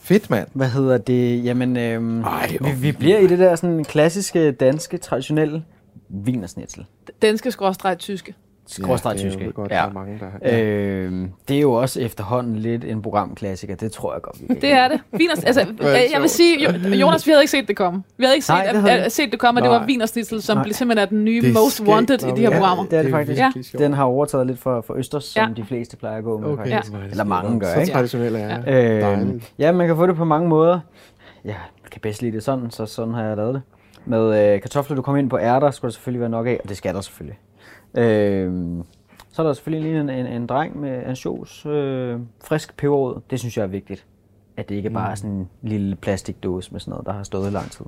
Fedt, 0.00 0.30
mand. 0.30 0.48
Hvad 0.52 0.68
hedder 0.68 0.98
det? 0.98 1.44
Jamen, 1.44 1.76
øhm, 1.76 2.20
Ej, 2.22 2.56
vi, 2.60 2.70
vi 2.80 2.92
bliver 2.92 3.18
i 3.18 3.26
det 3.26 3.38
der 3.38 3.56
sådan 3.56 3.84
klassiske, 3.84 4.52
danske, 4.52 4.98
traditionelle 4.98 5.64
vinersnitzel. 6.08 6.84
danske 7.22 7.50
skråstreg 7.50 7.98
tyske. 7.98 8.34
Skråstreg 8.70 9.12
ja, 9.12 9.18
det 9.18 9.26
er 9.26 9.30
tyske. 9.30 9.44
jo 9.44 9.52
godt, 9.54 9.70
Ja. 9.70 9.76
der 9.76 9.82
er 9.82 9.92
mange, 9.92 10.18
der. 10.20 10.48
Ja. 10.48 10.62
Øhm, 10.62 11.30
det 11.48 11.56
er 11.56 11.60
jo 11.60 11.72
også 11.72 12.00
efterhånden 12.00 12.56
lidt 12.56 12.84
en 12.84 13.02
programklassiker. 13.02 13.74
Det 13.76 13.92
tror 13.92 14.12
jeg 14.12 14.22
godt, 14.22 14.40
vi 14.40 14.46
kan 14.46 14.60
Det 14.60 14.72
er 14.72 14.88
det. 14.88 15.00
Viners, 15.12 15.44
altså, 15.44 15.60
øh, 15.80 15.86
jeg 16.12 16.20
vil 16.20 16.28
sige, 16.28 16.64
Jo- 16.64 16.88
Jonas, 16.94 17.26
vi 17.26 17.30
havde 17.32 17.42
ikke 17.42 17.50
set 17.50 17.68
det 17.68 17.76
komme. 17.76 18.02
Vi 18.16 18.24
havde 18.24 18.34
ikke 18.36 18.46
set, 18.46 18.54
Nej, 18.54 18.66
det 18.72 18.80
havde 18.80 18.92
at, 18.92 18.98
ikke. 18.98 19.10
set 19.10 19.30
det 19.32 19.38
komme, 19.40 19.60
at 19.60 19.62
det 19.64 19.70
var 19.70 19.78
Nej. 19.78 19.86
Vinersnitzel, 19.86 20.42
som 20.42 20.56
Nej. 20.56 20.62
blev 20.64 20.74
simpelthen 20.74 21.06
er 21.06 21.08
den 21.08 21.24
nye 21.24 21.40
Det 21.42 21.54
most 21.54 21.76
skægt, 21.76 21.88
wanted 21.90 22.22
i 22.22 22.30
de 22.30 22.36
her 22.36 22.42
ja, 22.50 22.50
programmer. 22.50 22.84
det 22.84 22.98
er 22.98 23.02
det 23.02 23.10
faktisk. 23.10 23.40
sjovt. 23.70 23.78
Den 23.82 23.92
har 23.92 24.04
overtaget 24.04 24.46
lidt 24.46 24.58
for, 24.58 24.80
for 24.86 24.94
Østers, 24.94 25.24
som 25.24 25.48
Ja. 25.48 25.54
de 25.62 25.64
fleste 25.66 25.96
plejer 25.96 26.18
at 26.18 26.24
gå 26.24 26.38
med. 26.38 26.48
Okay, 26.48 26.70
faktisk. 26.72 26.92
nice. 26.92 27.04
Eller 27.10 27.24
mange 27.24 27.60
gør, 27.60 27.74
Så 27.74 27.80
ikke? 27.80 27.92
traditionelle 27.92 28.38
er 28.38 28.62
Ja. 28.66 28.98
ja. 29.10 29.16
Øh, 29.20 29.42
ja, 29.58 29.72
man 29.72 29.86
kan 29.86 29.96
få 29.96 30.06
det 30.06 30.16
på 30.16 30.24
mange 30.24 30.48
måder. 30.48 30.80
Jeg 31.44 31.54
kan 31.92 32.00
bedst 32.00 32.22
lide 32.22 32.32
det 32.32 32.42
sådan, 32.44 32.70
så 32.70 32.86
sådan 32.86 33.14
har 33.14 33.24
jeg 33.24 33.36
lavet 33.36 33.54
det. 33.54 33.62
Med 34.04 34.54
øh, 34.54 34.60
kartofler, 34.60 34.96
du 34.96 35.02
kommer 35.02 35.18
ind 35.18 35.30
på 35.30 35.38
ærter, 35.38 35.70
skulle 35.70 35.88
der 35.90 35.94
selvfølgelig 35.94 36.20
være 36.20 36.30
nok 36.30 36.46
af, 36.46 36.60
og 36.62 36.68
det 36.68 36.76
skal 36.76 36.94
der 36.94 37.00
selvfølgelig. 37.00 37.38
Øh, 37.94 38.84
så 39.30 39.42
er 39.42 39.46
der 39.46 39.52
selvfølgelig 39.52 39.90
lige 39.90 40.00
en, 40.00 40.10
en, 40.10 40.26
en 40.26 40.46
dreng 40.46 40.80
med 40.80 40.90
ansjos, 40.90 41.66
øh, 41.66 42.20
frisk 42.44 42.76
peberrod. 42.76 43.20
Det 43.30 43.40
synes 43.40 43.56
jeg 43.56 43.62
er 43.62 43.66
vigtigt. 43.66 44.06
At 44.56 44.68
det 44.68 44.74
ikke 44.74 44.90
bare 44.90 45.10
er 45.10 45.14
sådan 45.14 45.30
en 45.30 45.48
lille 45.62 45.96
plastikdåse 45.96 46.72
med 46.72 46.80
sådan 46.80 46.90
noget, 46.90 47.06
der 47.06 47.12
har 47.12 47.22
stået 47.22 47.50
i 47.50 47.52
lang 47.52 47.70
tid. 47.70 47.86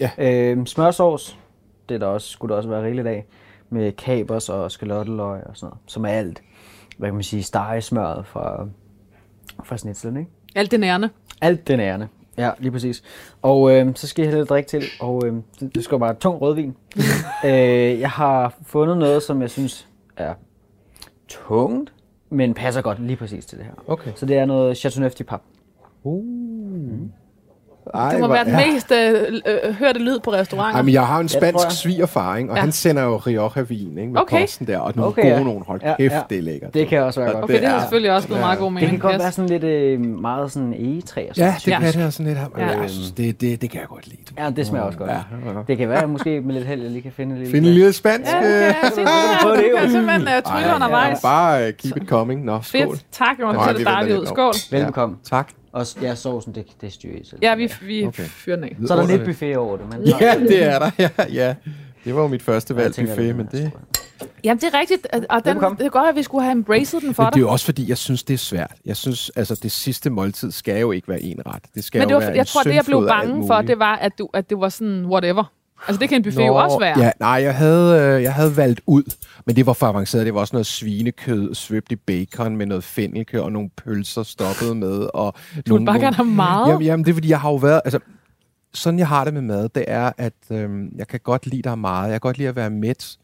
Ja. 0.00 0.10
Øh, 0.18 0.66
smørsovs, 0.66 1.38
det 1.88 1.94
er 1.94 1.98
der 1.98 2.06
også, 2.06 2.28
skulle 2.28 2.50
der 2.50 2.56
også 2.56 2.68
være 2.68 2.84
rigeligt 2.84 3.06
af. 3.06 3.24
Med 3.70 3.92
kapers 3.92 4.48
og 4.48 4.70
skalotteløg 4.70 5.46
og 5.46 5.56
sådan 5.56 5.66
noget. 5.66 5.78
Som 5.86 6.04
er 6.04 6.08
alt, 6.08 6.42
hvad 6.98 7.08
kan 7.08 7.14
man 7.14 7.22
sige, 7.22 7.42
stegesmøret 7.42 8.26
fra, 8.26 8.68
fra 9.64 9.76
snitslen, 9.76 10.16
ikke? 10.16 10.30
Alt 10.54 10.70
det 10.70 10.80
nærende. 10.80 11.08
Alt 11.40 11.68
den 11.68 11.80
ærende. 11.80 12.08
Ja, 12.38 12.50
lige 12.58 12.72
præcis. 12.72 13.02
Og 13.42 13.72
øh, 13.72 13.92
så 13.94 14.06
skal 14.08 14.22
jeg 14.22 14.28
hælde 14.28 14.40
lidt 14.40 14.48
drik 14.48 14.66
til, 14.66 14.82
og 15.00 15.26
øh, 15.26 15.34
det, 15.60 15.74
det 15.74 15.84
skal 15.84 15.98
bare 15.98 16.14
tung 16.14 16.40
rødvin. 16.40 16.76
øh, 17.44 18.00
jeg 18.00 18.10
har 18.10 18.54
fundet 18.66 18.98
noget, 18.98 19.22
som 19.22 19.42
jeg 19.42 19.50
synes 19.50 19.88
er 20.16 20.34
tungt, 21.28 21.92
men 22.30 22.54
passer 22.54 22.82
godt 22.82 23.02
lige 23.02 23.16
præcis 23.16 23.46
til 23.46 23.58
det 23.58 23.66
her. 23.66 23.72
Okay. 23.86 24.12
Så 24.14 24.26
det 24.26 24.36
er 24.36 24.44
noget 24.44 24.76
Chateauneuf 24.76 25.14
de 25.14 25.24
Pap. 25.24 25.42
Ej, 27.94 28.10
Det 28.10 28.20
må 28.20 28.28
være 28.28 28.44
den 28.44 28.52
ja. 28.58 28.72
mest 28.72 28.92
øh, 28.92 29.40
øh, 29.66 29.74
hørte 29.74 29.98
lyd 29.98 30.18
på 30.24 30.32
restauranter. 30.32 30.76
Ej, 30.76 30.82
men 30.82 30.94
jeg 30.94 31.06
har 31.06 31.20
en 31.20 31.28
spansk 31.28 31.64
jeg. 31.64 31.72
svigerfar, 31.72 32.36
ikke? 32.36 32.50
og 32.50 32.56
Ja. 32.56 32.60
han 32.60 32.72
sender 32.72 33.02
jo 33.02 33.16
Rioja-vin 33.16 33.98
ikke? 33.98 34.12
med 34.12 34.20
Okay. 34.20 34.40
posten 34.40 34.66
der, 34.66 34.78
og 34.78 34.92
nogle 34.96 35.08
Okay, 35.08 35.22
gode 35.22 35.34
ja. 35.34 35.42
nogen. 35.42 35.62
Hold 35.66 35.80
Ja, 35.84 35.94
kæft, 35.96 36.12
ja. 36.14 36.20
det 36.30 36.38
er 36.38 36.42
lækkert. 36.42 36.74
Det 36.74 36.88
kan 36.88 37.02
også 37.02 37.20
være 37.20 37.32
godt. 37.32 37.44
okay, 37.44 37.54
det 37.60 37.64
er- 37.64 37.80
selvfølgelig 37.80 38.12
også 38.12 38.28
givet 38.28 38.40
meget 38.40 38.58
god 38.58 38.66
Det 38.66 38.72
mening. 38.74 38.90
kan 38.90 38.98
godt 38.98 39.14
Yes. 39.14 39.22
være 39.22 39.32
sådan 39.32 39.50
lidt 39.50 39.64
øh, 39.64 40.00
meget 40.00 40.52
sådan 40.52 40.74
egetræ 40.74 41.28
og 41.28 41.34
sådan 41.36 41.46
Ja, 41.46 41.50
noget. 41.50 41.64
det 41.64 41.70
Ja. 41.72 41.78
kan 41.92 42.04
det 42.04 42.14
sådan 42.14 42.26
lidt 42.26 42.38
her. 42.38 42.46
Ja. 42.58 42.64
Ja. 42.72 42.80
Jeg 42.80 42.90
synes, 42.90 43.10
det, 43.10 43.40
det, 43.40 43.62
det 43.62 43.70
kan 43.70 43.80
jeg 43.80 43.88
godt 43.88 44.06
lide. 44.06 44.20
Ja, 44.38 44.50
det 44.50 44.66
smager 44.66 44.84
også 44.84 44.98
godt. 44.98 45.10
Ja, 45.10 45.14
ja. 45.16 45.52
Det 45.68 45.78
kan 45.78 45.88
være, 45.88 46.02
at 46.02 46.10
måske 46.10 46.40
med 46.40 46.54
lidt 46.54 46.66
held, 46.66 46.82
jeg 46.82 46.90
lige 46.90 47.02
kan 47.02 47.12
finde 47.12 47.32
en 47.32 47.38
lille... 47.38 47.52
Find 47.52 47.66
en 47.66 47.72
lille 47.72 47.92
spansk. 47.92 48.32
Ja, 48.32 48.38
øh, 48.38 48.44
okay, 48.44 48.64
jeg 48.64 49.56
det, 49.56 49.64
det 49.64 49.70
jo. 49.70 49.76
kan 49.78 49.90
simpelthen 49.90 50.22
uh, 50.22 50.42
trylle 50.52 50.66
ej, 50.68 50.74
undervejs. 50.74 51.18
Bare 51.22 51.66
uh, 51.68 51.72
keep 51.78 51.96
it 51.96 52.08
coming. 52.08 52.44
Nå, 52.44 52.58
skål. 52.62 52.80
Fedt. 52.80 53.04
Tak. 53.12 53.38
Nej, 53.38 53.52
Det 53.52 53.60
ser 53.64 53.72
det 53.72 53.86
dejligt 53.86 54.14
ud. 54.14 54.18
lidt 54.20 54.28
Skål. 54.28 54.52
Velbekomme. 54.70 55.16
Tak. 55.30 55.48
Og 55.72 55.86
ja, 56.02 56.14
sovsen, 56.14 56.54
det, 56.54 56.66
det 56.80 56.92
styrer 56.92 57.16
I 57.20 57.24
selv. 57.24 57.38
Ja, 57.42 57.54
vi, 57.54 57.72
vi 57.82 58.06
Okay. 58.06 58.22
fyrer 58.24 58.56
den 58.56 58.64
af. 58.64 58.76
Så 58.86 58.94
er 58.94 59.00
der 59.00 59.06
lidt 59.16 59.24
buffet 59.24 59.56
over 59.56 59.76
det, 59.76 59.86
men... 59.88 60.02
Ja, 60.20 60.34
det 60.38 60.62
er 60.64 60.78
der. 60.78 60.90
Ja, 60.98 61.08
ja. 61.32 61.54
Det 62.04 62.14
var 62.14 62.22
jo 62.22 62.28
mit 62.28 62.42
første 62.42 62.76
valg, 62.76 62.94
tænker, 62.94 63.12
buffet, 63.12 63.26
det 63.26 63.36
men 63.36 63.48
det... 63.52 63.70
Jamen, 64.44 64.60
det 64.60 64.74
er 64.74 64.78
rigtigt. 64.80 65.06
Og 65.30 65.44
den, 65.44 65.56
det 65.56 65.86
er 65.86 65.88
godt, 65.88 66.08
at 66.08 66.16
vi 66.16 66.22
skulle 66.22 66.44
have 66.44 66.52
embraced 66.52 67.00
den 67.00 67.14
for 67.14 67.22
Men 67.22 67.26
det 67.26 67.32
er 67.32 67.34
dig. 67.36 67.40
jo 67.40 67.50
også 67.50 67.64
fordi, 67.64 67.88
jeg 67.88 67.98
synes, 67.98 68.22
det 68.22 68.34
er 68.34 68.38
svært. 68.38 68.72
Jeg 68.84 68.96
synes, 68.96 69.30
altså 69.36 69.60
det 69.62 69.72
sidste 69.72 70.10
måltid 70.10 70.50
skal 70.50 70.80
jo 70.80 70.92
ikke 70.92 71.08
være 71.08 71.20
en 71.22 71.42
ret. 71.46 71.62
Det 71.74 71.84
skal 71.84 71.98
Men 71.98 72.08
det 72.08 72.12
jo 72.12 72.18
var, 72.18 72.24
være 72.24 72.34
jeg 72.34 72.40
en 72.40 72.46
tror, 72.46 72.62
det 72.62 72.74
jeg 72.74 72.84
blev 72.86 73.06
bange 73.06 73.46
for, 73.46 73.54
det 73.62 73.78
var, 73.78 73.96
at, 73.96 74.12
du, 74.18 74.28
at 74.34 74.50
det 74.50 74.60
var 74.60 74.68
sådan 74.68 75.06
whatever. 75.06 75.52
Altså, 75.88 76.00
det 76.00 76.08
kan 76.08 76.16
en 76.16 76.22
buffet 76.22 76.46
jo 76.46 76.54
også 76.54 76.78
være. 76.78 76.98
Ja, 76.98 77.10
nej, 77.20 77.28
jeg 77.28 77.54
havde, 77.56 78.00
øh, 78.00 78.22
jeg 78.22 78.34
havde 78.34 78.56
valgt 78.56 78.80
ud, 78.86 79.02
men 79.46 79.56
det 79.56 79.66
var 79.66 79.72
for 79.72 79.86
avanceret. 79.86 80.26
Det 80.26 80.34
var 80.34 80.40
også 80.40 80.54
noget 80.56 80.66
svinekød, 80.66 81.54
svøbt 81.54 81.92
i 81.92 81.96
bacon 81.96 82.56
med 82.56 82.66
noget 82.66 82.84
fennikelkød 82.84 83.40
og 83.40 83.52
nogle 83.52 83.70
pølser 83.76 84.22
stoppet 84.22 84.76
med. 84.76 85.08
Og 85.14 85.34
Du 85.68 85.76
vil 85.76 85.86
bare 85.86 86.00
gerne 86.00 86.16
have 86.16 86.26
meget. 86.26 86.68
Jamen, 86.68 86.82
jamen, 86.82 87.04
det 87.04 87.10
er 87.10 87.14
fordi, 87.14 87.28
jeg 87.28 87.40
har 87.40 87.50
jo 87.50 87.56
været... 87.56 87.80
Altså, 87.84 87.98
sådan 88.74 88.98
jeg 88.98 89.08
har 89.08 89.24
det 89.24 89.34
med 89.34 89.42
mad, 89.42 89.68
det 89.68 89.84
er, 89.88 90.12
at 90.18 90.32
øhm, 90.50 90.88
jeg 90.96 91.08
kan 91.08 91.20
godt 91.20 91.46
lide, 91.46 91.62
der 91.62 91.70
er 91.70 91.74
meget. 91.74 92.04
Jeg 92.04 92.12
kan 92.12 92.20
godt 92.20 92.38
lide 92.38 92.48
at 92.48 92.56
være 92.56 92.70
mæt. 92.70 93.16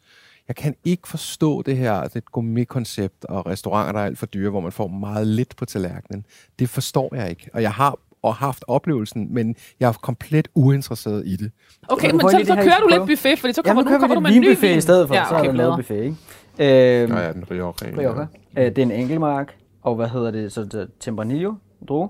Jeg 0.49 0.57
kan 0.57 0.75
ikke 0.85 1.09
forstå 1.09 1.63
det 1.63 1.77
her, 1.77 2.09
det 2.09 2.25
gourmet-koncept 2.33 3.25
og 3.25 3.47
restauranter, 3.47 3.93
der 3.93 4.01
er 4.01 4.05
alt 4.05 4.19
for 4.19 4.27
dyre, 4.27 4.51
hvor 4.51 4.61
man 4.61 4.73
får 4.73 4.89
meget 4.89 5.27
lidt 5.27 5.57
på 5.57 5.65
tallerkenen. 5.65 6.25
Det 6.59 6.69
forstår 6.69 7.15
jeg 7.15 7.31
ikke. 7.31 7.51
Og 7.55 7.63
jeg 7.63 7.73
har 7.73 7.99
og 8.23 8.35
haft 8.35 8.65
oplevelsen, 8.69 9.35
men 9.35 9.55
jeg 9.81 9.89
er 9.89 9.93
komplet 9.93 10.49
uinteresseret 10.55 11.23
i 11.27 11.37
det. 11.37 11.51
Okay, 11.89 12.11
Men 12.11 12.21
så, 12.21 12.29
så 12.31 12.39
I 12.39 12.45
kører 12.45 12.81
du 12.81 12.89
lidt 12.91 13.01
buffet, 13.07 13.39
fordi 13.39 13.53
så 13.53 13.63
Ja, 13.65 13.69
kommer, 13.71 13.83
nu 13.83 13.87
du, 13.87 13.91
kører 13.91 14.01
kommer 14.01 14.15
du 14.15 14.21
med 14.21 14.31
en 14.31 14.41
ny 14.41 14.45
vinbuffet 14.47 14.69
vin. 14.71 14.79
i 14.79 14.81
stedet 14.81 15.09
for, 15.09 15.15
Ja, 15.15 15.25
så 15.29 15.35
er 15.35 15.39
okay, 15.41 15.51
noget 15.55 15.77
buffet, 15.77 15.97
ikke? 16.03 17.03
Øh, 17.03 17.09
Nå 17.09 17.17
ja, 17.19 17.33
den 17.33 17.45
Rioja. 17.51 17.73
Rioja. 17.83 18.27
Øh, 18.59 18.65
det 18.67 18.79
er 18.79 18.83
en 18.83 18.91
enkelmark, 18.91 19.55
og 19.83 19.95
hvad 19.95 20.09
hedder 20.09 20.31
det, 20.31 20.53
så 20.53 20.65
det 20.65 20.75
er 20.75 20.87
Tempranillo, 21.01 21.55
drue. 21.89 22.09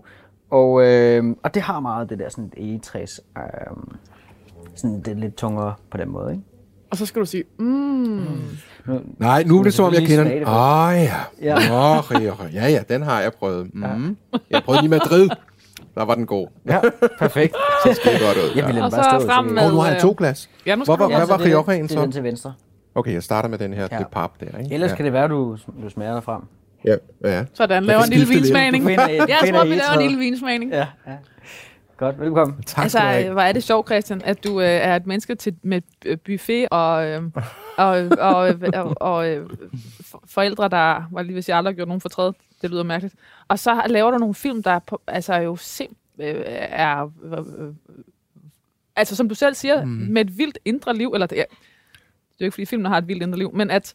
Og, 0.51 0.87
øh, 0.87 1.25
og 1.42 1.55
det 1.55 1.62
har 1.62 1.81
meget 1.81 2.11
det 2.11 2.18
der 2.18 2.29
sådan 2.29 2.44
et 2.44 2.64
egetræs, 2.71 3.21
øh, 3.38 3.42
sådan 4.77 5.01
det 5.01 5.09
er 5.09 5.14
lidt 5.14 5.37
tungere 5.37 5.75
på 5.90 5.97
den 5.97 6.09
måde, 6.09 6.31
ikke? 6.33 6.42
Og 6.90 6.97
så 6.97 7.07
skal 7.07 7.21
du 7.21 7.27
sige, 7.27 7.44
mm. 7.59 8.27
Nej, 9.18 9.42
nu 9.47 9.59
er 9.59 9.62
det 9.62 9.75
som 9.75 9.85
om, 9.85 9.92
jeg 9.94 10.03
kender 10.03 10.25
den. 10.25 10.33
det 10.33 10.47
på. 10.47 10.51
Åh 10.51 10.92
ja. 10.94 11.14
Ja. 11.42 11.55
Åh, 11.99 12.23
ja, 12.23 12.33
ja, 12.53 12.68
ja, 12.68 12.83
den 12.88 13.03
har 13.03 13.21
jeg 13.21 13.33
prøvet. 13.33 13.75
Mm. 13.75 14.16
Jeg 14.51 14.62
prøvede 14.62 14.83
den 14.83 14.87
i 14.87 14.88
Madrid. 14.90 15.29
Der 15.98 16.04
var 16.04 16.14
den 16.14 16.26
god. 16.26 16.46
Ja, 16.66 16.80
perfekt. 17.18 17.56
Det 17.84 17.96
skide 17.96 18.14
godt 18.26 18.37
ud. 18.37 18.50
Jeg 18.56 18.66
vil 18.66 18.76
Ja. 18.76 18.84
Og 18.84 18.90
bare 18.90 19.02
så 19.04 19.20
stå 19.20 19.32
frem 19.32 19.48
så- 19.48 19.54
med- 19.54 19.62
Og 19.62 19.70
nu 19.72 19.78
har 19.78 19.90
jeg 19.90 20.00
to 20.00 20.14
glas. 20.18 20.50
Ja, 20.66 20.74
nu 20.74 20.84
Hvor 20.84 20.94
skal 20.94 21.02
var- 21.02 21.08
du... 21.11 21.16
hvad 21.16 21.26
så 21.26 21.32
var 21.32 21.37
det 21.37 21.46
den- 21.46 21.54
Riojaen 21.66 21.82
Det 21.82 21.90
så? 21.90 21.98
er 21.98 22.02
den 22.02 22.12
til 22.12 22.22
venstre. 22.22 22.52
Okay, 22.94 23.12
jeg 23.12 23.22
starter 23.22 23.48
med 23.48 23.58
den 23.58 23.72
her, 23.72 23.88
Ja. 23.92 23.98
det 23.98 24.06
pap 24.12 24.30
der, 24.40 24.58
ikke? 24.58 24.74
Ellers 24.74 24.90
ja. 24.90 24.96
kan 24.96 25.04
det 25.04 25.12
være, 25.12 25.28
du, 25.28 25.56
du 25.82 25.90
smager 25.90 26.12
dig 26.14 26.22
frem. 26.24 26.42
Ja, 26.84 26.94
ja. 27.24 27.44
Sådan, 27.54 27.84
laver 27.84 28.02
en 28.02 28.11
lille 28.11 28.26
vinsmagning. 28.28 28.84
Finder 28.87 29.08
Jeg 29.08 29.38
tror, 29.54 29.64
vi 29.64 29.70
laver 29.70 29.92
en 29.94 30.02
lille 30.02 30.18
vinsmagning. 30.18 30.70
Ja, 30.72 30.87
ja. 31.06 31.12
Godt, 31.96 32.20
velkommen. 32.20 32.62
Tak 32.66 32.82
Altså, 32.82 32.98
skal 32.98 33.08
du 33.08 33.12
have. 33.14 33.32
hvor 33.32 33.42
er 33.42 33.52
det 33.52 33.62
sjovt, 33.62 33.87
Christian, 33.87 34.22
at 34.24 34.44
du 34.44 34.61
øh, 34.61 34.66
er 34.66 34.96
et 34.96 35.06
menneske 35.06 35.34
til, 35.34 35.54
med 35.62 35.80
buffet 36.26 36.66
og, 36.70 37.06
øh, 37.06 37.22
og, 37.79 38.09
og, 38.19 38.55
og, 38.75 38.95
og 39.01 39.29
øh, 39.31 39.51
for- 40.03 40.23
forældre, 40.27 40.69
der 40.69 41.03
var 41.12 41.23
lige 41.23 41.33
hvis 41.33 41.49
jeg 41.49 41.57
aldrig 41.57 41.73
har 41.73 41.77
gjort 41.77 41.88
nogen 41.88 42.01
fortræd. 42.01 42.33
Det 42.62 42.71
lyder 42.71 42.83
mærkeligt. 42.83 43.14
Og 43.49 43.59
så 43.59 43.83
laver 43.87 44.11
du 44.11 44.19
nogle 44.19 44.35
film, 44.35 44.62
der 44.62 44.71
er 44.71 44.79
på, 44.79 45.01
altså 45.07 45.35
jo 45.35 45.57
sim, 45.57 45.97
øh, 46.21 46.35
er... 46.47 47.11
Øh, 47.25 47.75
altså, 48.97 49.17
som 49.17 49.29
du 49.29 49.35
selv 49.35 49.55
siger, 49.55 49.85
mm. 49.85 49.91
med 49.91 50.25
et 50.25 50.38
vildt 50.38 50.59
indre 50.64 50.97
liv, 50.97 51.11
eller 51.14 51.27
det 51.27 51.41
er, 51.41 51.45
det 51.45 51.55
er 51.55 52.37
jo 52.41 52.45
ikke, 52.45 52.55
fordi 52.55 52.64
filmen 52.64 52.87
har 52.87 52.99
et 52.99 53.09
vildt 53.09 53.23
indre 53.23 53.38
liv, 53.38 53.55
men 53.55 53.71
at 53.71 53.95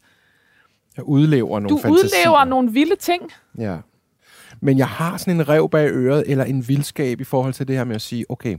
Jeg 0.96 1.04
udlever 1.04 1.60
nogle 1.60 1.68
du 1.68 1.82
fantasier. 1.82 2.04
udlever 2.30 2.44
nogle 2.44 2.72
vilde 2.72 2.96
ting. 2.96 3.22
Ja. 3.58 3.78
Men 4.60 4.78
jeg 4.78 4.88
har 4.88 5.16
sådan 5.16 5.34
en 5.40 5.48
rev 5.48 5.68
bag 5.70 5.90
øret, 5.92 6.24
eller 6.26 6.44
en 6.44 6.68
vildskab 6.68 7.20
i 7.20 7.24
forhold 7.24 7.52
til 7.54 7.68
det 7.68 7.76
her 7.76 7.84
med 7.84 7.94
at 7.94 8.02
sige, 8.02 8.24
okay, 8.28 8.56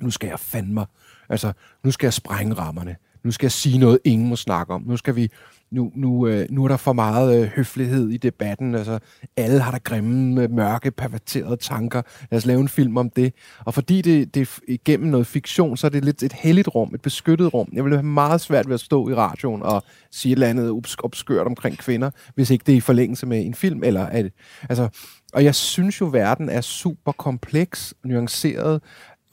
nu 0.00 0.10
skal 0.10 0.28
jeg 0.28 0.40
fandme, 0.40 0.86
altså, 1.28 1.52
nu 1.82 1.90
skal 1.90 2.06
jeg 2.06 2.12
sprænge 2.12 2.54
rammerne. 2.54 2.96
Nu 3.24 3.30
skal 3.30 3.44
jeg 3.46 3.52
sige 3.52 3.78
noget, 3.78 3.98
ingen 4.04 4.28
må 4.28 4.36
snakke 4.36 4.72
om. 4.72 4.82
Nu 4.86 4.96
skal 4.96 5.16
vi, 5.16 5.28
nu, 5.70 5.92
nu, 5.94 6.26
øh, 6.26 6.46
nu 6.50 6.64
er 6.64 6.68
der 6.68 6.76
for 6.76 6.92
meget 6.92 7.42
øh, 7.42 7.48
høflighed 7.48 8.08
i 8.08 8.16
debatten. 8.16 8.74
Altså, 8.74 8.98
alle 9.36 9.60
har 9.60 9.70
der 9.70 9.78
grimme, 9.78 10.42
øh, 10.42 10.50
mørke, 10.50 10.90
perverterede 10.90 11.56
tanker. 11.56 12.02
Lad 12.30 12.36
os 12.36 12.46
lave 12.46 12.60
en 12.60 12.68
film 12.68 12.96
om 12.96 13.10
det. 13.10 13.34
Og 13.64 13.74
fordi 13.74 14.02
det, 14.02 14.34
det 14.34 14.42
er 14.42 14.58
igennem 14.68 15.10
noget 15.10 15.26
fiktion, 15.26 15.76
så 15.76 15.86
er 15.86 15.90
det 15.90 16.04
lidt 16.04 16.22
et 16.22 16.32
helligt 16.32 16.68
rum, 16.74 16.94
et 16.94 17.02
beskyttet 17.02 17.54
rum. 17.54 17.68
Jeg 17.72 17.84
ville 17.84 17.96
have 17.96 18.06
meget 18.06 18.40
svært 18.40 18.68
ved 18.68 18.74
at 18.74 18.80
stå 18.80 19.08
i 19.08 19.14
radioen 19.14 19.62
og 19.62 19.82
sige 20.10 20.32
et 20.32 20.36
eller 20.36 20.48
andet 20.48 20.70
obs- 20.70 20.96
obskørt 21.04 21.46
omkring 21.46 21.78
kvinder, 21.78 22.10
hvis 22.34 22.50
ikke 22.50 22.62
det 22.66 22.72
er 22.72 22.76
i 22.76 22.80
forlængelse 22.80 23.26
med 23.26 23.46
en 23.46 23.54
film. 23.54 23.84
Eller 23.84 24.06
at, 24.06 24.32
altså, 24.68 24.88
og 25.34 25.44
jeg 25.44 25.54
synes 25.54 26.00
jo, 26.00 26.08
verden 26.12 26.48
er 26.48 26.60
super 26.60 27.12
kompleks, 27.12 27.94
nuanceret, 28.04 28.82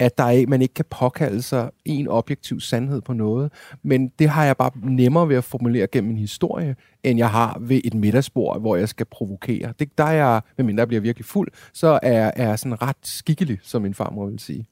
at 0.01 0.17
der 0.17 0.23
er, 0.23 0.47
man 0.47 0.61
ikke 0.61 0.73
kan 0.73 0.85
påkalde 0.89 1.41
sig 1.41 1.71
en 1.85 2.07
objektiv 2.07 2.59
sandhed 2.59 3.01
på 3.01 3.13
noget. 3.13 3.51
Men 3.83 4.07
det 4.19 4.29
har 4.29 4.45
jeg 4.45 4.57
bare 4.57 4.71
nemmere 4.83 5.29
ved 5.29 5.35
at 5.35 5.43
formulere 5.43 5.87
gennem 5.87 6.11
en 6.11 6.17
historie, 6.17 6.75
end 7.03 7.17
jeg 7.17 7.29
har 7.29 7.57
ved 7.61 7.81
et 7.83 7.93
middagsbord, 7.93 8.59
hvor 8.61 8.75
jeg 8.75 8.89
skal 8.89 9.05
provokere. 9.05 9.73
Det, 9.79 9.97
der 9.97 10.03
er 10.03 10.11
jeg, 10.11 10.41
medmindre 10.57 10.81
jeg 10.81 10.87
bliver 10.87 11.01
virkelig 11.01 11.25
fuld, 11.25 11.47
så 11.73 11.99
er, 12.03 12.31
er 12.35 12.47
jeg 12.47 12.59
sådan 12.59 12.81
ret 12.81 12.95
skikkelig, 13.03 13.59
som 13.63 13.81
min 13.81 13.93
farmor 13.93 14.25
vil 14.25 14.39
sige. 14.39 14.65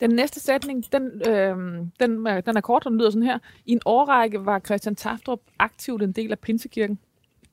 Den 0.00 0.10
næste 0.10 0.40
sætning, 0.40 0.84
den, 0.92 1.02
øh, 1.28 1.56
den, 2.00 2.26
er- 2.26 2.40
den 2.40 2.56
er 2.56 2.60
kort, 2.60 2.86
og 2.86 2.90
den 2.90 2.98
lyder 2.98 3.10
sådan 3.10 3.26
her. 3.26 3.38
I 3.66 3.72
en 3.72 3.80
årrække 3.86 4.46
var 4.46 4.58
Christian 4.58 4.94
Taftrup 4.94 5.40
aktivt 5.58 6.02
en 6.02 6.12
del 6.12 6.32
af 6.32 6.38
Pinsekirken. 6.38 6.98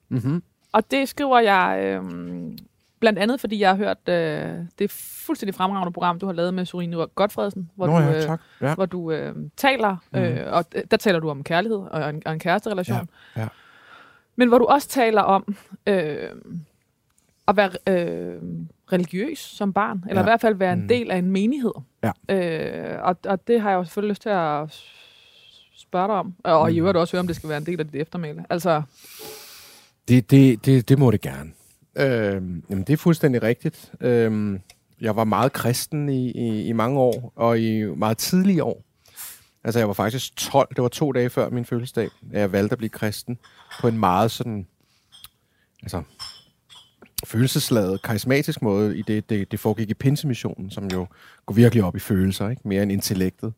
Mm-hmm. 0.09 0.43
Og 0.71 0.91
det 0.91 1.09
skriver 1.09 1.39
jeg 1.39 1.79
øh, 1.85 2.03
blandt 3.03 3.19
andet, 3.19 3.39
fordi 3.39 3.59
jeg 3.59 3.69
har 3.69 3.75
hørt 3.75 4.09
øh, 4.09 4.65
det 4.79 4.91
fuldstændig 4.91 5.55
fremragende 5.55 5.91
program, 5.93 6.19
du 6.19 6.25
har 6.25 6.33
lavet 6.33 6.53
med 6.53 6.65
Sorine 6.65 7.07
Godfredsen, 7.15 7.69
hvor 7.75 7.87
Nå 7.87 7.93
du, 7.93 8.03
ja, 8.03 8.15
øh, 8.17 8.21
tak. 8.23 8.41
Ja. 8.61 8.75
hvor 8.75 8.85
du 8.85 9.11
øh, 9.11 9.35
taler, 9.57 9.97
øh, 10.15 10.39
og 10.47 10.65
d- 10.75 10.81
der 10.91 10.97
taler 10.97 11.19
du 11.19 11.29
om 11.29 11.43
kærlighed 11.43 11.77
og 11.77 12.09
en, 12.09 12.21
og 12.25 12.33
en 12.33 12.39
kæresterelation. 12.39 13.09
Ja, 13.35 13.41
ja. 13.41 13.47
Men 14.35 14.47
hvor 14.47 14.57
du 14.57 14.65
også 14.65 14.87
taler 14.89 15.21
om 15.21 15.55
øh, 15.87 16.29
at 17.47 17.57
være 17.57 17.69
øh, 17.89 18.35
religiøs 18.91 19.39
som 19.39 19.73
barn, 19.73 20.03
eller 20.09 20.21
Ja. 20.21 20.25
i 20.25 20.29
hvert 20.29 20.41
fald 20.41 20.55
være 20.55 20.73
en 20.73 20.81
Mm. 20.81 20.87
del 20.87 21.11
af 21.11 21.17
en 21.17 21.31
menighed. 21.31 21.73
Ja. 22.03 22.11
Øh, 22.29 22.99
og, 23.03 23.15
og 23.27 23.47
det 23.47 23.61
har 23.61 23.69
jeg 23.69 23.75
jo 23.77 23.83
selvfølgelig 23.83 24.09
lyst 24.11 24.21
til 24.21 24.29
at 24.29 24.83
spørge 25.77 26.07
dig 26.07 26.15
om. 26.15 26.33
Og 26.43 26.69
Mm. 26.69 26.75
i 26.75 26.79
øvrigt 26.79 26.97
også 26.97 27.13
høre, 27.15 27.19
om 27.19 27.27
det 27.27 27.35
skal 27.35 27.49
være 27.49 27.57
en 27.57 27.65
del 27.65 27.79
af 27.79 27.85
dit 27.87 28.01
eftermæle. 28.01 28.45
Altså, 28.49 28.81
Det, 30.07 30.31
det, 30.31 30.65
det, 30.65 30.89
det 30.89 30.99
må 30.99 31.11
det 31.11 31.21
gerne. 31.21 31.51
Øh, 31.95 32.41
jamen, 32.69 32.83
det 32.87 32.89
er 32.89 32.97
fuldstændig 32.97 33.43
rigtigt. 33.43 33.91
Øh, 34.01 34.59
jeg 35.01 35.15
var 35.15 35.23
meget 35.23 35.53
kristen 35.53 36.09
i, 36.09 36.31
i, 36.31 36.67
i 36.67 36.71
mange 36.71 36.99
år, 36.99 37.33
og 37.35 37.59
i 37.59 37.83
meget 37.83 38.17
tidlige 38.17 38.63
år. 38.63 38.83
Altså, 39.63 39.79
jeg 39.79 39.87
var 39.87 39.93
faktisk 39.93 40.35
12, 40.35 40.67
det 40.75 40.81
var 40.81 40.87
to 40.87 41.11
dage 41.11 41.29
før 41.29 41.49
min 41.49 41.65
fødselsdag, 41.65 42.09
at 42.33 42.39
jeg 42.39 42.51
valgte 42.51 42.71
at 42.71 42.77
blive 42.77 42.89
kristen 42.89 43.37
på 43.81 43.87
en 43.87 43.97
meget 43.97 44.31
sådan, 44.31 44.67
altså, 45.81 46.03
følelsesladet, 47.25 48.01
karismatisk 48.01 48.61
måde, 48.61 48.97
i 48.97 49.01
det, 49.01 49.29
det, 49.29 49.51
det 49.51 49.59
foregik 49.59 49.89
i 49.89 49.93
pinsemissionen, 49.93 50.71
som 50.71 50.87
jo 50.87 51.07
går 51.45 51.53
virkelig 51.53 51.83
op 51.83 51.95
i 51.95 51.99
følelser, 51.99 52.49
ikke? 52.49 52.61
mere 52.67 52.83
end 52.83 52.91
intellektet. 52.91 53.53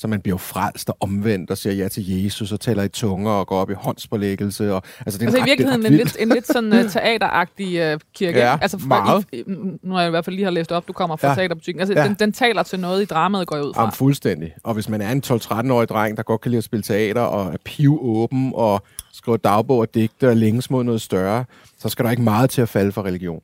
Så 0.00 0.06
man 0.08 0.20
bliver 0.20 0.32
jo 0.34 0.38
frelst 0.38 0.88
og 0.90 0.96
omvendt 1.00 1.50
og 1.50 1.58
siger 1.58 1.74
ja 1.74 1.88
til 1.88 2.22
Jesus 2.24 2.52
og 2.52 2.60
taler 2.60 2.82
i 2.82 2.88
tunger 2.88 3.30
og 3.30 3.46
går 3.46 3.58
op 3.58 3.70
i 3.70 3.74
håndspålæggelse. 3.74 4.74
Og, 4.74 4.82
altså, 5.06 5.18
det 5.18 5.24
er 5.24 5.26
altså 5.26 5.38
i 5.38 5.40
ret- 5.40 5.42
er 5.42 5.44
virkeligheden 5.50 5.86
en 5.86 5.92
lidt, 5.92 6.16
en 6.20 6.28
lidt 6.28 6.46
sådan 6.46 6.72
uh, 6.72 6.90
teateragtig 6.90 7.94
uh, 7.94 8.00
kirke. 8.14 8.38
Ja, 8.38 8.58
altså, 8.62 8.78
meget. 8.86 9.24
I, 9.32 9.36
i, 9.36 9.44
nu 9.82 9.92
har 9.94 10.00
jeg 10.00 10.08
i 10.08 10.10
hvert 10.10 10.24
fald 10.24 10.36
lige 10.36 10.44
har 10.44 10.50
læst 10.52 10.72
op, 10.72 10.88
du 10.88 10.92
kommer 10.92 11.16
fra 11.16 11.28
Ja. 11.28 11.34
teaterbutikken. 11.34 11.80
Altså, 11.80 11.94
ja. 11.94 12.04
den, 12.08 12.14
den 12.14 12.32
taler 12.32 12.62
til 12.62 12.80
noget 12.80 13.02
i 13.02 13.04
dramaet, 13.04 13.46
går 13.46 13.56
jeg 13.56 13.64
ud 13.64 13.74
fra. 13.74 13.82
Jamen, 13.82 13.92
fuldstændig. 13.92 14.54
Og 14.64 14.74
hvis 14.74 14.88
man 14.88 15.00
er 15.00 15.12
en 15.12 15.22
12-13-årig 15.26 15.88
dreng, 15.88 16.16
der 16.16 16.22
godt 16.22 16.40
kan 16.40 16.50
lide 16.50 16.58
at 16.58 16.64
spille 16.64 16.82
teater, 16.82 17.20
og 17.20 17.52
er 17.52 17.56
pivåben, 17.64 18.52
og 18.54 18.82
skriver 19.12 19.36
dagbog 19.38 19.78
og 19.78 19.94
digte, 19.94 20.28
og 20.28 20.36
længes 20.36 20.70
mod 20.70 20.84
noget 20.84 21.00
større, 21.00 21.44
så 21.78 21.88
skal 21.88 22.04
der 22.04 22.10
ikke 22.10 22.22
meget 22.22 22.50
til 22.50 22.62
at 22.62 22.68
falde 22.68 22.92
for 22.92 23.02
religion. 23.02 23.40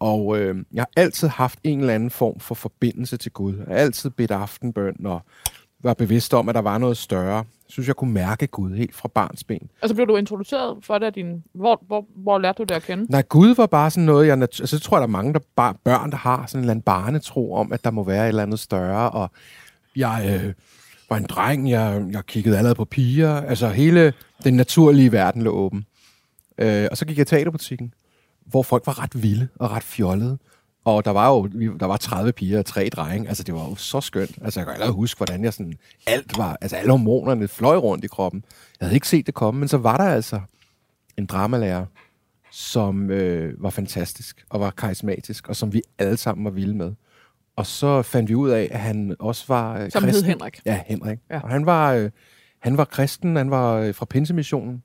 Og 0.00 0.38
øh, 0.38 0.56
jeg 0.74 0.80
har 0.80 0.90
altid 1.02 1.28
haft 1.28 1.58
en 1.64 1.80
eller 1.80 1.94
anden 1.94 2.10
form 2.10 2.40
for 2.40 2.54
forbindelse 2.54 3.16
til 3.16 3.32
Gud. 3.32 3.54
Jeg 3.56 3.64
har 3.68 3.74
altid 3.74 4.10
bedt 4.10 4.30
aftenbøn, 4.30 5.06
og 5.06 5.22
var 5.82 5.94
bevidst 5.94 6.34
om, 6.34 6.48
at 6.48 6.54
der 6.54 6.60
var 6.60 6.78
noget 6.78 6.96
større. 6.96 7.36
Jeg 7.36 7.44
synes, 7.72 7.86
jeg 7.88 7.96
kunne 7.96 8.12
mærke 8.12 8.46
Gud 8.46 8.76
helt 8.76 8.94
fra 8.94 9.08
barns 9.08 9.44
ben. 9.44 9.70
Altså 9.82 9.94
blev 9.94 10.06
du 10.06 10.16
introduceret 10.16 10.78
for 10.84 10.98
det 10.98 11.14
din... 11.14 11.44
Hvor, 11.54 11.82
hvor, 11.86 12.04
hvor 12.16 12.38
lærte 12.38 12.56
du 12.58 12.62
det 12.62 12.74
at 12.74 12.82
kende? 12.82 13.06
Nej, 13.12 13.22
Gud 13.22 13.54
var 13.54 13.66
bare 13.66 13.90
sådan 13.90 14.04
noget, 14.04 14.26
jeg... 14.26 14.36
nat- 14.36 14.60
Altså, 14.60 14.76
jeg 14.76 14.82
tror, 14.82 14.96
der 14.96 15.02
er 15.02 15.06
mange 15.06 15.32
der 15.32 15.38
bare, 15.56 15.74
børn, 15.84 16.10
der 16.10 16.16
har 16.16 16.46
sådan 16.46 16.58
en 16.58 16.62
eller 16.64 16.70
anden 16.70 16.82
barnetro 16.82 17.54
om, 17.54 17.72
at 17.72 17.84
der 17.84 17.90
må 17.90 18.04
være 18.04 18.24
et 18.24 18.28
eller 18.28 18.42
andet 18.42 18.58
større, 18.60 19.10
og 19.10 19.30
jeg 19.96 20.40
øh, 20.44 20.52
var 21.10 21.16
en 21.16 21.24
dreng, 21.26 21.70
jeg, 21.70 22.04
jeg 22.10 22.26
kiggede 22.26 22.56
allerede 22.56 22.74
på 22.74 22.84
piger, 22.84 23.34
altså 23.40 23.68
hele 23.68 24.12
den 24.44 24.54
naturlige 24.54 25.12
verden 25.12 25.42
lå 25.42 25.50
åben. 25.50 25.86
Øh, 26.58 26.88
og 26.90 26.96
så 26.96 27.04
gik 27.06 27.18
jeg 27.18 27.22
i 27.22 27.28
teaterbutikken, 27.28 27.94
hvor 28.46 28.62
folk 28.62 28.86
var 28.86 29.02
ret 29.02 29.22
vilde 29.22 29.48
og 29.56 29.70
ret 29.70 29.82
fjollede. 29.82 30.38
Og 30.88 31.04
der 31.04 31.10
var 31.10 31.28
jo 31.34 31.46
der 31.80 31.86
var 31.86 31.96
30 31.96 32.32
piger 32.32 32.58
og 32.58 32.66
tre 32.66 32.88
drenge. 32.88 33.28
Altså, 33.28 33.42
det 33.42 33.54
var 33.54 33.68
jo 33.68 33.74
så 33.74 34.00
skønt. 34.00 34.38
Altså, 34.42 34.60
jeg 34.60 34.66
kan 34.66 34.72
allerede 34.72 34.94
huske, 34.94 35.18
hvordan 35.18 35.44
jeg 35.44 35.52
sådan... 35.52 35.72
Alt 36.06 36.38
var... 36.38 36.58
Altså, 36.60 36.76
alle 36.76 36.90
hormonerne 36.90 37.48
fløj 37.48 37.76
rundt 37.76 38.04
i 38.04 38.06
kroppen. 38.06 38.44
Jeg 38.80 38.86
havde 38.86 38.94
ikke 38.94 39.08
set 39.08 39.26
det 39.26 39.34
komme, 39.34 39.58
men 39.58 39.68
så 39.68 39.76
var 39.76 39.96
der 39.96 40.04
altså 40.04 40.40
en 41.16 41.26
dramalærer, 41.26 41.86
som 42.50 43.10
øh, 43.10 43.62
var 43.62 43.70
fantastisk 43.70 44.44
og 44.50 44.60
var 44.60 44.70
karismatisk, 44.70 45.48
og 45.48 45.56
som 45.56 45.72
vi 45.72 45.82
alle 45.98 46.16
sammen 46.16 46.44
var 46.44 46.50
vilde 46.50 46.74
med. 46.74 46.92
Og 47.56 47.66
så 47.66 48.02
fandt 48.02 48.28
vi 48.28 48.34
ud 48.34 48.50
af, 48.50 48.68
at 48.70 48.80
han 48.80 49.16
også 49.18 49.44
var 49.48 49.78
øh, 49.78 49.90
Som 49.90 50.04
hed 50.04 50.12
kristen. 50.12 50.30
Henrik. 50.30 50.60
Ja, 50.66 50.80
Henrik. 50.86 51.18
Ja. 51.30 51.40
Og 51.40 51.48
han 51.48 51.66
var, 51.66 51.92
øh, 51.92 52.10
han 52.58 52.76
var 52.76 52.84
kristen, 52.84 53.36
han 53.36 53.50
var 53.50 53.74
øh, 53.74 53.94
fra 53.94 54.04
Pinsemissionen. 54.04 54.82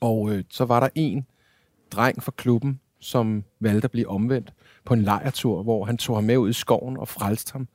Og 0.00 0.30
øh, 0.30 0.44
så 0.50 0.64
var 0.64 0.80
der 0.80 0.88
en 0.94 1.26
dreng 1.90 2.22
fra 2.22 2.32
klubben, 2.36 2.80
som 3.00 3.44
valgte 3.60 3.84
at 3.84 3.90
blive 3.90 4.08
omvendt 4.08 4.52
på 4.84 4.94
en 4.94 5.02
lejertur, 5.02 5.62
hvor 5.62 5.84
han 5.84 5.96
tog 5.96 6.16
ham 6.16 6.24
med 6.24 6.36
ud 6.36 6.50
i 6.50 6.52
skoven 6.52 6.96
og 6.96 7.08
frelste 7.08 7.52
ham. 7.52 7.68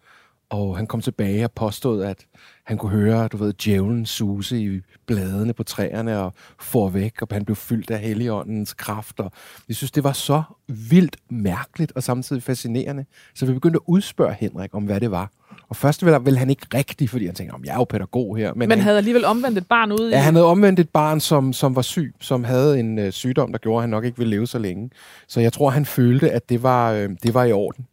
Og 0.50 0.78
han 0.78 0.88
kom 0.88 1.02
tilbage 1.02 1.44
og 1.44 1.52
påstod, 1.52 2.04
at 2.04 2.26
han 2.64 2.78
kunne 2.78 2.92
høre, 2.92 3.28
du 3.28 3.38
ved, 3.38 3.54
djævlen 3.54 4.06
suse 4.06 4.62
i 4.62 4.82
bladene 5.06 5.54
på 5.54 5.64
træerne 5.64 6.20
og 6.20 6.34
for 6.60 6.90
væk, 6.90 7.22
og 7.22 7.28
han 7.32 7.46
blev 7.46 7.56
fyldt 7.56 7.92
af 7.92 8.00
heligåndens 8.00 8.74
kraft. 8.74 9.20
Og 9.20 9.32
jeg 9.68 9.76
synes, 9.76 9.92
det 9.92 10.04
var 10.04 10.12
så 10.12 10.44
vildt 10.68 11.18
mærkeligt 11.30 11.92
og 11.92 12.04
samtidig 12.04 12.44
fascinerende. 12.44 13.06
Så 13.36 13.46
vi 13.46 13.54
begyndte 13.54 13.78
at 13.78 13.88
udspørge 13.88 14.34
Henrik 14.34 14.76
om, 14.76 14.84
hvad 14.84 15.00
det 15.00 15.12
var. 15.12 15.32
Og 15.70 15.76
først 15.76 16.06
ville, 16.06 16.20
ville 16.24 16.40
han 16.40 16.50
ikke 16.50 16.66
rigtigt, 16.74 17.12
fordi 17.12 17.26
han 17.26 17.36
tænkte, 17.36 17.54
om 17.54 17.66
jeg 17.66 17.72
er 17.74 17.76
jo 17.78 17.84
pædagog 17.84 18.38
her. 18.38 18.54
Men 18.54 18.72
han, 18.72 18.80
havde 18.80 18.98
alligevel 18.98 19.26
omvendt 19.26 19.58
et 19.58 19.68
barn 19.68 19.92
ude 19.92 20.10
Ja, 20.10 20.18
i... 20.18 20.22
han 20.22 20.34
havde 20.36 20.46
omvendt 20.48 20.80
et 20.80 20.90
barn, 20.90 21.20
som, 21.20 21.54
som 21.54 21.76
var 21.76 21.82
syg, 21.82 22.16
som 22.20 22.44
havde 22.44 22.80
en 22.80 23.00
øh, 23.00 23.12
sygdom, 23.12 23.52
der 23.52 23.60
gjorde, 23.60 23.78
at 23.78 23.82
han 23.84 23.90
nok 23.90 24.06
ikke 24.06 24.18
ville 24.18 24.30
leve 24.32 24.48
så 24.48 24.60
længe. 24.60 24.90
Så 25.28 25.40
jeg 25.40 25.54
tror, 25.54 25.70
han 25.70 25.86
følte, 25.86 26.32
at 26.32 26.50
det 26.50 26.64
var, 26.64 26.92
øh, 26.92 27.10
det 27.24 27.34
var 27.34 27.44
i 27.44 27.52
orden. 27.52 27.88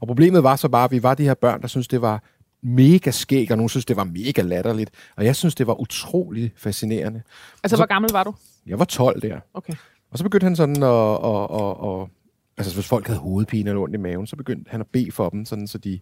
Og 0.00 0.06
problemet 0.06 0.42
var 0.42 0.56
så 0.56 0.68
bare, 0.68 0.84
at 0.84 0.90
vi 0.90 1.02
var 1.02 1.14
de 1.14 1.24
her 1.24 1.34
børn, 1.34 1.60
der 1.62 1.68
syntes, 1.68 1.88
det 1.88 2.00
var 2.02 2.22
mega 2.62 3.10
skæg, 3.10 3.50
og 3.50 3.56
nogen 3.56 3.68
synes, 3.68 3.84
det 3.84 3.96
var 3.96 4.04
mega 4.04 4.42
latterligt. 4.42 4.90
Og 5.16 5.24
jeg 5.24 5.36
synes, 5.36 5.54
det 5.54 5.66
var 5.66 5.80
utrolig 5.80 6.52
fascinerende. 6.56 7.22
Altså, 7.62 7.76
så- 7.76 7.80
hvor 7.80 7.86
gammel 7.86 8.10
var 8.12 8.24
du? 8.24 8.34
Jeg 8.66 8.78
var 8.78 8.84
12 8.84 9.22
der. 9.22 9.40
Okay. 9.54 9.72
Og 10.10 10.18
så 10.18 10.24
begyndte 10.24 10.44
han 10.44 10.56
sådan 10.56 10.82
at, 10.82 10.88
at, 11.24 11.60
at, 11.60 12.00
at 12.00 12.08
altså 12.58 12.74
hvis 12.74 12.86
folk 12.88 13.06
havde 13.06 13.18
hovedpine 13.20 13.70
eller 13.70 13.82
ondt 13.82 13.94
i 13.94 13.98
maven, 13.98 14.26
så 14.26 14.36
begyndte 14.36 14.70
han 14.70 14.80
at 14.80 14.86
bede 14.92 15.12
for 15.12 15.28
dem, 15.28 15.44
sådan 15.44 15.66
så 15.66 15.78
de 15.78 16.00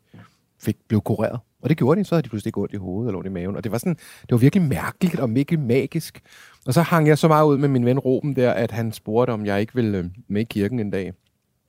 fik, 0.60 0.76
blev 0.88 1.00
kureret. 1.00 1.38
Og 1.62 1.68
det 1.68 1.76
gjorde 1.76 2.00
de, 2.00 2.04
så 2.04 2.14
havde 2.14 2.22
de 2.22 2.28
pludselig 2.28 2.48
ikke 2.48 2.60
ondt 2.60 2.72
i 2.74 2.76
hovedet 2.76 3.08
eller 3.08 3.18
ondt 3.18 3.26
i 3.26 3.30
maven. 3.32 3.56
Og 3.56 3.64
det 3.64 3.72
var 3.72 3.78
sådan, 3.78 3.94
det 4.22 4.30
var 4.30 4.36
virkelig 4.36 4.62
mærkeligt 4.68 5.20
og 5.20 5.34
virkelig 5.34 5.60
magisk. 5.60 6.20
Og 6.66 6.74
så 6.74 6.82
hang 6.82 7.08
jeg 7.08 7.18
så 7.18 7.28
meget 7.28 7.46
ud 7.46 7.58
med 7.58 7.68
min 7.68 7.84
ven 7.84 7.98
Ruben 7.98 8.36
der, 8.36 8.52
at 8.52 8.70
han 8.70 8.92
spurgte, 8.92 9.30
om 9.30 9.46
jeg 9.46 9.60
ikke 9.60 9.74
ville 9.74 9.98
øh, 9.98 10.04
med 10.28 10.40
i 10.40 10.44
kirken 10.44 10.80
en 10.80 10.90
dag. 10.90 11.12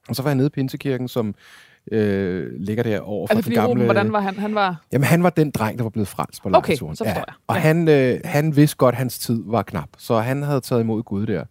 Og 0.10 0.16
så 0.16 0.22
var 0.24 0.30
jeg 0.30 0.36
nede 0.36 0.48
i 0.48 0.50
Pinsekirken, 0.50 1.08
som 1.08 1.36
øh, 1.92 2.52
ligger 2.60 2.84
der 2.84 3.00
over 3.00 3.28
for 3.28 3.36
Altså, 3.36 3.50
den 3.50 3.56
gamle... 3.56 3.70
Ruben, 3.72 3.84
hvordan 3.86 4.14
var 4.14 4.20
han? 4.20 4.36
Han 4.36 4.56
var... 4.56 4.82
Jamen, 4.92 5.06
han 5.06 5.24
var 5.24 5.30
den 5.30 5.52
dreng, 5.52 5.78
der 5.78 5.84
var 5.84 5.90
blevet 5.90 6.08
frelst 6.08 6.42
på 6.44 6.50
Okay, 6.54 6.76
så 6.76 6.88
forstår 6.88 7.06
jeg. 7.06 7.24
Og 7.48 7.56
Ja. 7.56 7.62
han, 7.62 7.88
øh, 7.88 8.20
han 8.26 8.56
vidste 8.56 8.78
godt, 8.78 8.94
at 8.94 9.00
hans 9.00 9.20
tid 9.20 9.44
var 9.46 9.62
knap. 9.62 9.90
Så 9.98 10.20
han 10.20 10.44
havde 10.44 10.62
taget 10.62 10.82
imod 10.82 11.04
Gud 11.04 11.26
der. 11.26 11.44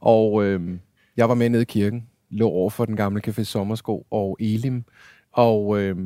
Og 0.00 0.44
øh, 0.44 0.78
jeg 1.16 1.28
var 1.28 1.34
med 1.34 1.48
nede 1.48 1.62
i 1.62 1.64
kirken, 1.64 2.06
lå 2.30 2.48
over 2.48 2.70
for 2.70 2.84
den 2.84 2.96
gamle 2.96 3.22
Café 3.28 3.42
Sommersko 3.44 4.06
og 4.10 4.36
Elim. 4.40 4.84
Og 5.32 5.78
øh, 5.80 5.96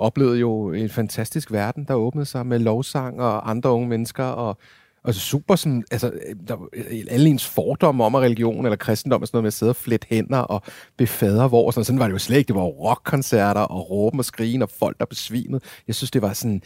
oplevede 0.00 0.38
jo 0.38 0.72
en 0.72 0.88
fantastisk 0.88 1.52
verden, 1.52 1.84
der 1.84 1.94
åbnede 1.94 2.26
sig 2.26 2.46
med 2.46 2.58
lovsang 2.58 3.20
og 3.20 3.50
andre 3.50 3.70
unge 3.70 3.88
mennesker. 3.88 4.24
Og, 4.24 4.56
Altså 5.04 5.20
super 5.20 5.56
sådan, 5.56 5.84
altså, 5.90 6.12
der, 6.48 6.54
var- 6.56 6.68
øh, 6.72 7.04
alle 7.10 7.28
ens 7.30 7.46
fordomme 7.48 8.04
om, 8.04 8.14
at 8.14 8.22
religion 8.22 8.64
eller 8.66 8.76
kristendom 8.76 9.22
er 9.22 9.26
sådan 9.26 9.36
noget 9.36 9.42
med 9.42 9.48
at 9.48 9.52
sidde 9.52 9.70
og 9.70 9.76
flette 9.76 10.06
hænder 10.10 10.38
og 10.38 10.62
befader 10.96 11.48
hvor. 11.48 11.66
og 11.66 11.74
Sådan, 11.74 11.84
sådan 11.84 11.98
var 11.98 12.06
det 12.06 12.12
jo 12.12 12.18
slet 12.18 12.36
ikke. 12.38 12.48
Det 12.48 12.54
var 12.56 12.62
rockkoncerter 12.62 13.60
og 13.60 13.90
råben 13.90 14.18
og 14.20 14.24
skrigen 14.24 14.62
og 14.62 14.70
folk, 14.78 14.98
der 15.00 15.04
besvimede. 15.06 15.60
Jeg 15.86 15.94
synes, 15.94 16.10
det 16.10 16.22
var 16.22 16.32
sådan, 16.32 16.62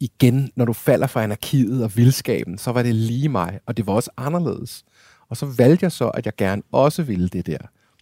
igen, 0.00 0.50
når 0.56 0.64
du 0.64 0.72
falder 0.72 1.06
fra 1.06 1.22
anarkiet 1.22 1.84
og 1.84 1.96
vildskaben, 1.96 2.58
så 2.58 2.72
var 2.72 2.82
det 2.82 2.94
lige 2.94 3.28
mig, 3.28 3.58
og 3.66 3.76
det 3.76 3.86
var 3.86 3.92
også 3.92 4.10
anderledes. 4.16 4.84
Og 5.30 5.36
så 5.36 5.46
valgte 5.58 5.84
jeg 5.84 5.92
så, 5.92 6.08
at 6.08 6.26
jeg 6.26 6.32
gerne 6.38 6.62
også 6.72 7.02
ville 7.02 7.28
det 7.28 7.46
der. 7.46 7.58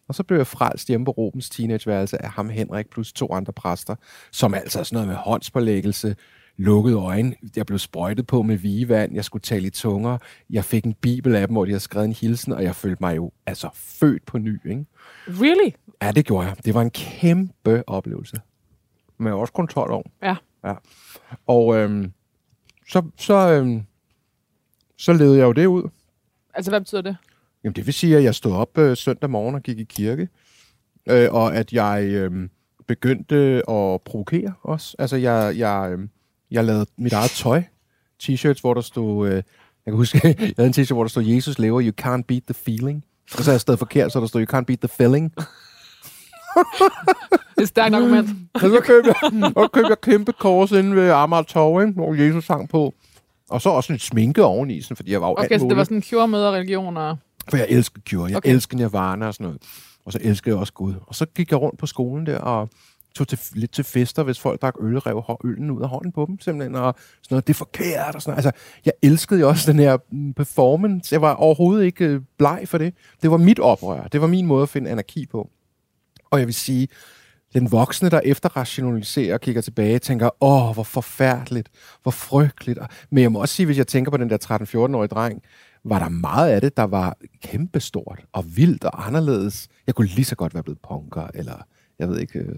Og 0.08 0.14
så 0.14 0.22
blev 0.22 0.38
jeg 0.38 0.46
frelst 0.46 0.88
hjemme 0.88 1.04
på 1.04 1.10
Robens 1.10 1.50
teenageværelse 1.50 2.22
af 2.22 2.30
ham 2.30 2.48
Henrik 2.48 2.90
plus 2.90 3.12
to 3.12 3.32
andre 3.32 3.52
præster, 3.52 3.94
som 4.30 4.54
altså 4.54 4.78
er 4.78 4.82
sådan 4.82 4.96
noget 4.96 5.08
med 5.08 5.16
håndspålæggelse, 5.16 6.16
lukkede 6.56 6.96
øjne. 6.96 7.34
Jeg 7.56 7.66
blev 7.66 7.78
sprøjtet 7.78 8.26
på 8.26 8.42
med 8.42 8.56
vigevand. 8.56 9.14
Jeg 9.14 9.24
skulle 9.24 9.42
tale 9.42 9.66
i 9.66 9.70
tunger. 9.70 10.18
Jeg 10.50 10.64
fik 10.64 10.84
en 10.84 10.94
bibel 10.94 11.34
af 11.34 11.46
dem, 11.46 11.54
hvor 11.54 11.64
de 11.64 11.70
havde 11.70 11.80
skrevet 11.80 12.06
en 12.06 12.12
hilsen, 12.12 12.52
og 12.52 12.62
jeg 12.62 12.74
følte 12.74 12.96
mig 13.00 13.16
jo 13.16 13.32
altså 13.46 13.68
født 13.74 14.26
på 14.26 14.38
ny. 14.38 14.70
Ikke? 14.70 14.84
Really? 15.26 15.70
Ja, 16.02 16.12
det 16.12 16.26
gjorde 16.26 16.46
jeg. 16.46 16.56
Det 16.64 16.74
var 16.74 16.82
en 16.82 16.90
kæmpe 16.90 17.84
oplevelse. 17.86 18.40
Men 19.18 19.26
jeg 19.26 19.34
var 19.34 19.40
også 19.40 19.52
kun 19.52 19.68
12 19.68 19.90
år. 19.90 20.10
Ja. 20.22 20.36
ja. 20.64 20.74
Og 21.46 21.76
øhm, 21.76 22.12
så, 22.88 23.02
så, 23.18 23.34
øhm, 23.34 23.82
så 24.96 25.12
levede 25.12 25.38
jeg 25.38 25.44
jo 25.44 25.52
det 25.52 25.66
ud. 25.66 25.88
Altså, 26.54 26.70
hvad 26.70 26.80
betyder 26.80 27.02
det? 27.02 27.16
Jamen, 27.64 27.76
det 27.76 27.86
vil 27.86 27.94
sige, 27.94 28.16
at 28.16 28.24
jeg 28.24 28.34
stod 28.34 28.52
op 28.52 28.78
øh, 28.78 28.96
søndag 28.96 29.30
morgen 29.30 29.54
og 29.54 29.62
gik 29.62 29.78
i 29.78 29.84
kirke, 29.84 30.28
øh, 31.08 31.28
og 31.32 31.56
at 31.56 31.72
jeg 31.72 32.04
øh, 32.04 32.48
begyndte 32.86 33.36
at 33.70 34.02
provokere 34.02 34.54
også. 34.62 34.96
Altså, 34.98 35.16
jeg, 35.16 35.54
jeg, 35.56 35.92
øh, 35.92 36.08
jeg 36.50 36.64
lavede 36.64 36.86
mit 36.98 37.12
eget 37.12 37.30
tøj. 37.30 37.62
T-shirts, 38.22 38.60
hvor 38.60 38.74
der 38.74 38.80
stod... 38.80 39.28
Øh, 39.28 39.34
jeg 39.34 39.92
kan 39.92 39.94
huske, 39.94 40.20
jeg 40.24 40.52
havde 40.56 40.66
en 40.66 40.74
t-shirt, 40.74 40.94
hvor 40.94 41.02
der 41.02 41.08
stod, 41.08 41.24
Jesus 41.24 41.58
lever, 41.58 41.82
you 41.82 41.92
can't 42.06 42.22
beat 42.28 42.42
the 42.46 42.54
feeling. 42.54 43.04
Og 43.32 43.38
så 43.38 43.44
havde 43.44 43.54
jeg 43.54 43.60
stadig 43.60 43.78
forkert, 43.78 44.12
så 44.12 44.20
der 44.20 44.26
stod, 44.26 44.46
you 44.46 44.56
can't 44.56 44.64
beat 44.64 44.80
the 44.80 44.88
feeling. 44.88 45.34
Det 47.56 47.62
er 47.62 47.66
stærkt 47.66 47.94
argument. 47.94 48.28
Og 48.54 48.60
så 48.60 48.80
købte 48.84 49.14
jeg, 49.22 49.52
og 49.56 49.72
købte 49.72 49.88
jeg 49.88 50.00
kæmpe 50.00 50.32
kors 50.32 50.72
inde 50.72 50.96
ved 50.96 51.10
Amager 51.10 51.42
Torv, 51.42 51.80
ikke, 51.80 51.92
hvor 51.92 52.14
Jesus 52.14 52.44
sang 52.44 52.68
på. 52.68 52.94
Og 53.50 53.62
så 53.62 53.68
også 53.68 53.92
en 53.92 53.98
sminke 53.98 54.44
oveni, 54.44 54.80
sådan, 54.80 54.96
fordi 54.96 55.12
jeg 55.12 55.20
var 55.20 55.28
jo 55.28 55.34
alt 55.38 55.46
Okay, 55.46 55.58
så 55.58 55.66
det 55.68 55.76
var 55.76 55.84
sådan 55.84 56.02
cure 56.02 56.28
møder 56.28 56.52
religion 56.52 56.96
og... 56.96 57.16
For 57.50 57.56
jeg 57.56 57.66
elsker 57.68 58.00
Cure, 58.10 58.28
jeg 58.28 58.36
Okay. 58.36 58.50
elsker 58.54 58.76
Nirvana 58.76 59.26
og 59.26 59.34
sådan 59.34 59.44
noget. 59.44 59.62
Og 60.04 60.12
så 60.12 60.18
elsker 60.22 60.50
jeg 60.50 60.58
også 60.58 60.72
Gud. 60.72 60.94
Og 61.06 61.14
så 61.14 61.26
gik 61.26 61.50
jeg 61.50 61.60
rundt 61.60 61.78
på 61.78 61.86
skolen 61.86 62.26
der 62.26 62.38
og 62.38 62.68
tog 63.14 63.28
til, 63.28 63.38
lidt 63.52 63.72
til 63.72 63.84
fester, 63.84 64.22
hvis 64.22 64.40
folk 64.40 64.62
drak 64.62 64.74
øl, 64.80 64.98
rev 64.98 65.38
øllen 65.44 65.70
ud 65.70 65.82
af 65.82 65.88
hånden 65.88 66.12
på 66.12 66.26
dem 66.28 66.40
simpelthen, 66.40 66.74
og 66.74 66.94
sådan 67.22 67.34
noget, 67.34 67.46
det 67.46 67.52
er 67.52 67.58
forkert 67.58 68.14
og 68.14 68.22
sådan 68.22 68.32
noget. 68.32 68.46
Altså, 68.46 68.60
jeg 68.84 68.92
elskede 69.02 69.40
jo 69.40 69.48
også 69.48 69.72
den 69.72 69.80
her 69.80 69.96
mm, 70.12 70.34
performance. 70.34 71.12
Jeg 71.12 71.22
var 71.22 71.34
overhovedet 71.34 71.84
ikke 71.84 72.04
øh, 72.04 72.20
bleg 72.38 72.62
for 72.66 72.78
det. 72.78 72.94
Det 73.22 73.30
var 73.30 73.36
mit 73.36 73.58
oprør. 73.58 74.06
Det 74.06 74.20
var 74.20 74.26
min 74.26 74.46
måde 74.46 74.62
at 74.62 74.68
finde 74.68 74.90
anarki 74.90 75.26
på. 75.26 75.50
Og 76.30 76.38
jeg 76.38 76.46
vil 76.46 76.54
sige, 76.54 76.88
den 77.54 77.72
voksne, 77.72 78.08
der 78.08 78.20
efterrationaliserer 78.24 79.34
og 79.34 79.40
kigger 79.40 79.62
tilbage, 79.62 79.98
tænker, 79.98 80.30
åh, 80.40 80.74
hvor 80.74 80.82
forfærdeligt, 80.82 81.68
hvor 82.02 82.10
frygteligt. 82.10 82.78
Men 83.10 83.22
jeg 83.22 83.32
må 83.32 83.40
også 83.40 83.54
sige, 83.54 83.66
hvis 83.66 83.78
jeg 83.78 83.86
tænker 83.86 84.10
på 84.10 84.16
den 84.16 84.30
der 84.30 84.38
13-14-årige 84.44 85.08
dreng, 85.08 85.42
var 85.88 85.98
der 85.98 86.08
meget 86.08 86.50
af 86.50 86.60
det, 86.60 86.76
der 86.76 86.82
var 86.82 87.16
kæmpestort 87.42 88.24
og 88.32 88.56
vildt 88.56 88.84
og 88.84 89.06
anderledes. 89.06 89.68
Jeg 89.86 89.94
kunne 89.94 90.08
lige 90.08 90.24
så 90.24 90.36
godt 90.36 90.54
være 90.54 90.62
blevet 90.62 90.78
punker, 90.88 91.26
eller 91.34 91.66
jeg 91.98 92.08
ved 92.08 92.18
ikke, 92.18 92.38
øh, 92.38 92.54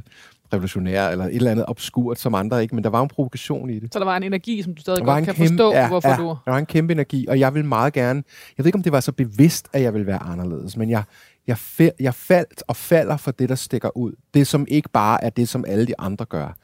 revolutionær, 0.52 1.08
eller 1.08 1.24
et 1.24 1.34
eller 1.34 1.50
andet 1.50 1.64
obskurt 1.68 2.18
som 2.18 2.34
andre, 2.34 2.62
ikke? 2.62 2.74
Men 2.74 2.84
der 2.84 2.90
var 2.90 3.02
en 3.02 3.08
provokation 3.08 3.70
i 3.70 3.78
det. 3.78 3.92
Så 3.92 3.98
der 3.98 4.04
var 4.04 4.16
en 4.16 4.22
energi, 4.22 4.62
som 4.62 4.74
du 4.74 4.80
stadig 4.80 5.04
godt 5.04 5.24
kan 5.24 5.34
kæmpe, 5.34 5.48
forstå, 5.48 5.72
ja, 5.72 5.88
hvorfor 5.88 6.08
ja, 6.08 6.16
du... 6.16 6.22
Der 6.22 6.50
var 6.50 6.58
en 6.58 6.66
kæmpe 6.66 6.92
energi, 6.92 7.26
og 7.28 7.40
jeg 7.40 7.54
vil 7.54 7.64
meget 7.64 7.92
gerne... 7.92 8.22
Jeg 8.58 8.64
ved 8.64 8.66
ikke, 8.66 8.76
om 8.76 8.82
det 8.82 8.92
var 8.92 9.00
så 9.00 9.12
bevidst, 9.12 9.68
at 9.72 9.82
jeg 9.82 9.92
ville 9.94 10.06
være 10.06 10.22
anderledes, 10.22 10.76
men 10.76 10.90
jeg, 10.90 11.02
jeg, 11.46 11.56
fæ- 11.56 11.96
jeg 12.00 12.14
faldt 12.14 12.62
og 12.68 12.76
falder 12.76 13.16
for 13.16 13.30
det, 13.30 13.48
der 13.48 13.54
stikker 13.54 13.96
ud. 13.96 14.12
Det, 14.34 14.46
som 14.46 14.66
ikke 14.68 14.88
bare 14.88 15.24
er 15.24 15.30
det, 15.30 15.48
som 15.48 15.64
alle 15.68 15.86
de 15.86 16.00
andre 16.00 16.24
gør. 16.24 16.56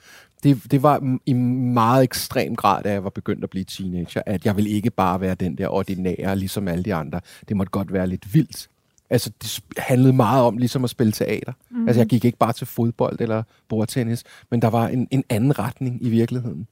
Det, 0.44 0.70
det 0.70 0.82
var 0.82 1.18
i 1.26 1.32
meget 1.32 2.02
ekstrem 2.02 2.56
grad, 2.56 2.82
da 2.82 2.92
jeg 2.92 3.04
var 3.04 3.10
begyndt 3.10 3.44
at 3.44 3.50
blive 3.50 3.64
teenager, 3.64 4.22
at 4.26 4.46
jeg 4.46 4.56
ville 4.56 4.70
ikke 4.70 4.90
bare 4.90 5.20
være 5.20 5.34
den 5.34 5.58
der 5.58 5.68
ordinære, 5.68 6.36
ligesom 6.36 6.68
alle 6.68 6.84
de 6.84 6.94
andre. 6.94 7.20
Det 7.48 7.56
måtte 7.56 7.70
godt 7.70 7.92
være 7.92 8.06
lidt 8.06 8.34
vildt. 8.34 8.68
Altså, 9.10 9.30
det 9.42 9.60
handlede 9.78 10.12
meget 10.12 10.44
om 10.44 10.58
ligesom 10.58 10.84
at 10.84 10.90
spille 10.90 11.12
teater. 11.12 11.52
Mm. 11.70 11.88
Altså, 11.88 12.00
jeg 12.00 12.08
gik 12.08 12.24
ikke 12.24 12.38
bare 12.38 12.52
til 12.52 12.66
fodbold 12.66 13.20
eller 13.20 13.42
bordtennis, 13.68 14.24
men 14.50 14.62
der 14.62 14.68
var 14.68 14.88
en, 14.88 15.08
en 15.10 15.24
anden 15.28 15.58
retning 15.58 15.98
i 16.02 16.08
virkeligheden. 16.08 16.66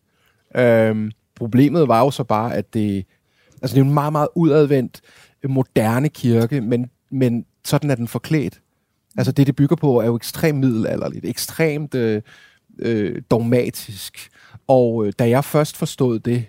Øhm, 0.57 1.11
problemet 1.35 1.89
var 1.89 2.01
jo 2.01 2.11
så 2.11 2.25
bare, 2.25 2.55
at 2.55 2.75
det, 2.75 3.07
altså 3.63 3.75
det 3.75 3.81
er 3.81 3.85
en 3.85 3.95
meget, 3.95 4.13
meget 4.13 4.29
udadvendt, 4.35 5.01
moderne 5.49 6.09
kirke, 6.09 6.61
men, 6.61 6.91
men 7.11 7.45
sådan 7.65 7.91
er 7.91 7.95
den 7.95 8.09
forklædt. 8.09 8.61
Altså 9.17 9.33
det, 9.33 9.47
det 9.47 9.57
bygger 9.57 9.77
på, 9.77 10.01
er 10.01 10.07
jo 10.07 10.17
ekstremt 10.17 10.59
middelalderligt, 10.59 11.25
ekstremt 11.25 11.95
øh, 11.95 12.23
øh, 12.79 13.23
dogmatisk. 13.31 14.29
Og 14.67 15.07
øh, 15.07 15.13
da 15.19 15.29
jeg 15.29 15.45
først 15.45 15.77
forstod 15.77 16.19
det, 16.19 16.45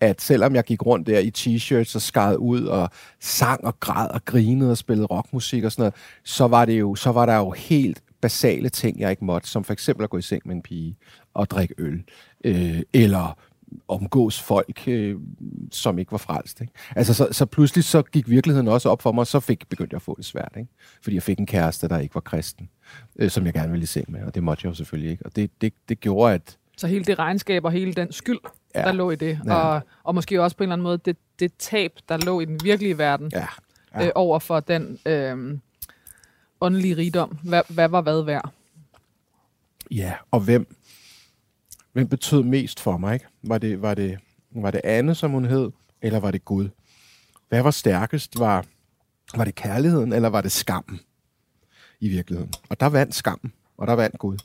at 0.00 0.22
selvom 0.22 0.54
jeg 0.54 0.64
gik 0.64 0.86
rundt 0.86 1.06
der 1.06 1.18
i 1.18 1.32
t-shirts 1.38 1.94
og 1.94 2.02
skar 2.02 2.34
ud 2.34 2.64
og 2.64 2.90
sang 3.20 3.64
og 3.64 3.80
græd 3.80 4.10
og 4.10 4.24
grinede 4.24 4.70
og 4.70 4.78
spillede 4.78 5.06
rockmusik 5.06 5.64
og 5.64 5.72
sådan 5.72 5.82
noget, 5.82 5.94
så 6.24 6.46
var, 6.46 6.64
det 6.64 6.80
jo, 6.80 6.94
så 6.94 7.12
var 7.12 7.26
der 7.26 7.36
jo 7.36 7.50
helt 7.50 8.02
basale 8.20 8.68
ting, 8.68 9.00
jeg 9.00 9.10
ikke 9.10 9.24
måtte, 9.24 9.48
som 9.48 9.64
for 9.64 9.72
eksempel 9.72 10.04
at 10.04 10.10
gå 10.10 10.18
i 10.18 10.22
seng 10.22 10.42
med 10.44 10.54
en 10.54 10.62
pige 10.62 10.96
og 11.34 11.50
drikke 11.50 11.74
øl, 11.78 12.02
øh, 12.44 12.82
eller 12.92 13.38
omgås 13.88 14.42
folk, 14.42 14.88
øh, 14.88 15.16
som 15.70 15.98
ikke 15.98 16.12
var 16.12 16.18
frelst. 16.18 16.60
Ikke? 16.60 16.72
Altså, 16.96 17.14
så, 17.14 17.28
så 17.30 17.46
pludselig 17.46 17.84
så 17.84 18.02
gik 18.02 18.28
virkeligheden 18.28 18.68
også 18.68 18.88
op 18.88 19.02
for 19.02 19.12
mig, 19.12 19.20
og 19.20 19.26
så 19.26 19.40
fik, 19.40 19.68
begyndte 19.68 19.94
jeg 19.94 19.98
at 19.98 20.02
få 20.02 20.14
det 20.16 20.24
svært. 20.24 20.52
Ikke? 20.56 20.68
Fordi 21.02 21.14
jeg 21.14 21.22
fik 21.22 21.38
en 21.38 21.46
kæreste, 21.46 21.88
der 21.88 21.98
ikke 21.98 22.14
var 22.14 22.20
kristen, 22.20 22.68
øh, 23.16 23.30
som 23.30 23.46
jeg 23.46 23.52
gerne 23.52 23.70
ville 23.70 23.86
seng 23.86 24.10
med, 24.12 24.22
og 24.22 24.34
det 24.34 24.42
måtte 24.42 24.60
jeg 24.64 24.70
jo 24.70 24.74
selvfølgelig 24.74 25.10
ikke. 25.10 25.26
Og 25.26 25.36
det, 25.36 25.50
det, 25.60 25.72
det 25.88 26.00
gjorde, 26.00 26.34
at 26.34 26.58
Så 26.76 26.86
hele 26.86 27.04
det 27.04 27.18
regnskab 27.18 27.64
og 27.64 27.72
hele 27.72 27.92
den 27.92 28.12
skyld, 28.12 28.38
ja. 28.74 28.80
Ja. 28.80 28.86
der 28.86 28.92
lå 28.92 29.10
i 29.10 29.16
det. 29.16 29.40
Ja. 29.46 29.54
Og, 29.54 29.82
og 30.04 30.14
måske 30.14 30.42
også 30.42 30.56
på 30.56 30.64
en 30.64 30.68
eller 30.68 30.72
anden 30.72 30.82
måde 30.82 30.98
det, 30.98 31.16
det 31.38 31.52
tab, 31.58 31.92
der 32.08 32.16
lå 32.16 32.40
i 32.40 32.44
den 32.44 32.60
virkelige 32.64 32.98
verden 32.98 33.30
ja, 33.32 33.46
ja. 33.94 34.06
øh, 34.06 34.12
over 34.14 34.38
for 34.38 34.60
den 34.60 34.98
øh, 35.06 35.58
åndelige 36.60 36.96
rigdom. 36.96 37.38
Hvad, 37.42 37.62
hvad 37.68 37.88
var 37.88 38.00
hvad 38.00 38.22
værd? 38.22 38.50
Ja, 39.90 40.12
og 40.30 40.40
hvem, 40.40 40.76
hvem 41.94 42.08
betød 42.08 42.42
mest 42.42 42.80
for 42.80 42.98
mig? 42.98 43.14
Ikke? 43.14 43.26
Var, 43.42 43.58
det, 43.58 43.82
var, 43.82 43.94
det, 43.94 44.18
var 44.50 44.70
det 44.70 44.80
Anne, 44.84 45.14
som 45.14 45.30
hun 45.30 45.44
hed, 45.44 45.70
eller 46.02 46.20
var 46.20 46.30
det 46.30 46.44
Gud? 46.44 46.68
Hvad 47.48 47.62
var 47.62 47.70
stærkest? 47.70 48.38
Var, 48.38 48.64
var 49.36 49.44
det 49.44 49.54
kærligheden, 49.54 50.12
eller 50.12 50.28
var 50.28 50.40
det 50.40 50.52
skammen 50.52 51.00
i 52.00 52.08
virkeligheden? 52.08 52.52
Og 52.68 52.80
der 52.80 52.86
vandt 52.86 53.14
skammen, 53.14 53.52
og 53.76 53.86
der 53.86 53.92
vandt 53.92 54.18
Gud. 54.18 54.38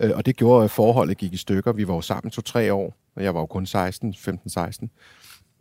Øh, 0.00 0.10
og 0.14 0.26
det 0.26 0.36
gjorde, 0.36 0.64
at 0.64 0.70
forholdet 0.70 1.16
gik 1.16 1.32
i 1.32 1.36
stykker. 1.36 1.72
Vi 1.72 1.88
var 1.88 1.94
jo 1.94 2.00
sammen 2.00 2.30
to-tre 2.30 2.72
år, 2.72 2.94
og 3.14 3.24
jeg 3.24 3.34
var 3.34 3.40
jo 3.40 3.46
kun 3.46 3.66
16, 3.66 4.14
15-16. 4.14 4.86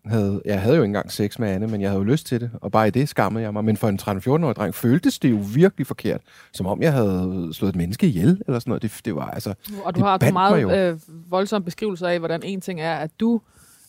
Havde, 0.05 0.41
jeg 0.45 0.61
havde 0.61 0.75
jo 0.75 0.81
ikke 0.81 0.89
engang 0.89 1.11
sex 1.11 1.39
med 1.39 1.49
Anne, 1.49 1.67
men 1.67 1.81
jeg 1.81 1.89
havde 1.89 1.99
jo 1.99 2.03
lyst 2.03 2.27
til 2.27 2.41
det, 2.41 2.51
og 2.61 2.71
bare 2.71 2.87
i 2.87 2.91
det 2.91 3.09
skammede 3.09 3.43
jeg 3.43 3.53
mig. 3.53 3.65
Men 3.65 3.77
for 3.77 3.87
en 3.89 3.99
13-14-årig 4.01 4.55
dreng 4.55 4.75
føltes 4.75 5.19
det 5.19 5.31
jo 5.31 5.39
virkelig 5.55 5.87
forkert, 5.87 6.21
som 6.53 6.65
om 6.65 6.81
jeg 6.81 6.93
havde 6.93 7.49
slået 7.53 7.69
et 7.69 7.75
menneske 7.75 8.07
ihjel, 8.07 8.41
eller 8.47 8.59
sådan 8.59 8.71
noget. 8.71 8.81
Det, 8.81 9.01
det 9.05 9.15
var 9.15 9.29
altså... 9.29 9.53
Og 9.83 9.95
du 9.95 10.03
har 10.03 10.17
mig 10.21 10.33
meget 10.33 10.91
øh, 10.91 10.99
voldsomme 11.29 11.65
beskrivelser 11.65 12.07
af, 12.07 12.19
hvordan 12.19 12.41
en 12.43 12.61
ting 12.61 12.81
er, 12.81 12.95
at 12.95 13.11
du 13.19 13.41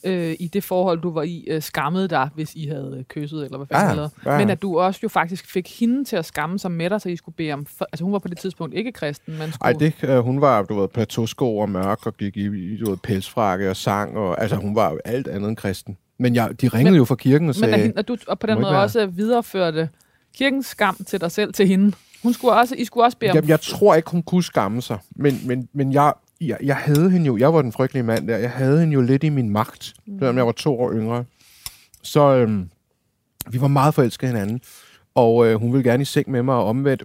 øh, 0.05 0.37
i 0.41 0.49
det 0.49 0.65
forhold, 0.65 1.01
du 1.01 1.11
var 1.11 1.23
i, 1.23 1.45
øh, 1.51 1.63
skammede 1.63 2.09
dig, 2.09 2.29
hvis 2.35 2.55
I 2.55 2.67
havde 2.67 2.97
øh, 2.99 3.05
kysset, 3.05 3.45
eller 3.45 3.57
hvad 3.57 3.67
fanden 3.67 4.09
Ja, 4.27 4.33
ja. 4.33 4.39
Men 4.39 4.51
at 4.51 4.63
du 4.63 4.79
også 4.79 5.01
jo 5.03 5.09
faktisk 5.09 5.53
fik 5.53 5.81
hende 5.81 6.05
til 6.05 6.17
at 6.17 6.25
skamme 6.25 6.59
sig 6.59 6.71
med 6.71 6.91
dig, 6.91 7.01
så 7.01 7.09
I 7.09 7.17
skulle 7.17 7.35
bede 7.35 7.53
om... 7.53 7.67
For, 7.67 7.87
altså 7.93 8.05
hun 8.05 8.13
var 8.13 8.19
på 8.19 8.29
det 8.29 8.39
tidspunkt 8.39 8.75
ikke 8.75 8.93
kristen, 8.93 9.39
men 9.39 9.53
skulle... 9.53 9.73
Ej, 9.73 9.73
det, 9.73 9.95
øh, 10.05 10.19
hun 10.19 10.41
var, 10.41 10.63
du 10.63 10.81
ved, 10.81 10.89
plateausko 10.89 11.59
og 11.59 11.71
mørk, 11.71 12.07
og 12.07 12.17
gik 12.17 12.37
i, 12.37 12.77
du 12.77 12.91
ved, 12.91 12.97
pelsfrakke 12.97 13.71
og 13.71 13.77
sang, 13.77 14.17
og 14.17 14.41
altså, 14.43 14.57
hun 14.57 14.77
var 14.77 14.91
jo 14.91 14.99
alt 15.05 15.29
andet 15.29 15.49
end 15.49 15.57
kristen. 15.57 15.97
Men 16.23 16.35
jeg, 16.35 16.61
de 16.61 16.69
ringede 16.69 16.85
Men- 16.85 16.93
men, 16.93 16.99
jo 16.99 17.05
fra 17.05 17.15
kirken 17.15 17.49
og 17.49 17.55
Men 17.61 17.71
sagde, 17.71 17.79
hende, 17.79 17.99
at 17.99 18.09
du 18.09 18.17
og 18.29 18.39
på 18.39 18.47
den 18.47 18.61
måde 18.61 18.83
også 18.83 19.07
videreførte 19.07 19.89
kirkens 20.37 20.67
skam 20.67 20.97
til 21.07 21.21
dig 21.21 21.31
selv, 21.31 21.53
til 21.53 21.69
hende. 21.69 21.93
Hun 22.23 22.33
skulle 22.33 22.55
også, 22.55 22.75
I 22.75 22.85
skulle 22.85 23.05
også 23.05 23.19
bede 23.19 23.31
om... 23.31 23.37
jeg, 23.37 23.49
jeg 23.49 23.61
tror 23.61 23.95
ikke, 23.95 24.11
hun 24.11 24.23
kunne 24.23 24.43
skamme 24.43 24.83
sig, 24.83 24.99
men, 25.17 25.41
men, 25.47 25.69
men 25.73 25.93
jeg, 25.93 26.13
jeg, 26.41 26.59
jeg 26.63 26.77
havde 26.77 27.11
hende 27.11 27.27
jo, 27.27 27.37
jeg 27.37 27.55
var 27.55 27.63
den 27.63 27.73
frygtelige 27.73 28.03
mand 28.03 28.29
der, 28.29 28.37
jeg 28.37 28.51
havde 28.51 28.81
hende 28.81 28.95
jo 28.95 29.01
lidt 29.01 29.25
i 29.25 29.29
min 29.29 29.51
magt, 29.51 29.95
mm. 30.07 30.19
selvom 30.19 30.37
jeg 30.37 30.47
var 30.47 30.53
to 30.53 30.81
år 30.81 30.93
yngre. 30.93 31.25
Så 32.03 32.21
øhm, 32.21 32.71
vi 33.51 33.61
var 33.61 33.69
meget 33.69 33.95
forelskede 33.95 34.31
hinanden, 34.33 34.61
og 35.15 35.47
øh, 35.47 35.55
hun 35.61 35.73
ville 35.73 35.91
gerne 35.91 36.03
i 36.03 36.05
seng 36.05 36.31
med 36.31 36.43
mig 36.43 36.55
og 36.55 36.65
omvendt. 36.65 37.03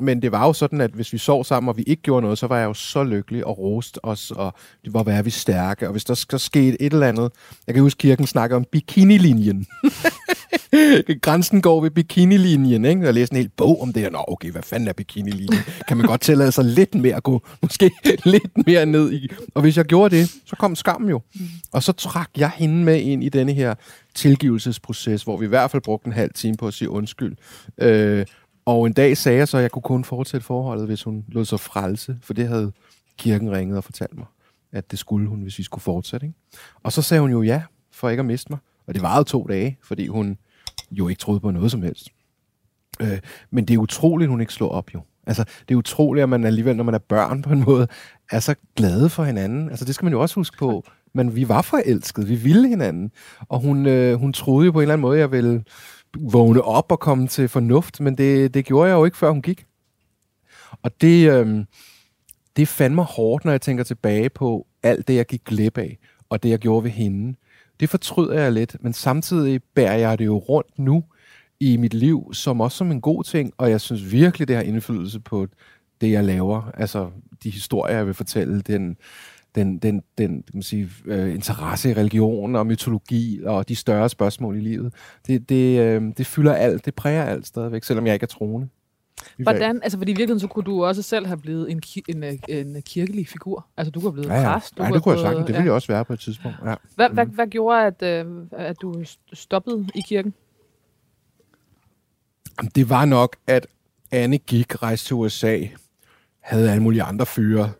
Men 0.00 0.22
det 0.22 0.32
var 0.32 0.46
jo 0.46 0.52
sådan, 0.52 0.80
at 0.80 0.90
hvis 0.90 1.12
vi 1.12 1.18
sov 1.18 1.44
sammen, 1.44 1.68
og 1.68 1.76
vi 1.76 1.82
ikke 1.82 2.02
gjorde 2.02 2.22
noget, 2.22 2.38
så 2.38 2.46
var 2.46 2.58
jeg 2.58 2.64
jo 2.64 2.74
så 2.74 3.04
lykkelig 3.04 3.46
og 3.46 3.58
rost 3.58 3.98
os, 4.02 4.30
og 4.30 4.54
det 4.84 4.94
var, 4.94 5.22
vi 5.22 5.30
stærke. 5.30 5.86
Og 5.86 5.92
hvis 5.92 6.04
der 6.04 6.14
så 6.14 6.38
skete 6.38 6.82
et 6.82 6.92
eller 6.92 7.08
andet, 7.08 7.32
jeg 7.66 7.74
kan 7.74 7.82
huske, 7.82 7.98
kirken 7.98 8.26
snakker 8.26 8.56
om 8.56 8.64
bikinilinjen. 8.72 9.66
Grænsen 11.22 11.62
går 11.62 11.80
ved 11.80 11.90
bikinilinjen, 11.90 12.84
ikke? 12.84 13.02
Jeg 13.02 13.14
læste 13.14 13.32
en 13.32 13.36
hel 13.36 13.50
bog 13.56 13.82
om 13.82 13.92
det, 13.92 14.06
og 14.06 14.12
nå, 14.12 14.24
okay, 14.28 14.50
hvad 14.50 14.62
fanden 14.62 14.88
er 14.88 14.92
bikinilinjen? 14.92 15.60
Kan 15.88 15.96
man 15.96 16.06
godt 16.06 16.20
tillade 16.20 16.52
sig 16.52 16.64
lidt 16.64 16.94
mere 16.94 17.16
at 17.16 17.22
gå, 17.22 17.46
måske 17.62 17.90
lidt 18.24 18.66
mere 18.66 18.86
ned 18.86 19.12
i. 19.12 19.28
Og 19.54 19.62
hvis 19.62 19.76
jeg 19.76 19.84
gjorde 19.84 20.16
det, 20.16 20.30
så 20.46 20.56
kom 20.56 20.76
skammen 20.76 21.10
jo. 21.10 21.20
Og 21.72 21.82
så 21.82 21.92
trak 21.92 22.30
jeg 22.36 22.50
hende 22.56 22.84
med 22.84 23.00
ind 23.00 23.24
i 23.24 23.28
denne 23.28 23.52
her 23.52 23.74
tilgivelsesproces, 24.14 25.22
hvor 25.22 25.36
vi 25.36 25.44
i 25.44 25.48
hvert 25.48 25.70
fald 25.70 25.82
brugte 25.82 26.06
en 26.06 26.12
halv 26.12 26.30
time 26.34 26.56
på 26.56 26.66
at 26.66 26.74
sige 26.74 26.90
undskyld. 26.90 27.36
Øh, 27.78 28.26
og 28.68 28.86
en 28.86 28.92
dag 28.92 29.16
sagde 29.16 29.38
jeg 29.38 29.48
så, 29.48 29.56
at 29.56 29.62
jeg 29.62 29.70
kunne 29.70 29.82
kun 29.82 30.04
fortsætte 30.04 30.46
forholdet, 30.46 30.86
hvis 30.86 31.02
hun 31.02 31.24
lod 31.28 31.44
sig 31.44 31.60
frelse, 31.60 32.18
for 32.22 32.34
det 32.34 32.48
havde 32.48 32.72
kirken 33.18 33.52
ringet 33.52 33.76
og 33.76 33.84
fortalt 33.84 34.16
mig, 34.18 34.26
at 34.72 34.90
det 34.90 34.98
skulle 34.98 35.28
hun, 35.28 35.42
hvis 35.42 35.58
vi 35.58 35.62
skulle 35.62 35.82
fortsætte. 35.82 36.26
Ikke? 36.26 36.38
Og 36.82 36.92
så 36.92 37.02
sagde 37.02 37.20
hun 37.20 37.30
jo 37.30 37.42
ja, 37.42 37.62
for 37.92 38.08
ikke 38.08 38.20
at 38.20 38.26
miste 38.26 38.52
mig. 38.52 38.58
Og 38.86 38.94
det 38.94 39.02
varede 39.02 39.24
to 39.24 39.46
dage, 39.48 39.78
fordi 39.82 40.06
hun 40.06 40.38
jo 40.90 41.08
ikke 41.08 41.20
troede 41.20 41.40
på 41.40 41.50
noget 41.50 41.70
som 41.70 41.82
helst. 41.82 42.08
Øh, 43.00 43.18
men 43.50 43.64
det 43.64 43.74
er 43.74 43.78
utroligt, 43.78 44.30
hun 44.30 44.40
ikke 44.40 44.52
slår 44.52 44.68
op 44.68 44.94
jo. 44.94 45.00
Altså, 45.26 45.44
det 45.68 45.74
er 45.74 45.78
utroligt, 45.78 46.22
at 46.22 46.28
man 46.28 46.44
alligevel, 46.44 46.76
når 46.76 46.84
man 46.84 46.94
er 46.94 46.98
børn 46.98 47.42
på 47.42 47.52
en 47.52 47.64
måde, 47.64 47.88
er 48.30 48.40
så 48.40 48.54
glade 48.76 49.08
for 49.08 49.24
hinanden. 49.24 49.70
Altså, 49.70 49.84
det 49.84 49.94
skal 49.94 50.04
man 50.04 50.12
jo 50.12 50.20
også 50.20 50.34
huske 50.34 50.56
på. 50.56 50.84
Men 51.14 51.36
vi 51.36 51.48
var 51.48 51.62
forelskede, 51.62 52.26
vi 52.26 52.34
ville 52.34 52.68
hinanden. 52.68 53.10
Og 53.48 53.60
hun, 53.60 53.86
øh, 53.86 54.14
hun 54.14 54.32
troede 54.32 54.66
jo 54.66 54.72
på 54.72 54.78
en 54.78 54.82
eller 54.82 54.92
anden 54.92 55.02
måde, 55.02 55.16
at 55.16 55.20
jeg 55.20 55.32
ville 55.32 55.64
vågne 56.16 56.62
op 56.62 56.92
og 56.92 57.00
komme 57.00 57.28
til 57.28 57.48
fornuft, 57.48 58.00
men 58.00 58.18
det, 58.18 58.54
det 58.54 58.64
gjorde 58.64 58.88
jeg 58.88 58.96
jo 58.96 59.04
ikke, 59.04 59.16
før 59.16 59.30
hun 59.30 59.42
gik. 59.42 59.66
Og 60.82 61.00
det, 61.00 61.30
øh, 61.30 61.64
det 62.56 62.68
fandt 62.68 62.94
mig 62.94 63.04
hårdt, 63.04 63.44
når 63.44 63.52
jeg 63.52 63.60
tænker 63.60 63.84
tilbage 63.84 64.30
på 64.30 64.66
alt 64.82 65.08
det, 65.08 65.14
jeg 65.14 65.26
gik 65.26 65.44
glip 65.44 65.78
af, 65.78 65.98
og 66.28 66.42
det, 66.42 66.50
jeg 66.50 66.58
gjorde 66.58 66.84
ved 66.84 66.90
hende. 66.90 67.36
Det 67.80 67.90
fortryder 67.90 68.42
jeg 68.42 68.52
lidt, 68.52 68.76
men 68.80 68.92
samtidig 68.92 69.60
bærer 69.74 69.96
jeg 69.96 70.18
det 70.18 70.26
jo 70.26 70.38
rundt 70.38 70.78
nu 70.78 71.04
i 71.60 71.76
mit 71.76 71.94
liv, 71.94 72.30
som 72.32 72.60
også 72.60 72.76
som 72.76 72.90
en 72.90 73.00
god 73.00 73.24
ting, 73.24 73.52
og 73.58 73.70
jeg 73.70 73.80
synes 73.80 74.12
virkelig, 74.12 74.48
det 74.48 74.56
har 74.56 74.62
indflydelse 74.62 75.20
på 75.20 75.46
det, 76.00 76.10
jeg 76.10 76.24
laver. 76.24 76.70
Altså, 76.74 77.10
de 77.42 77.50
historier, 77.50 77.96
jeg 77.96 78.06
vil 78.06 78.14
fortælle, 78.14 78.60
den, 78.60 78.96
den, 79.58 79.78
den, 79.78 80.02
den 80.18 80.42
kan 80.42 80.50
man 80.54 80.62
sige, 80.62 80.90
øh, 81.06 81.34
interesse 81.34 81.90
i 81.90 81.94
religion 81.94 82.56
og 82.56 82.66
mytologi 82.66 83.40
og 83.44 83.68
de 83.68 83.76
større 83.76 84.08
spørgsmål 84.08 84.56
i 84.56 84.60
livet. 84.60 84.94
Det, 85.26 85.48
det, 85.48 85.80
øh, 85.80 86.02
det 86.18 86.26
fylder 86.26 86.54
alt, 86.54 86.84
det 86.84 86.94
præger 86.94 87.24
alt 87.24 87.46
stadigvæk, 87.46 87.84
selvom 87.84 88.06
jeg 88.06 88.14
ikke 88.14 88.24
er 88.24 88.28
troende. 88.28 88.68
Hvordan, 89.38 89.80
altså 89.82 89.98
fordi 89.98 90.12
i 90.12 90.14
virkeligheden, 90.14 90.40
så 90.40 90.46
kunne 90.46 90.64
du 90.64 90.84
også 90.84 91.02
selv 91.02 91.26
have 91.26 91.36
blevet 91.36 91.70
en, 91.70 91.82
ki- 91.86 92.00
en, 92.08 92.24
en, 92.24 92.40
en 92.48 92.82
kirkelig 92.82 93.28
figur. 93.28 93.66
Altså 93.76 93.90
du 93.90 94.00
kunne 94.00 94.08
have 94.08 94.12
blevet 94.12 94.28
Ja, 94.28 94.40
ja. 94.40 94.52
præst. 94.52 94.78
Du 94.78 94.82
kunne 94.82 94.94
det 94.94 95.02
kunne 95.02 95.14
jeg 95.18 95.22
have 95.26 95.36
sagt. 95.36 95.46
Det 95.46 95.54
ville 95.54 95.64
jeg 95.64 95.72
også 95.72 95.88
være 95.92 96.04
på 96.04 96.12
et 96.12 96.20
tidspunkt. 96.20 96.56
Ja. 96.64 96.74
Hvad, 96.94 97.08
hvad, 97.10 97.26
hvad 97.26 97.46
gjorde, 97.46 97.86
at, 97.86 98.02
øh, 98.02 98.26
at 98.52 98.76
du 98.82 99.04
stoppede 99.32 99.88
i 99.94 100.00
kirken? 100.00 100.34
Det 102.74 102.90
var 102.90 103.04
nok, 103.04 103.36
at 103.46 103.66
Anne 104.10 104.38
gik, 104.38 104.82
rejste 104.82 105.06
til 105.08 105.14
USA, 105.16 105.58
havde 106.40 106.70
alle 106.70 106.82
mulige 106.82 107.02
andre 107.02 107.26
fyre, 107.26 107.70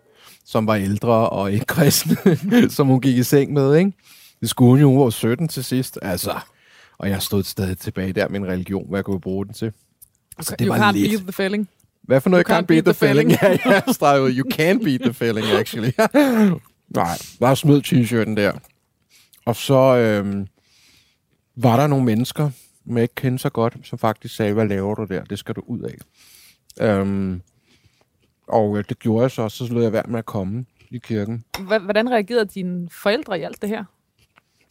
som 0.48 0.66
var 0.66 0.74
ældre 0.74 1.28
og 1.30 1.52
ikke 1.52 1.66
kristne, 1.66 2.16
som 2.76 2.86
hun 2.86 3.00
gik 3.00 3.16
i 3.16 3.22
seng 3.22 3.52
med, 3.52 3.76
ikke? 3.76 3.92
Det 4.40 4.50
skulle 4.50 4.68
hun 4.68 4.80
jo, 4.80 4.88
hun 4.88 5.00
var 5.00 5.10
17 5.10 5.48
til 5.48 5.64
sidst, 5.64 5.98
altså. 6.02 6.40
Og 6.98 7.10
jeg 7.10 7.22
stod 7.22 7.42
stadig 7.42 7.78
tilbage 7.78 8.12
der 8.12 8.28
med 8.28 8.40
en 8.40 8.46
religion, 8.46 8.88
hvad 8.88 8.98
jeg 8.98 9.04
kunne 9.04 9.20
bruge 9.20 9.46
den 9.46 9.54
til. 9.54 9.72
Altså, 10.38 10.56
det 10.58 10.66
you 10.66 10.74
var 10.74 10.90
can't 10.90 10.96
lidt. 10.96 11.10
beat 11.10 11.20
the 11.22 11.32
feeling. 11.32 11.68
Hvad 12.02 12.20
for 12.20 12.30
noget? 12.30 12.46
You 12.46 12.54
You 12.54 12.60
can't, 12.60 12.66
beat, 12.66 12.84
the 12.84 12.94
feeling. 12.94 13.30
ja, 13.42 13.50
ja, 13.50 14.18
ud. 14.20 14.34
You 14.34 14.50
can 14.50 14.84
beat 14.84 15.00
the 15.00 15.14
feeling, 15.14 15.46
actually. 15.46 15.92
Nej, 17.00 17.18
bare 17.40 17.56
smid 17.56 17.82
t-shirten 17.82 18.36
der. 18.36 18.52
Og 19.44 19.56
så 19.56 19.96
øhm, 19.96 20.46
var 21.56 21.80
der 21.80 21.86
nogle 21.86 22.04
mennesker, 22.04 22.50
jeg 22.86 23.02
ikke 23.02 23.14
kendte 23.14 23.42
så 23.42 23.50
godt, 23.50 23.76
som 23.84 23.98
faktisk 23.98 24.36
sagde, 24.36 24.52
hvad 24.52 24.68
laver 24.68 24.94
du 24.94 25.04
der? 25.04 25.24
Det 25.24 25.38
skal 25.38 25.54
du 25.54 25.62
ud 25.66 25.80
af. 25.80 25.94
Øhm, 26.86 27.42
og 28.48 28.78
øh, 28.78 28.84
det 28.88 28.98
gjorde 28.98 29.22
jeg 29.22 29.30
så, 29.30 29.48
så 29.48 29.66
lod 29.72 29.82
jeg 29.82 29.92
være 29.92 30.02
med 30.08 30.18
at 30.18 30.26
komme 30.26 30.64
i 30.90 30.98
kirken. 30.98 31.44
Hva- 31.58 31.78
Hvordan 31.78 32.10
reagerede 32.10 32.46
dine 32.46 32.88
forældre 32.90 33.38
i 33.38 33.42
alt 33.42 33.62
det 33.62 33.68
her? 33.70 33.84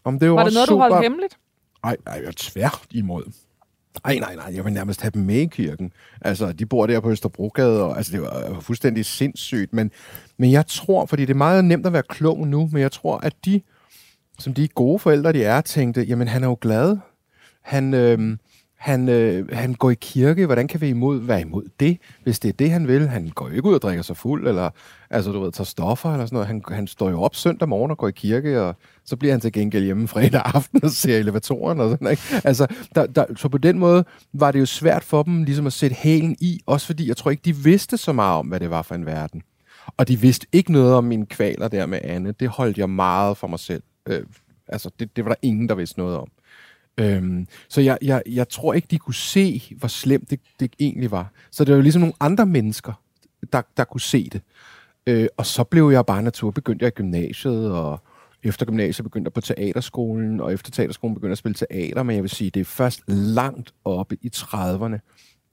Om 0.03 0.19
det 0.19 0.29
var, 0.29 0.35
Var 0.35 0.43
det 0.43 0.53
noget, 0.53 0.67
super... 0.69 0.85
du 0.87 0.93
holdt 0.93 1.05
hemmeligt? 1.05 1.37
Ej, 1.83 1.97
ej, 2.07 2.13
jeg 2.13 2.23
er 2.27 2.31
tvært 2.37 2.81
imod. 2.91 3.23
Ej, 4.05 4.15
nej, 4.19 4.35
nej, 4.35 4.51
jeg 4.55 4.65
vil 4.65 4.73
nærmest 4.73 5.01
have 5.01 5.11
dem 5.11 5.21
med 5.21 5.35
i 5.35 5.45
kirken. 5.45 5.93
Altså, 6.21 6.51
de 6.51 6.65
bor 6.65 6.87
der 6.87 6.99
på 6.99 7.09
Østerbrogade, 7.11 7.83
og 7.83 7.97
altså, 7.97 8.11
det 8.11 8.21
var 8.21 8.49
øh, 8.49 8.61
fuldstændig 8.61 9.05
sindssygt. 9.05 9.73
Men, 9.73 9.91
men 10.37 10.51
jeg 10.51 10.67
tror, 10.67 11.05
fordi 11.05 11.21
det 11.25 11.29
er 11.33 11.37
meget 11.37 11.65
nemt 11.65 11.85
at 11.85 11.93
være 11.93 12.03
klog 12.09 12.47
nu, 12.47 12.69
men 12.71 12.81
jeg 12.81 12.91
tror, 12.91 13.17
at 13.17 13.33
de, 13.45 13.61
som 14.39 14.53
de 14.53 14.67
gode 14.67 14.99
forældre, 14.99 15.33
de 15.33 15.43
er, 15.43 15.61
tænkte, 15.61 16.01
jamen, 16.01 16.27
han 16.27 16.43
er 16.43 16.47
jo 16.47 16.57
glad. 16.61 16.97
Han, 17.61 17.93
øh, 17.93 18.37
han, 18.77 19.09
øh, 19.09 19.49
han 19.51 19.73
går 19.73 19.91
i 19.91 19.95
kirke. 20.01 20.45
Hvordan 20.45 20.67
kan 20.67 20.81
vi 20.81 20.89
imod, 20.89 21.19
være 21.19 21.41
imod 21.41 21.63
det, 21.79 21.97
hvis 22.23 22.39
det 22.39 22.49
er 22.49 22.53
det, 22.53 22.71
han 22.71 22.87
vil? 22.87 23.07
Han 23.07 23.29
går 23.29 23.49
ikke 23.49 23.65
ud 23.65 23.73
og 23.73 23.81
drikker 23.81 24.03
sig 24.03 24.17
fuld, 24.17 24.47
eller 24.47 24.69
altså, 25.09 25.31
du 25.31 25.39
ved, 25.39 25.51
tager 25.51 25.65
stoffer 25.65 26.13
eller 26.13 26.25
sådan 26.25 26.35
noget. 26.35 26.47
Han, 26.47 26.61
han 26.71 26.87
står 26.87 27.09
jo 27.09 27.21
op 27.21 27.35
søndag 27.35 27.69
morgen 27.69 27.91
og 27.91 27.97
går 27.97 28.07
i 28.07 28.11
kirke, 28.11 28.61
og 28.61 28.75
så 29.05 29.15
bliver 29.15 29.33
han 29.33 29.41
til 29.41 29.51
gengæld 29.51 29.83
hjemme 29.83 30.07
fredag 30.07 30.41
aften 30.45 30.83
og 30.83 30.91
ser 30.91 31.17
elevatoren 31.17 31.79
og 31.79 31.89
sådan, 31.89 32.07
ikke? 32.07 32.23
Altså, 32.43 32.67
der, 32.95 33.05
der, 33.05 33.25
så 33.35 33.49
på 33.49 33.57
den 33.57 33.79
måde 33.79 34.05
var 34.33 34.51
det 34.51 34.59
jo 34.59 34.65
svært 34.65 35.03
for 35.03 35.23
dem 35.23 35.43
ligesom 35.43 35.67
at 35.67 35.73
sætte 35.73 35.95
hælen 35.95 36.35
i, 36.39 36.59
også 36.65 36.85
fordi 36.85 37.07
jeg 37.07 37.17
tror 37.17 37.31
ikke, 37.31 37.41
de 37.45 37.55
vidste 37.55 37.97
så 37.97 38.13
meget 38.13 38.39
om, 38.39 38.47
hvad 38.47 38.59
det 38.59 38.69
var 38.69 38.81
for 38.81 38.95
en 38.95 39.05
verden. 39.05 39.41
Og 39.97 40.07
de 40.07 40.19
vidste 40.19 40.47
ikke 40.51 40.71
noget 40.71 40.93
om 40.93 41.03
mine 41.03 41.25
kvaler 41.25 41.67
der 41.67 41.85
med 41.85 41.99
Anne. 42.03 42.31
Det 42.31 42.49
holdt 42.49 42.77
jeg 42.77 42.89
meget 42.89 43.37
for 43.37 43.47
mig 43.47 43.59
selv. 43.59 43.83
Øh, 44.07 44.23
altså, 44.67 44.89
det, 44.99 45.15
det 45.15 45.25
var 45.25 45.29
der 45.29 45.39
ingen, 45.41 45.69
der 45.69 45.75
vidste 45.75 45.99
noget 45.99 46.17
om. 46.17 46.27
Øhm, 46.99 47.47
så 47.69 47.81
jeg, 47.81 47.97
jeg, 48.01 48.21
jeg 48.25 48.49
tror 48.49 48.73
ikke, 48.73 48.87
de 48.91 48.97
kunne 48.97 49.13
se, 49.13 49.75
hvor 49.77 49.87
slemt 49.87 50.29
det, 50.29 50.39
det 50.59 50.75
egentlig 50.79 51.11
var. 51.11 51.31
Så 51.51 51.63
det 51.63 51.71
var 51.71 51.77
jo 51.77 51.81
ligesom 51.81 51.99
nogle 51.99 52.15
andre 52.19 52.45
mennesker, 52.45 52.93
der, 53.53 53.61
der 53.77 53.83
kunne 53.83 54.01
se 54.01 54.29
det. 54.29 54.41
Øh, 55.07 55.27
og 55.37 55.45
så 55.45 55.63
blev 55.63 55.89
jeg 55.89 56.05
bare 56.05 56.23
natur, 56.23 56.51
begyndte 56.51 56.83
jeg 56.83 56.91
i 56.91 56.95
gymnasiet, 56.95 57.71
og 57.71 58.01
efter 58.43 58.65
gymnasiet 58.65 59.03
begyndte 59.03 59.27
jeg 59.27 59.33
på 59.33 59.41
teaterskolen, 59.41 60.39
og 60.39 60.53
efter 60.53 60.71
teaterskolen 60.71 61.15
begyndte 61.15 61.29
jeg 61.29 61.31
at 61.31 61.37
spille 61.37 61.55
teater, 61.55 62.03
men 62.03 62.15
jeg 62.15 62.23
vil 62.23 62.29
sige, 62.29 62.49
det 62.49 62.59
er 62.59 62.65
først 62.65 63.01
langt 63.07 63.73
oppe 63.85 64.17
i 64.21 64.31
30'erne, 64.35 64.97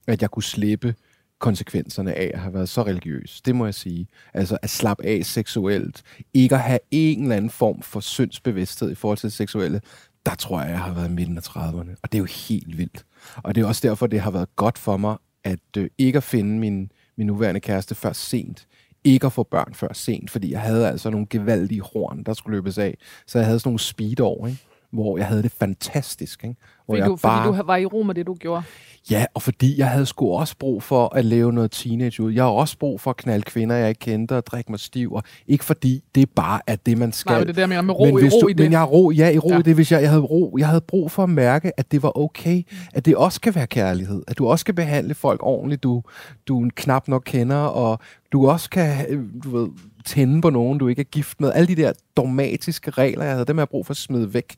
at 0.07 0.21
jeg 0.21 0.31
kunne 0.31 0.43
slippe 0.43 0.95
konsekvenserne 1.39 2.13
af 2.13 2.31
at 2.33 2.39
have 2.39 2.53
været 2.53 2.69
så 2.69 2.83
religiøs. 2.83 3.41
Det 3.41 3.55
må 3.55 3.65
jeg 3.65 3.73
sige. 3.73 4.07
Altså 4.33 4.57
at 4.61 4.69
slappe 4.69 5.05
af 5.05 5.25
seksuelt, 5.25 6.03
ikke 6.33 6.55
at 6.55 6.61
have 6.61 6.79
en 6.91 7.21
eller 7.21 7.35
anden 7.35 7.49
form 7.49 7.81
for 7.81 7.99
syndsbevidsthed 7.99 8.91
i 8.91 8.95
forhold 8.95 9.17
til 9.17 9.27
det 9.27 9.33
seksuelle, 9.33 9.81
der 10.25 10.35
tror 10.35 10.61
jeg, 10.61 10.69
jeg 10.69 10.79
har 10.79 10.93
været 10.93 11.11
midten 11.11 11.37
af 11.37 11.47
30'erne. 11.47 11.95
Og 12.03 12.11
det 12.11 12.15
er 12.15 12.19
jo 12.19 12.27
helt 12.47 12.77
vildt. 12.77 13.05
Og 13.35 13.55
det 13.55 13.61
er 13.61 13.65
også 13.65 13.87
derfor, 13.87 14.07
det 14.07 14.21
har 14.21 14.31
været 14.31 14.55
godt 14.55 14.77
for 14.77 14.97
mig, 14.97 15.17
at 15.43 15.59
øh, 15.77 15.89
ikke 15.97 16.17
at 16.17 16.23
finde 16.23 16.59
min, 16.59 16.91
min 17.17 17.27
nuværende 17.27 17.59
kæreste 17.59 17.95
før 17.95 18.13
sent. 18.13 18.67
Ikke 19.03 19.25
at 19.25 19.33
få 19.33 19.43
børn 19.43 19.73
før 19.73 19.93
sent, 19.93 20.31
fordi 20.31 20.51
jeg 20.51 20.61
havde 20.61 20.89
altså 20.89 21.09
nogle 21.09 21.27
gevaldige 21.29 21.81
horn, 21.81 22.23
der 22.23 22.33
skulle 22.33 22.57
løbes 22.57 22.77
af. 22.77 22.97
Så 23.27 23.37
jeg 23.37 23.45
havde 23.45 23.59
sådan 23.59 23.67
nogle 23.67 23.79
speedår, 23.79 24.47
ikke? 24.47 24.65
Hvor 24.95 25.17
jeg 25.17 25.27
havde 25.27 25.43
det 25.43 25.51
fantastisk. 25.51 26.43
Ikke? 26.43 26.55
Hvor 26.85 26.93
Fordi, 26.93 26.99
jeg 27.01 27.09
du, 27.09 27.15
fordi 27.15 27.57
du 27.57 27.63
var 27.63 27.75
i 27.77 27.85
ro 27.85 28.03
med 28.03 28.15
det, 28.15 28.27
du 28.27 28.33
gjorde. 28.33 28.63
Ja, 29.11 29.25
og 29.33 29.41
fordi 29.41 29.79
jeg 29.79 29.89
havde 29.89 30.05
sgu 30.05 30.31
også 30.31 30.55
brug 30.59 30.83
for 30.83 31.15
at 31.15 31.25
leve 31.25 31.53
noget 31.53 31.71
teenage 31.71 32.23
ud. 32.23 32.31
Jeg 32.33 32.43
har 32.43 32.51
også 32.51 32.77
brug 32.77 33.01
for 33.01 33.09
at 33.09 33.17
knalde 33.17 33.43
kvinder, 33.43 33.75
jeg 33.75 33.89
ikke 33.89 33.99
kendte, 33.99 34.37
og 34.37 34.45
drikke 34.45 34.71
mig 34.71 34.79
stiv. 34.79 35.13
Og 35.13 35.23
ikke 35.47 35.65
fordi 35.65 36.03
det 36.15 36.29
bare 36.29 36.61
er 36.67 36.75
det, 36.75 36.97
man 36.97 37.11
skal. 37.11 37.31
Nej, 37.31 37.43
det 37.43 37.57
er 37.57 37.61
jeg 37.61 37.69
mener 37.69 37.81
med 37.81 37.93
ro, 37.93 38.05
men 38.05 38.25
i, 38.25 38.29
ro 38.29 38.39
du, 38.41 38.47
i 38.47 38.53
det. 38.53 38.65
Men 38.65 38.71
jeg 38.71 38.79
har 38.79 38.85
ro, 38.87 39.11
ja, 39.11 39.29
i 39.29 39.37
ro 39.37 39.49
Ja. 39.49 39.59
i 39.59 39.61
det, 39.61 39.75
hvis 39.75 39.91
jeg, 39.91 40.01
jeg 40.01 40.09
havde 40.09 40.23
ro. 40.23 40.55
Jeg 40.59 40.67
havde 40.67 40.81
brug 40.81 41.11
for 41.11 41.23
at 41.23 41.29
mærke, 41.29 41.79
at 41.79 41.91
det 41.91 42.03
var 42.03 42.17
okay. 42.17 42.63
At 42.93 43.05
det 43.05 43.15
også 43.15 43.41
kan 43.41 43.55
være 43.55 43.67
kærlighed. 43.67 44.23
At 44.27 44.37
du 44.37 44.47
også 44.47 44.61
skal 44.61 44.73
behandle 44.73 45.13
folk 45.13 45.39
ordentligt, 45.43 45.83
du, 45.83 46.03
du 46.47 46.69
knap 46.75 47.07
nok 47.07 47.23
kender, 47.25 47.57
og 47.57 47.99
du 48.31 48.49
også 48.49 48.69
kan, 48.69 49.05
øh, 49.09 49.23
du 49.43 49.57
ved, 49.57 49.67
tænde 50.05 50.41
på 50.41 50.49
nogen, 50.49 50.77
du 50.77 50.87
ikke 50.87 50.99
er 50.99 51.03
gift 51.03 51.41
med. 51.41 51.51
Alle 51.53 51.67
de 51.67 51.75
der 51.75 51.93
dogmatiske 52.17 52.91
regler, 52.91 53.23
jeg 53.23 53.33
havde, 53.33 53.45
dem 53.45 53.57
har 53.57 53.61
jeg 53.61 53.69
brug 53.69 53.85
for 53.85 53.91
at 53.91 53.97
smide 53.97 54.33
væk 54.33 54.55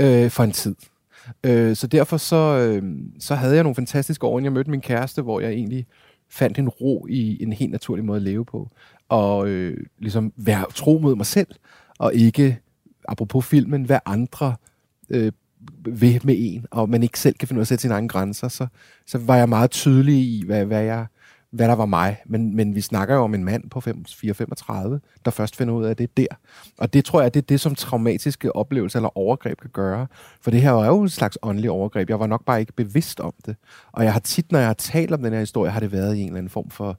øh, 0.00 0.30
for 0.30 0.44
en 0.44 0.52
tid. 0.52 0.74
Øh, 1.44 1.76
så 1.76 1.86
derfor 1.86 2.16
så, 2.16 2.36
øh, 2.36 2.82
så 3.18 3.34
havde 3.34 3.54
jeg 3.54 3.62
nogle 3.62 3.74
fantastiske 3.74 4.26
år, 4.26 4.38
inden 4.38 4.44
jeg 4.44 4.52
mødte 4.52 4.70
min 4.70 4.80
kæreste, 4.80 5.22
hvor 5.22 5.40
jeg 5.40 5.50
egentlig 5.50 5.86
fandt 6.30 6.58
en 6.58 6.68
ro 6.68 7.06
i 7.10 7.42
en 7.42 7.52
helt 7.52 7.72
naturlig 7.72 8.04
måde 8.04 8.16
at 8.16 8.22
leve 8.22 8.44
på. 8.44 8.70
Og 9.08 9.48
øh, 9.48 9.86
ligesom 9.98 10.32
være 10.36 10.64
tro 10.74 10.98
mod 10.98 11.16
mig 11.16 11.26
selv, 11.26 11.48
og 11.98 12.14
ikke, 12.14 12.58
apropos 13.08 13.46
filmen, 13.46 13.84
hvad 13.84 13.98
andre 14.06 14.54
øh, 15.10 15.32
ved 15.84 16.20
med 16.24 16.34
en, 16.38 16.66
og 16.70 16.88
man 16.88 17.02
ikke 17.02 17.20
selv 17.20 17.34
kan 17.34 17.48
finde 17.48 17.58
ud 17.58 17.60
af 17.60 17.64
at 17.64 17.68
sætte 17.68 17.82
sine 17.82 17.94
egne 17.94 18.08
grænser, 18.08 18.48
så, 18.48 18.66
så 19.06 19.18
var 19.18 19.36
jeg 19.36 19.48
meget 19.48 19.70
tydelig 19.70 20.14
i, 20.14 20.44
hvad, 20.46 20.64
hvad, 20.64 20.82
jeg, 20.82 21.06
hvad 21.50 21.68
der 21.68 21.74
var 21.74 21.86
mig. 21.86 22.16
Men, 22.26 22.56
men 22.56 22.74
vi 22.74 22.80
snakker 22.80 23.14
jo 23.14 23.20
om 23.22 23.34
en 23.34 23.44
mand 23.44 23.70
på 23.70 23.82
4-35, 23.86 25.20
der 25.24 25.30
først 25.30 25.56
finder 25.56 25.74
ud 25.74 25.84
af, 25.84 25.90
at 25.90 25.98
det 25.98 26.04
er 26.04 26.12
der. 26.16 26.26
Og 26.78 26.92
det 26.92 27.04
tror 27.04 27.22
jeg, 27.22 27.34
det 27.34 27.40
er 27.40 27.46
det, 27.46 27.60
som 27.60 27.74
traumatiske 27.74 28.56
oplevelser 28.56 28.98
eller 28.98 29.18
overgreb 29.18 29.60
kan 29.60 29.70
gøre. 29.70 30.06
For 30.40 30.50
det 30.50 30.62
her 30.62 30.70
var 30.70 30.86
jo 30.86 31.02
en 31.02 31.08
slags 31.08 31.38
åndelig 31.42 31.70
overgreb. 31.70 32.10
Jeg 32.10 32.20
var 32.20 32.26
nok 32.26 32.44
bare 32.44 32.60
ikke 32.60 32.72
bevidst 32.72 33.20
om 33.20 33.32
det. 33.46 33.56
Og 33.92 34.04
jeg 34.04 34.12
har 34.12 34.20
tit, 34.20 34.52
når 34.52 34.58
jeg 34.58 34.68
har 34.68 34.74
talt 34.74 35.12
om 35.12 35.22
den 35.22 35.32
her 35.32 35.40
historie, 35.40 35.70
har 35.70 35.80
det 35.80 35.92
været 35.92 36.16
i 36.16 36.20
en 36.20 36.26
eller 36.26 36.38
anden 36.38 36.50
form 36.50 36.70
for 36.70 36.98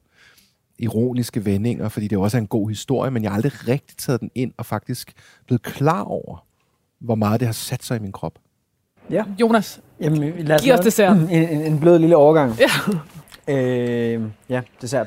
ironiske 0.78 1.44
vendinger, 1.44 1.88
fordi 1.88 2.08
det 2.08 2.18
også 2.18 2.36
er 2.36 2.40
en 2.40 2.46
god 2.46 2.68
historie, 2.68 3.10
men 3.10 3.22
jeg 3.22 3.30
har 3.30 3.36
aldrig 3.36 3.68
rigtig 3.68 3.96
taget 3.96 4.20
den 4.20 4.30
ind 4.34 4.52
og 4.56 4.66
faktisk 4.66 5.12
blevet 5.46 5.62
klar 5.62 6.02
over, 6.02 6.44
hvor 7.00 7.14
meget 7.14 7.40
det 7.40 7.48
har 7.48 7.52
sat 7.52 7.84
sig 7.84 7.96
i 7.96 8.00
min 8.00 8.12
krop. 8.12 8.32
Ja. 9.10 9.24
Jonas, 9.40 9.80
Jamen, 10.00 10.32
lad 10.46 10.56
os 10.56 10.62
Giv 10.62 10.74
os 10.74 10.80
dessert. 10.80 11.16
En, 11.16 11.28
en, 11.30 11.60
en 11.60 11.80
blød 11.80 11.98
lille 11.98 12.16
overgang. 12.16 12.54
ja. 12.58 12.70
Øh, 13.48 14.22
ja, 14.48 14.60
dessert. 14.80 15.06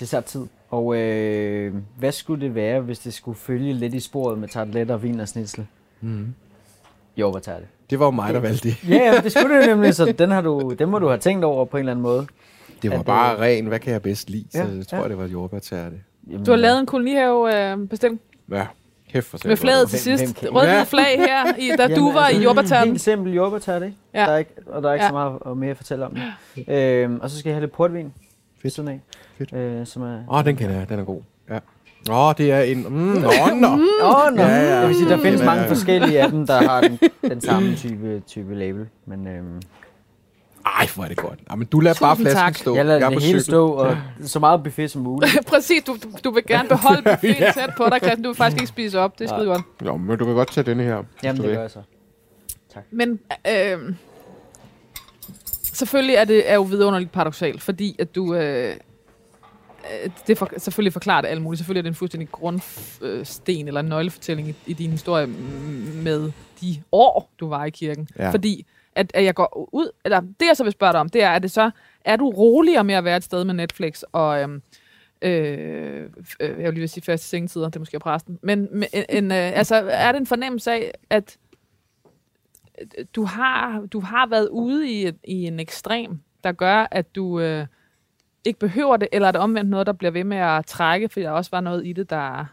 Desserttid. 0.00 0.46
Og 0.70 0.96
øh, 0.96 1.74
hvad 1.98 2.12
skulle 2.12 2.46
det 2.46 2.54
være, 2.54 2.80
hvis 2.80 2.98
det 2.98 3.14
skulle 3.14 3.38
følge 3.38 3.72
lidt 3.72 3.94
i 3.94 4.00
sporet 4.00 4.38
med 4.38 4.48
tarteletter, 4.48 4.96
vin 4.96 5.20
og 5.20 5.28
snitsel? 5.28 5.66
Mm. 6.00 6.34
Jo, 7.16 7.30
hvad 7.30 7.40
tager 7.42 7.58
det? 7.58 7.66
Det 7.90 7.98
var 7.98 8.04
jo 8.04 8.10
mig, 8.10 8.34
der 8.34 8.40
valgte 8.40 8.68
det. 8.68 8.88
Ja, 8.88 9.20
det 9.24 9.32
skulle 9.32 9.56
det 9.58 9.68
nemlig, 9.76 9.94
så 9.94 10.14
den, 10.18 10.30
har 10.30 10.40
du, 10.40 10.74
den 10.78 10.90
må 10.90 10.98
du 10.98 11.06
have 11.08 11.18
tænkt 11.18 11.44
over 11.44 11.64
på 11.64 11.76
en 11.76 11.78
eller 11.78 11.92
anden 11.92 12.02
måde. 12.02 12.26
Det 12.82 12.90
var 12.90 12.98
At, 12.98 13.04
bare 13.04 13.34
øh, 13.34 13.40
ren, 13.40 13.66
hvad 13.66 13.78
kan 13.78 13.92
jeg 13.92 14.02
bedst 14.02 14.30
lide? 14.30 14.46
Så 14.50 14.58
Ja, 14.58 14.68
jeg 14.76 14.86
tror, 14.86 14.98
ja. 15.02 15.08
det 15.08 15.18
var 15.18 15.26
jordbærtærte. 15.26 15.96
Jamen, 16.30 16.44
Du 16.44 16.50
har 16.50 16.56
lavet 16.58 16.80
en 16.80 16.86
kolonihave 16.86 17.70
øh, 17.72 17.88
bestilling 17.88 18.20
Ja, 18.50 18.66
kæft 19.12 19.26
for 19.26 19.38
med 19.44 19.56
flaget 19.56 19.88
til 19.90 19.98
sidst. 19.98 20.36
kan- 20.36 20.48
Rød 20.54 20.66
Ja. 20.66 20.82
flag 20.82 21.18
her, 21.18 21.54
i, 21.58 21.70
da 21.78 21.94
du 21.94 22.12
var 22.12 22.22
i 22.24 22.28
altså, 22.28 22.42
jordbærtærten. 22.42 22.88
Helt 22.92 23.00
simpel 23.00 23.34
jordbærtærte, 23.34 23.86
ikke? 23.86 23.98
Ja. 24.14 24.20
Der 24.20 24.26
er 24.26 24.36
ikke, 24.36 24.50
og 24.66 24.82
der 24.82 24.88
er 24.88 24.92
ikke 24.92 25.04
Ja. 25.04 25.08
så 25.10 25.14
meget 25.14 25.56
mere 25.58 25.70
at 25.70 25.76
fortælle 25.76 26.06
om 26.06 26.14
det. 26.56 26.68
Øhm, 26.74 27.20
og 27.22 27.30
så 27.30 27.38
skal 27.38 27.50
jeg 27.50 27.54
have 27.56 27.60
lidt 27.60 27.72
portvin. 27.72 28.12
Fedt. 28.62 28.74
Sådan 28.74 28.88
af. 28.90 29.00
Fedt. 29.38 29.52
Øh, 29.52 29.86
som 29.86 30.02
er... 30.02 30.14
Åh, 30.28 30.38
oh, 30.38 30.44
den 30.44 30.56
kender 30.56 30.76
jeg. 30.78 30.88
Den 30.88 30.98
er 30.98 31.04
god. 31.04 31.20
Ja. 31.50 31.58
Åh, 32.10 32.28
oh, 32.28 32.34
det 32.38 32.52
er 32.52 32.60
en... 32.60 32.82
Mm, 32.88 32.94
nå, 32.94 33.20
nå. 33.60 33.66
Åh, 34.02 34.26
oh, 34.26 34.32
no. 34.34 34.42
Ja, 34.42 34.48
ja. 34.48 34.78
Jeg 34.78 34.88
vil 34.88 34.96
sige, 34.96 35.08
der 35.08 35.18
findes 35.18 35.42
mange 35.42 35.62
ja. 35.62 35.68
forskellige 35.70 36.20
af 36.22 36.30
dem, 36.30 36.46
der 36.46 36.68
har 36.68 36.80
den, 36.80 36.98
den 37.30 37.40
samme 37.40 37.74
type, 37.76 38.22
type 38.26 38.54
label. 38.54 38.86
Men 39.06 39.26
øhm, 39.26 39.62
Ej, 40.76 40.88
hvor 40.94 41.04
er 41.04 41.08
det 41.08 41.16
godt. 41.16 41.38
Jamen, 41.50 41.66
du 41.66 41.80
lader 41.80 41.96
bare 42.00 42.14
Tusind 42.14 42.26
flasken 42.26 42.44
tak. 42.44 42.56
stå. 42.56 42.76
jeg 42.76 42.84
lader 42.86 43.06
er 43.06 43.10
det 43.10 43.22
hele 43.22 43.40
cykel. 43.40 43.44
stå, 43.44 43.68
og 43.68 43.96
så 44.22 44.38
meget 44.38 44.62
buffet 44.62 44.90
som 44.90 45.02
muligt. 45.02 45.32
Præcis, 45.48 45.82
du, 45.82 45.96
du, 46.02 46.08
du 46.24 46.30
vil 46.30 46.42
gerne 46.46 46.68
beholde 46.68 47.02
buffeten 47.10 47.52
tæt 47.54 47.70
på 47.76 47.84
dig, 47.90 47.98
Christian. 47.98 48.22
Du 48.22 48.28
vil 48.28 48.36
faktisk 48.36 48.60
ikke 48.60 48.68
spise 48.68 48.98
op. 48.98 49.18
Det 49.18 49.24
er 49.30 49.36
skide 49.36 49.46
godt. 49.46 49.62
Jo, 49.84 49.96
men 49.96 50.18
du 50.18 50.24
kan 50.24 50.34
godt 50.34 50.52
tage 50.52 50.64
denne 50.64 50.82
her. 50.82 51.02
Jamen, 51.22 51.42
det 51.42 51.50
gør 51.50 51.60
jeg 51.60 51.70
så. 51.70 51.82
Men 52.90 53.20
øh, 53.48 53.94
selvfølgelig 55.62 56.14
er 56.14 56.24
det 56.24 56.50
er 56.50 56.54
jo 56.54 56.62
vidunderligt 56.62 57.12
paradoxalt, 57.12 57.62
fordi 57.62 57.96
at 57.98 58.14
du... 58.14 58.34
Øh, 58.34 58.74
øh, 60.04 60.10
det 60.26 60.38
for, 60.38 60.50
selvfølgelig 60.58 60.92
forklarer 60.92 61.20
det 61.20 61.28
alt 61.28 61.42
muligt. 61.42 61.58
Selvfølgelig 61.58 61.80
er 61.80 61.82
det 61.82 61.90
en 61.90 61.94
fuldstændig 61.94 62.28
grundsten 62.32 63.68
eller 63.68 63.82
nøglefortælling 63.82 64.48
i, 64.48 64.54
i 64.66 64.72
din 64.72 64.90
historie 64.90 65.26
med 66.02 66.32
de 66.60 66.82
år, 66.92 67.30
du 67.40 67.48
var 67.48 67.64
i 67.64 67.70
kirken. 67.70 68.08
Ja. 68.18 68.30
Fordi 68.30 68.66
at, 68.96 69.10
at 69.14 69.24
jeg 69.24 69.34
går 69.34 69.68
ud... 69.72 69.90
Eller 70.04 70.20
det, 70.20 70.46
jeg 70.46 70.56
så 70.56 70.62
vil 70.62 70.72
spørge 70.72 70.92
dig 70.92 71.00
om, 71.00 71.08
det 71.08 71.22
er, 71.22 71.28
er 71.28 71.38
det 71.38 71.50
så... 71.50 71.70
Er 72.04 72.16
du 72.16 72.30
roligere 72.30 72.84
med 72.84 72.94
at 72.94 73.04
være 73.04 73.16
et 73.16 73.24
sted 73.24 73.44
med 73.44 73.54
Netflix 73.54 74.02
og... 74.12 74.40
Øhm, 74.40 74.62
øh, 75.22 76.10
øh, 76.40 76.50
jeg 76.50 76.56
vil 76.56 76.72
lige 76.72 76.80
vil 76.80 76.88
sige 76.88 77.04
faste 77.04 77.26
sengetider, 77.26 77.64
det 77.64 77.76
er 77.76 77.80
måske 77.80 77.98
præsten. 77.98 78.38
Men, 78.42 78.68
men 78.72 78.88
øh, 78.94 79.04
en, 79.08 79.32
øh, 79.32 79.58
altså, 79.58 79.76
er 79.76 80.12
det 80.12 80.20
en 80.20 80.26
fornemmelse 80.26 80.72
af, 80.72 80.90
at 81.10 81.38
øh, 82.80 83.06
du 83.16 83.24
har, 83.24 83.80
du 83.80 84.00
har 84.00 84.26
været 84.26 84.48
ude 84.48 84.90
i, 84.90 85.06
et, 85.06 85.16
i 85.24 85.44
en 85.44 85.60
ekstrem, 85.60 86.20
der 86.44 86.52
gør, 86.52 86.86
at 86.90 87.14
du 87.14 87.40
øh, 87.40 87.66
ikke 88.44 88.58
behøver 88.58 88.96
det, 88.96 89.08
eller 89.12 89.28
er 89.28 89.32
det 89.32 89.40
omvendt 89.40 89.70
noget, 89.70 89.86
der 89.86 89.92
bliver 89.92 90.10
ved 90.10 90.24
med 90.24 90.36
at 90.36 90.66
trække, 90.66 91.08
fordi 91.08 91.22
der 91.22 91.30
også 91.30 91.50
var 91.50 91.60
noget 91.60 91.86
i 91.86 91.92
det, 91.92 92.10
der 92.10 92.44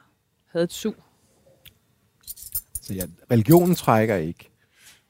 havde 0.51 0.63
et 0.63 0.73
sug? 0.73 0.95
Så 2.81 2.93
ja, 2.93 3.03
religionen 3.31 3.75
trækker 3.75 4.15
ikke 4.15 4.49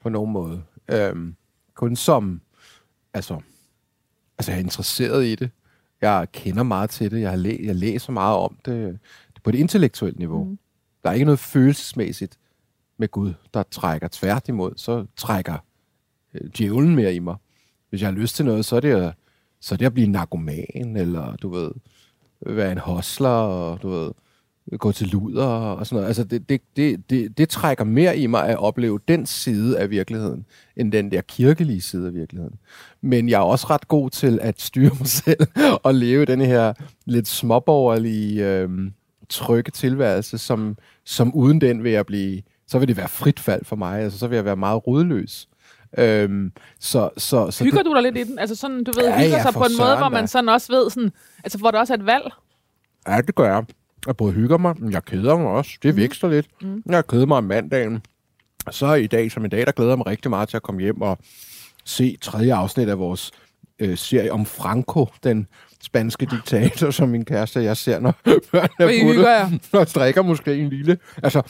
på 0.01 0.09
nogen 0.09 0.31
måde. 0.31 0.63
Øhm, 0.91 1.35
kun 1.75 1.95
som, 1.95 2.41
altså, 3.13 3.39
altså 4.37 4.51
jeg 4.51 4.57
er 4.57 4.63
interesseret 4.63 5.25
i 5.25 5.35
det. 5.35 5.49
Jeg 6.01 6.27
kender 6.31 6.63
meget 6.63 6.89
til 6.89 7.11
det. 7.11 7.21
Jeg, 7.21 7.29
har 7.29 7.37
læ- 7.37 7.65
jeg 7.65 7.75
læser 7.75 8.11
meget 8.11 8.37
om 8.37 8.57
det 8.65 8.99
på 9.43 9.49
et 9.49 9.55
intellektuelt 9.55 10.19
niveau. 10.19 10.43
Mm. 10.43 10.59
Der 11.03 11.09
er 11.09 11.13
ikke 11.13 11.25
noget 11.25 11.39
følelsesmæssigt 11.39 12.37
med 12.97 13.07
Gud, 13.07 13.33
der 13.53 13.63
trækker 13.63 14.07
tværtimod. 14.11 14.73
Så 14.75 15.05
trækker 15.15 15.57
øh, 16.33 16.49
djævlen 16.57 16.95
mere 16.95 17.15
i 17.15 17.19
mig. 17.19 17.35
Hvis 17.89 18.01
jeg 18.01 18.07
har 18.09 18.15
lyst 18.15 18.35
til 18.35 18.45
noget, 18.45 18.65
så 18.65 18.75
er 18.75 18.79
det 18.79 18.91
at, 18.95 19.13
så 19.59 19.75
er 19.75 19.77
det 19.77 19.85
at 19.85 19.93
blive 19.93 20.07
narkoman, 20.07 20.97
eller 20.97 21.35
du 21.35 21.49
ved, 21.49 21.71
være 22.45 22.71
en 22.71 22.77
hostler, 22.77 23.29
og 23.29 23.81
du 23.81 23.89
ved, 23.89 24.11
gå 24.77 24.91
til 24.91 25.07
luder 25.07 25.45
og 25.45 25.87
sådan 25.87 25.95
noget. 25.95 26.07
Altså, 26.07 26.23
det, 26.23 26.49
det, 26.49 26.61
det, 26.75 27.09
det, 27.09 27.37
det 27.37 27.49
trækker 27.49 27.83
mere 27.83 28.17
i 28.17 28.27
mig 28.27 28.47
at 28.47 28.57
opleve 28.57 28.99
den 29.07 29.25
side 29.25 29.79
af 29.79 29.89
virkeligheden, 29.89 30.45
end 30.77 30.91
den 30.91 31.11
der 31.11 31.21
kirkelige 31.21 31.81
side 31.81 32.07
af 32.07 32.13
virkeligheden. 32.13 32.55
Men 33.01 33.29
jeg 33.29 33.37
er 33.37 33.43
også 33.43 33.67
ret 33.69 33.87
god 33.87 34.09
til 34.09 34.39
at 34.41 34.61
styre 34.61 34.91
mig 34.99 35.07
selv 35.25 35.47
og 35.83 35.95
leve 35.95 36.25
den 36.25 36.41
her 36.41 36.73
lidt 37.05 37.27
småborgerlige, 37.27 38.47
øhm, 38.47 38.93
trygge 39.29 39.71
tilværelse, 39.71 40.37
som, 40.37 40.77
som 41.05 41.35
uden 41.35 41.61
den 41.61 41.83
vil 41.83 41.91
jeg 41.91 42.05
blive, 42.05 42.41
så 42.67 42.79
vil 42.79 42.87
det 42.87 42.97
være 42.97 43.09
frit 43.09 43.39
fald 43.39 43.65
for 43.65 43.75
mig. 43.75 44.01
Altså, 44.01 44.19
så 44.19 44.27
vil 44.27 44.35
jeg 44.35 44.45
være 44.45 44.55
meget 44.55 44.87
rodløs. 44.87 45.47
Øhm, 45.97 46.51
så, 46.79 47.09
så, 47.17 47.51
så 47.51 47.63
Hygger 47.63 47.77
det, 47.77 47.85
du 47.85 47.93
dig 47.93 48.03
lidt 48.03 48.17
i 48.17 48.23
den? 48.23 48.39
Altså 48.39 48.55
sådan, 48.55 48.83
du 48.83 48.91
ved, 48.95 49.03
Ja, 49.03 49.17
hygger 49.17 49.37
ja, 49.37 49.41
sig 49.41 49.53
på 49.53 49.63
en 49.63 49.77
måde, 49.79 49.97
hvor 49.97 50.09
man 50.09 50.27
sådan 50.27 50.49
også 50.49 50.71
ved, 50.71 50.89
sådan, 50.89 51.11
altså 51.43 51.57
hvor 51.57 51.71
der 51.71 51.79
også 51.79 51.93
er 51.93 51.97
et 51.97 52.05
valg. 52.05 52.23
Ja, 53.07 53.21
det 53.21 53.35
gør 53.35 53.53
jeg. 53.53 53.63
Jeg 54.07 54.17
både 54.17 54.33
hygger 54.33 54.57
mig, 54.57 54.75
men 54.79 54.91
jeg 54.91 55.05
keder 55.05 55.37
mig 55.37 55.47
også. 55.47 55.77
Det 55.83 55.95
vækster 55.95 56.29
lidt. 56.29 56.47
Mm. 56.61 56.83
Jeg 56.89 57.07
keder 57.07 57.25
mig 57.25 57.37
om 57.37 57.43
mandagen. 57.43 58.01
Så 58.71 58.93
i 58.93 59.07
dag 59.07 59.31
som 59.31 59.45
i 59.45 59.47
dag, 59.47 59.65
der 59.65 59.71
glæder 59.71 59.91
jeg 59.91 59.97
mig 59.97 60.07
rigtig 60.07 60.29
meget 60.29 60.49
til 60.49 60.57
at 60.57 60.63
komme 60.63 60.81
hjem 60.81 61.01
og 61.01 61.17
se 61.85 62.17
tredje 62.21 62.53
afsnit 62.53 62.89
af 62.89 62.99
vores 62.99 63.31
øh, 63.79 63.97
serie 63.97 64.31
om 64.31 64.45
Franco, 64.45 65.07
den 65.23 65.47
spanske 65.81 66.25
diktator, 66.25 66.91
som 66.91 67.09
min 67.09 67.25
kæreste 67.25 67.57
og 67.57 67.63
jeg 67.63 67.77
ser, 67.77 67.99
når 67.99 68.13
børn 68.51 68.69
Hvor 68.77 68.87
I 68.87 68.99
er 68.99 69.49
puttet, 69.49 69.79
og 69.79 69.87
drikker 69.87 70.21
måske 70.31 70.55
en 70.55 70.69
lille. 70.69 70.97
Altså, 71.23 71.41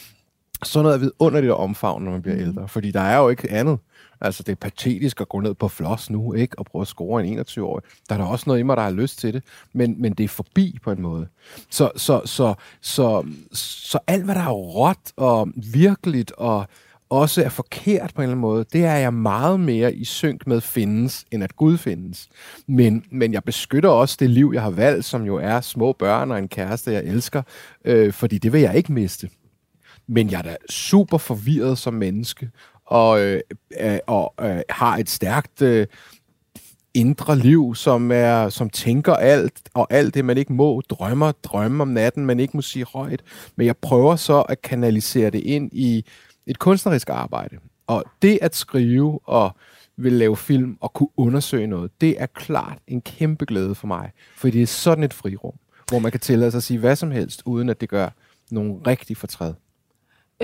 sådan 0.62 0.82
noget 0.82 0.94
er 0.94 0.98
vidunderligt 0.98 1.50
at 1.50 1.56
omfavne, 1.56 2.04
når 2.04 2.12
man 2.12 2.22
bliver 2.22 2.36
mm. 2.36 2.42
ældre. 2.42 2.68
Fordi 2.68 2.90
der 2.90 3.00
er 3.00 3.18
jo 3.18 3.28
ikke 3.28 3.50
andet. 3.50 3.78
Altså, 4.24 4.42
det 4.42 4.52
er 4.52 4.56
patetisk 4.56 5.20
at 5.20 5.28
gå 5.28 5.40
ned 5.40 5.54
på 5.54 5.68
floss 5.68 6.10
nu, 6.10 6.34
ikke? 6.34 6.58
Og 6.58 6.66
prøve 6.66 6.82
at 6.82 6.88
score 6.88 7.24
en 7.24 7.38
21-årig. 7.38 7.84
Der 8.08 8.14
er 8.14 8.18
der 8.18 8.26
også 8.26 8.44
noget 8.46 8.60
i 8.60 8.62
mig, 8.62 8.76
der 8.76 8.82
har 8.82 8.90
lyst 8.90 9.18
til 9.18 9.34
det. 9.34 9.42
Men, 9.72 10.02
men 10.02 10.12
det 10.12 10.24
er 10.24 10.28
forbi 10.28 10.78
på 10.82 10.90
en 10.90 11.02
måde. 11.02 11.26
Så, 11.70 11.90
så, 11.96 12.20
så, 12.24 12.54
så, 12.80 13.26
så 13.52 13.98
alt, 14.06 14.24
hvad 14.24 14.34
der 14.34 14.40
er 14.40 14.50
råt 14.50 15.12
og 15.16 15.48
virkeligt 15.56 16.32
og 16.32 16.66
også 17.10 17.42
er 17.44 17.48
forkert 17.48 18.14
på 18.14 18.20
en 18.20 18.22
eller 18.22 18.32
anden 18.32 18.40
måde, 18.40 18.64
det 18.72 18.84
er 18.84 18.96
jeg 18.96 19.14
meget 19.14 19.60
mere 19.60 19.94
i 19.94 20.04
synk 20.04 20.46
med 20.46 20.60
findes, 20.60 21.24
end 21.30 21.44
at 21.44 21.56
Gud 21.56 21.78
findes. 21.78 22.28
Men, 22.66 23.04
men 23.10 23.32
jeg 23.32 23.44
beskytter 23.44 23.88
også 23.88 24.16
det 24.20 24.30
liv, 24.30 24.50
jeg 24.54 24.62
har 24.62 24.70
valgt, 24.70 25.04
som 25.04 25.22
jo 25.22 25.36
er 25.36 25.60
små 25.60 25.92
børn 25.92 26.30
og 26.30 26.38
en 26.38 26.48
kæreste, 26.48 26.92
jeg 26.92 27.04
elsker, 27.04 27.42
øh, 27.84 28.12
fordi 28.12 28.38
det 28.38 28.52
vil 28.52 28.60
jeg 28.60 28.76
ikke 28.76 28.92
miste. 28.92 29.28
Men 30.06 30.30
jeg 30.30 30.38
er 30.38 30.42
da 30.42 30.56
super 30.70 31.18
forvirret 31.18 31.78
som 31.78 31.94
menneske, 31.94 32.50
og, 32.86 33.20
øh, 33.20 33.40
øh, 33.80 33.98
og 34.06 34.34
øh, 34.40 34.60
har 34.70 34.96
et 34.96 35.10
stærkt 35.10 35.62
øh, 35.62 35.86
indre 36.94 37.38
liv, 37.38 37.74
som 37.74 38.12
er 38.12 38.48
som 38.48 38.70
tænker 38.70 39.14
alt, 39.14 39.60
og 39.74 39.86
alt 39.90 40.14
det, 40.14 40.24
man 40.24 40.38
ikke 40.38 40.52
må, 40.52 40.80
drømmer, 40.80 41.32
drømme 41.32 41.82
om 41.82 41.88
natten, 41.88 42.26
man 42.26 42.40
ikke 42.40 42.56
må 42.56 42.62
sige 42.62 42.84
højt. 42.92 43.22
Men 43.56 43.66
jeg 43.66 43.76
prøver 43.76 44.16
så 44.16 44.42
at 44.42 44.62
kanalisere 44.62 45.30
det 45.30 45.40
ind 45.40 45.70
i 45.72 46.04
et 46.46 46.58
kunstnerisk 46.58 47.10
arbejde. 47.10 47.56
Og 47.86 48.04
det 48.22 48.38
at 48.42 48.56
skrive 48.56 49.20
og 49.24 49.56
vil 49.96 50.12
lave 50.12 50.36
film 50.36 50.76
og 50.80 50.92
kunne 50.92 51.08
undersøge 51.16 51.66
noget, 51.66 52.00
det 52.00 52.20
er 52.22 52.26
klart 52.26 52.78
en 52.86 53.00
kæmpe 53.00 53.44
glæde 53.44 53.74
for 53.74 53.86
mig. 53.86 54.10
For 54.36 54.48
det 54.48 54.62
er 54.62 54.66
sådan 54.66 55.04
et 55.04 55.14
frirum, 55.14 55.54
hvor 55.88 55.98
man 55.98 56.10
kan 56.10 56.20
tillade 56.20 56.50
sig 56.50 56.58
at 56.58 56.62
sige 56.62 56.78
hvad 56.78 56.96
som 56.96 57.10
helst, 57.10 57.42
uden 57.44 57.68
at 57.68 57.80
det 57.80 57.88
gør 57.88 58.08
nogen 58.50 58.86
rigtig 58.86 59.16
fortræd. 59.16 59.52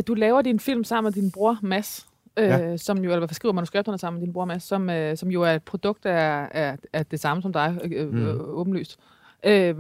Du 0.06 0.14
laver 0.14 0.42
din 0.42 0.60
film 0.60 0.84
sammen 0.84 1.12
med 1.14 1.22
din 1.22 1.30
bror, 1.30 1.58
Mads, 1.62 2.06
øh, 2.36 2.44
Ja. 2.48 2.76
som 2.76 2.98
jo, 2.98 3.10
eller 3.10 3.18
hvad 3.26 3.34
skriver 3.34 3.52
manuskripterne 3.52 3.98
sammen 3.98 4.20
med 4.20 4.26
din 4.26 4.32
bror, 4.32 4.44
Mads, 4.44 4.62
som, 4.62 4.90
øh, 4.90 5.16
som 5.16 5.28
jo 5.30 5.42
er 5.42 5.52
et 5.52 5.62
produkt 5.62 6.06
af, 6.06 6.48
af, 6.52 6.76
af 6.92 7.06
det 7.06 7.20
samme 7.20 7.42
som 7.42 7.52
dig, 7.52 7.78
øh, 7.84 7.90
øh, 8.06 8.12
Mm. 8.12 8.40
åbenlyst. 8.40 8.98
Øh, 9.46 9.74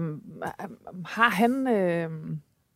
har 1.06 1.30
han... 1.30 1.68
Øh, 1.68 2.10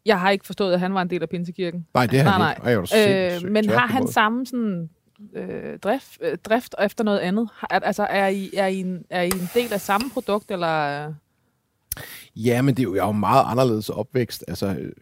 jeg 0.07 0.21
har 0.21 0.31
ikke 0.31 0.47
forstået, 0.47 0.73
at 0.73 0.81
han 0.81 0.95
var 0.95 1.03
en 1.03 1.11
del 1.11 1.23
af 1.23 1.29
Pinsekirken. 1.29 1.87
Nej, 1.95 2.07
det 2.07 2.19
er 2.21 2.23
han 2.25 2.41
Nej, 2.41 2.53
ikke. 2.53 2.63
Ej, 2.81 2.85
sindssygt. 2.85 3.47
Øh, 3.47 3.53
men 3.53 3.69
har 3.69 3.87
han 3.87 4.07
samme 4.09 4.47
sådan, 4.47 4.91
øh, 5.35 5.79
drift, 5.79 6.19
øh, 6.21 6.39
drift 6.39 6.75
efter 6.83 7.05
noget 7.05 7.19
andet? 7.19 7.49
Har, 7.55 7.67
altså, 7.67 8.03
er 8.11 8.29
I, 8.29 8.51
er, 8.57 8.67
I 8.67 8.81
en, 8.81 9.05
er 9.11 9.23
I 9.23 9.27
en 9.27 9.49
del 9.55 9.73
af 9.73 9.81
samme 9.81 10.11
produkt, 10.13 10.51
eller... 10.51 11.07
øh? 11.09 11.13
Ja, 12.37 12.63
men 12.63 12.75
det 12.75 12.81
er 12.83 12.85
jo, 12.85 12.95
jeg 12.95 13.03
er 13.03 13.07
jo 13.07 13.13
meget 13.13 13.45
anderledes 13.47 13.89
opvækst. 13.89 14.45
Altså, 14.49 14.67
øh, 14.67 14.93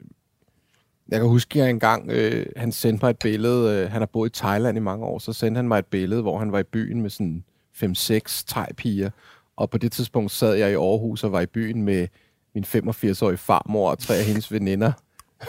jeg 1.13 1.21
kan 1.21 1.29
huske, 1.29 1.59
at 1.59 1.65
jeg 1.65 1.71
engang, 1.71 2.11
øh, 2.11 2.47
han 2.57 2.73
sendte 2.73 3.05
mig 3.05 3.11
et 3.11 3.19
billede, 3.19 3.77
øh, 3.77 3.91
han 3.91 4.01
har 4.01 4.07
boet 4.07 4.31
i 4.31 4.41
Thailand 4.41 4.77
i 4.77 4.81
mange 4.81 5.05
år, 5.05 5.19
så 5.19 5.33
sendte 5.33 5.59
han 5.59 5.69
mig 5.69 5.79
et 5.79 5.87
billede, 5.87 6.23
hvor 6.23 6.39
han 6.39 6.53
var 6.53 6.59
i 6.59 6.63
byen 6.63 7.03
med 7.03 7.11
sådan 7.11 7.45
5-6 7.73 8.45
thai-piger, 8.49 9.11
Og 9.57 9.71
på 9.71 9.79
det 9.79 9.93
tidspunkt 9.93 10.31
sad 10.31 10.55
jeg 10.55 10.71
i 10.71 10.75
Aarhus 10.75 11.25
og 11.25 11.33
var 11.33 11.41
i 11.41 11.47
byen 11.47 11.83
med 11.83 12.09
min 12.55 12.65
85-årige 12.65 13.39
farmor 13.39 13.91
og 13.91 13.99
tre 13.99 14.15
af 14.15 14.25
hendes 14.25 14.53
veninder 14.53 14.93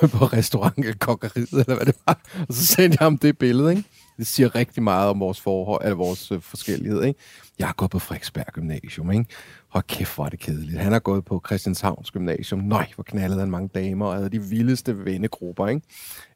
på 0.18 0.26
restaurant 0.26 1.00
Kokkeriet, 1.00 1.52
eller 1.52 1.76
hvad 1.76 1.86
det 1.86 1.96
var. 2.08 2.20
Og 2.48 2.54
så 2.54 2.66
sendte 2.66 2.98
jeg 3.00 3.06
ham 3.06 3.18
det 3.18 3.38
billede, 3.38 3.70
ikke? 3.70 3.84
Det 4.18 4.28
siger 4.28 4.56
rigtig 4.56 4.84
meget 4.84 5.10
om 5.10 5.20
vores 5.20 5.42
forhold, 5.42 5.84
eller 5.84 5.96
vores 5.96 6.32
øh, 6.32 6.42
forskellighed, 6.42 7.04
ikke? 7.04 7.20
Jeg 7.60 7.68
har 7.68 7.74
gået 7.74 7.92
på 7.92 8.00
Frederiksberg 8.00 8.46
Gymnasium, 8.54 9.12
ikke? 9.12 9.26
Hold 9.70 9.84
kæft, 9.88 10.16
hvor 10.16 10.26
er 10.26 10.30
det 10.30 10.40
kedeligt. 10.40 10.80
Han 10.80 10.92
har 10.92 11.00
gået 11.00 11.26
på 11.26 11.42
Christianshavns 11.46 12.12
Gymnasium. 12.12 12.60
Nøj, 12.60 12.86
hvor 12.96 13.04
knaldede 13.04 13.40
han 13.40 13.52
mange 13.52 13.70
damer, 13.76 14.06
og 14.06 14.16
havde 14.16 14.30
de 14.30 14.42
vildeste 14.42 15.06
vennegrupper, 15.06 15.68
ikke? 15.68 15.82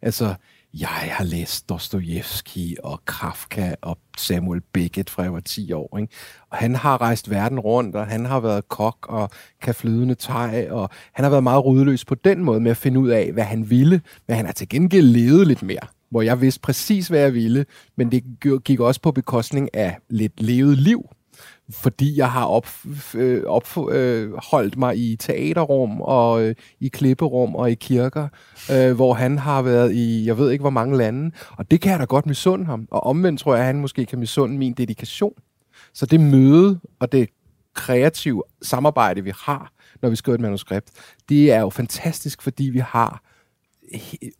Altså, 0.01 0.35
jeg 0.73 0.87
har 0.87 1.23
læst 1.23 1.69
Dostojevski 1.69 2.77
og 2.83 3.05
Kafka 3.05 3.75
og 3.81 3.97
Samuel 4.17 4.61
Beckett 4.73 5.09
fra 5.09 5.23
jeg 5.23 5.33
var 5.33 5.39
10 5.39 5.71
år. 5.71 5.97
Ikke? 5.97 6.13
Og 6.49 6.57
han 6.57 6.75
har 6.75 7.01
rejst 7.01 7.29
verden 7.29 7.59
rundt, 7.59 7.95
og 7.95 8.07
han 8.07 8.25
har 8.25 8.39
været 8.39 8.69
kok 8.69 9.05
og 9.09 9.29
kan 9.61 9.75
flydende 9.75 10.15
teg, 10.15 10.67
og 10.71 10.89
han 11.13 11.23
har 11.23 11.29
været 11.29 11.43
meget 11.43 11.65
ryddeløs 11.65 12.05
på 12.05 12.15
den 12.15 12.43
måde 12.43 12.59
med 12.59 12.71
at 12.71 12.77
finde 12.77 12.99
ud 12.99 13.09
af, 13.09 13.31
hvad 13.31 13.43
han 13.43 13.69
ville, 13.69 14.01
men 14.27 14.37
han 14.37 14.45
har 14.45 14.53
til 14.53 14.69
gengæld 14.69 15.05
levet 15.05 15.47
lidt 15.47 15.63
mere 15.63 15.87
hvor 16.09 16.21
jeg 16.21 16.41
vidste 16.41 16.59
præcis, 16.59 17.07
hvad 17.07 17.19
jeg 17.19 17.33
ville, 17.33 17.65
men 17.95 18.11
det 18.11 18.23
gik 18.63 18.79
også 18.79 19.01
på 19.01 19.11
bekostning 19.11 19.75
af 19.75 19.97
lidt 20.09 20.41
levet 20.41 20.77
liv 20.77 21.09
fordi 21.69 22.17
jeg 22.17 22.31
har 22.31 22.45
op, 22.45 22.67
øh, 23.15 23.43
opholdt 23.43 24.75
øh, 24.75 24.79
mig 24.79 24.97
i 24.97 25.15
teaterrum 25.15 26.01
og 26.01 26.43
øh, 26.43 26.55
i 26.79 26.87
klipperum 26.87 27.55
og 27.55 27.71
i 27.71 27.75
kirker, 27.75 28.27
øh, 28.71 28.95
hvor 28.95 29.13
han 29.13 29.37
har 29.37 29.61
været 29.61 29.93
i, 29.93 30.25
jeg 30.25 30.37
ved 30.37 30.51
ikke 30.51 30.61
hvor 30.61 30.69
mange 30.69 30.97
lande, 30.97 31.31
og 31.49 31.71
det 31.71 31.81
kan 31.81 31.91
jeg 31.91 31.99
da 31.99 32.05
godt 32.05 32.25
misunde 32.25 32.65
ham. 32.65 32.87
Og 32.91 33.03
omvendt 33.03 33.41
tror 33.41 33.53
jeg, 33.53 33.61
at 33.61 33.65
han 33.65 33.79
måske 33.79 34.05
kan 34.05 34.19
misunde 34.19 34.57
min 34.57 34.73
dedikation. 34.73 35.33
Så 35.93 36.05
det 36.05 36.19
møde 36.19 36.79
og 36.99 37.11
det 37.11 37.29
kreative 37.73 38.43
samarbejde, 38.61 39.23
vi 39.23 39.31
har, 39.39 39.71
når 40.01 40.09
vi 40.09 40.15
skriver 40.15 40.35
et 40.35 40.41
manuskript, 40.41 40.89
det 41.29 41.51
er 41.51 41.59
jo 41.59 41.69
fantastisk, 41.69 42.41
fordi 42.41 42.63
vi 42.63 42.79
har 42.79 43.21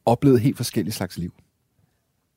oplevet 0.05 0.41
helt 0.41 0.57
forskellige 0.57 0.93
slags 0.93 1.17
liv. 1.17 1.33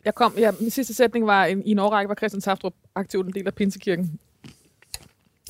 Jeg 0.05 0.15
kom, 0.15 0.35
ja, 0.39 0.51
min 0.61 0.71
sidste 0.71 0.95
sætning 0.95 1.27
var, 1.27 1.45
en, 1.45 1.63
i 1.67 1.71
en 1.71 1.79
årrække 1.79 2.09
var 2.09 2.15
Christian 2.15 2.41
Saftrup 2.41 2.75
aktiv 2.95 3.21
en 3.21 3.35
del 3.35 3.47
af 3.47 3.55
Pinsekirken. 3.55 4.21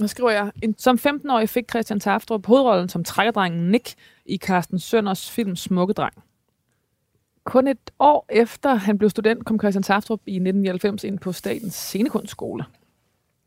Nu 0.01 0.07
skriver 0.07 0.31
jeg, 0.31 0.51
en, 0.63 0.75
som 0.79 0.99
15-årig 1.07 1.49
fik 1.49 1.71
Christian 1.71 2.01
Taftrup 2.01 2.47
hovedrollen 2.47 2.89
som 2.89 3.05
trækkerdrengen 3.05 3.71
Nick 3.71 3.95
i 4.27 4.37
Carsten 4.37 4.79
Sønders 4.79 5.31
film 5.31 5.57
Smukke 5.57 5.95
Dreng. 5.95 6.15
Kun 7.45 7.69
et 7.69 7.91
år 7.99 8.27
efter 8.29 8.75
han 8.75 8.99
blev 8.99 9.11
student, 9.11 9.45
kom 9.45 9.59
Christian 9.59 9.83
Taftrup 9.83 10.21
i 10.27 10.35
1999 10.35 11.05
ind 11.05 11.19
på 11.19 11.33
Statens 11.33 11.75
Scenekunstskole. 11.75 12.65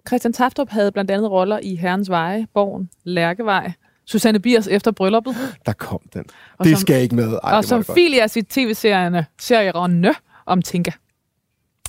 Christian 0.07 0.33
Taftrup 0.33 0.69
havde 0.69 0.91
blandt 0.91 1.11
andet 1.11 1.31
roller 1.31 1.59
i 1.59 1.75
Herrens 1.75 2.09
Veje, 2.09 2.47
Borgen, 2.53 2.89
Lærkevej, 3.03 3.71
Susanne 4.05 4.39
Biers 4.39 4.67
efter 4.67 4.91
brylluppet. 4.91 5.35
Der 5.65 5.73
kom 5.73 5.99
den. 6.13 6.25
Og 6.57 6.65
det 6.65 6.77
som, 6.77 6.81
skal 6.81 6.93
jeg 6.93 7.03
ikke 7.03 7.15
med. 7.15 7.39
Ej, 7.43 7.57
og 7.57 7.63
som 7.63 7.83
Filias 7.83 8.35
i 8.35 8.41
tv-serierne 8.41 9.25
Serierne 9.39 10.15
om 10.45 10.61
Tinka. 10.61 10.91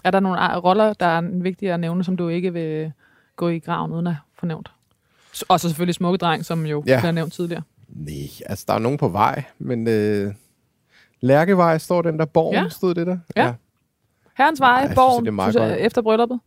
Er 0.05 0.11
der 0.11 0.21
nogle 0.21 0.59
roller, 0.59 0.93
der 0.93 1.07
er 1.07 1.21
vigtige 1.43 1.73
at 1.73 1.81
nævne, 1.81 2.05
som 2.05 2.17
du 2.17 2.29
ikke 2.29 2.53
vil 2.53 2.93
gå 3.37 3.49
i 3.49 3.59
graven 3.59 3.93
uden 3.93 4.07
at 4.07 4.15
få 4.39 4.47
nævnt? 4.47 4.73
Og 5.49 5.61
så 5.61 5.69
selvfølgelig 5.69 5.95
Smukke 5.95 6.19
Dreng, 6.19 6.45
som 6.45 6.67
jo 6.67 6.85
ja. 6.87 7.01
blev 7.01 7.13
nævnt 7.13 7.33
tidligere. 7.33 7.63
Nej, 7.89 8.15
altså 8.47 8.65
der 8.69 8.75
er 8.75 8.79
nogen 8.79 8.99
på 8.99 9.09
vej, 9.09 9.45
men 9.59 9.89
øh, 9.89 10.35
Lærkevej 11.21 11.79
står 11.79 12.03
den 12.03 12.19
der 12.19 12.25
borgen, 12.25 12.63
ja. 12.63 12.69
stod 12.69 12.95
det 12.95 13.07
der? 13.07 13.19
Ja. 13.37 13.47
ja. 13.47 13.55
Herrens 14.37 14.61
Vej, 14.61 14.95
Borgen, 14.95 15.79
efter 15.79 16.03
brylluppet. 16.03 16.41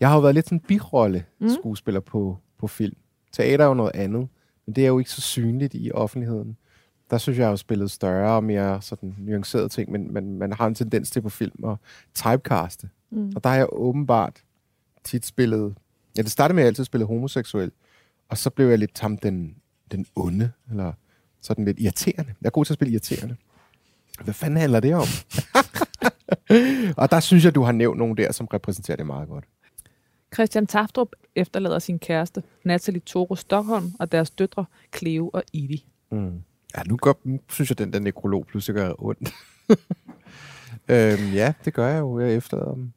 Jeg 0.00 0.08
har 0.08 0.16
jo 0.16 0.20
været 0.20 0.34
lidt 0.34 0.46
sådan 0.46 0.58
en 0.58 0.64
birolle 0.68 1.24
mm. 1.38 1.48
skuespiller 1.48 2.00
på, 2.00 2.38
på 2.58 2.66
film. 2.66 2.96
Teater 3.32 3.64
er 3.64 3.68
jo 3.68 3.74
noget 3.74 3.92
andet, 3.94 4.28
men 4.66 4.76
det 4.76 4.84
er 4.84 4.88
jo 4.88 4.98
ikke 4.98 5.10
så 5.10 5.20
synligt 5.20 5.74
i 5.74 5.90
offentligheden. 5.92 6.56
Der 7.10 7.18
synes 7.18 7.38
jeg, 7.38 7.42
jeg 7.42 7.48
har 7.50 7.56
spillet 7.56 7.90
større 7.90 8.36
og 8.36 8.44
mere 8.44 8.82
sådan 8.82 9.14
nuancerede 9.18 9.68
ting, 9.68 9.92
men, 9.92 10.12
men 10.12 10.38
man 10.38 10.52
har 10.52 10.66
en 10.66 10.74
tendens 10.74 11.10
til 11.10 11.20
på 11.20 11.28
film 11.28 11.64
at 11.64 11.76
typecaste. 12.14 12.88
Mm. 13.10 13.32
Og 13.36 13.44
der 13.44 13.50
har 13.50 13.56
jeg 13.56 13.66
åbenbart 13.72 14.42
tit 15.04 15.26
spillet... 15.26 15.74
Ja, 16.16 16.22
det 16.22 16.30
startede 16.30 16.54
med, 16.54 16.62
at 16.62 16.64
jeg 16.64 16.68
altid 16.68 16.84
spillede 16.84 17.06
homoseksuel, 17.06 17.72
og 18.28 18.38
så 18.38 18.50
blev 18.50 18.68
jeg 18.68 18.78
lidt 18.78 18.94
tam 18.94 19.18
den, 19.18 19.56
den 19.90 20.06
onde, 20.16 20.52
eller 20.70 20.92
sådan 21.40 21.64
lidt 21.64 21.80
irriterende. 21.80 22.34
Jeg 22.40 22.46
er 22.46 22.50
god 22.50 22.64
til 22.64 22.72
at 22.72 22.74
spille 22.74 22.92
irriterende. 22.92 23.36
Hvad 24.24 24.34
fanden 24.34 24.60
handler 24.60 24.80
det 24.80 24.94
om? 24.94 25.06
og 27.02 27.10
der 27.10 27.20
synes 27.20 27.44
jeg, 27.44 27.54
du 27.54 27.62
har 27.62 27.72
nævnt 27.72 27.98
nogen 27.98 28.16
der, 28.16 28.32
som 28.32 28.46
repræsenterer 28.46 28.96
det 28.96 29.06
meget 29.06 29.28
godt. 29.28 29.44
Christian 30.34 30.66
Taftrup 30.66 31.08
efterlader 31.36 31.78
sin 31.78 31.98
kæreste, 31.98 32.42
Natalie 32.64 33.00
Toro 33.00 33.36
Stockholm, 33.36 33.92
og 33.98 34.12
deres 34.12 34.30
døtre, 34.30 34.64
Cleo 34.96 35.30
og 35.32 35.42
Edie. 35.52 35.80
Mm. 36.10 36.42
Ja, 36.76 36.82
nu, 36.86 36.96
gør, 36.96 37.12
nu 37.24 37.40
synes 37.50 37.70
jeg, 37.70 37.78
den 37.78 37.92
der 37.92 37.98
nekrolog 37.98 38.46
pludselig 38.46 38.74
gør 38.74 38.92
ondt. 38.98 39.34
øhm, 40.88 41.32
ja, 41.32 41.52
det 41.64 41.74
gør 41.74 41.88
jeg 41.88 42.00
jo. 42.00 42.20
Jeg 42.20 42.34
efterlader 42.34 42.74
dem. 42.74 42.92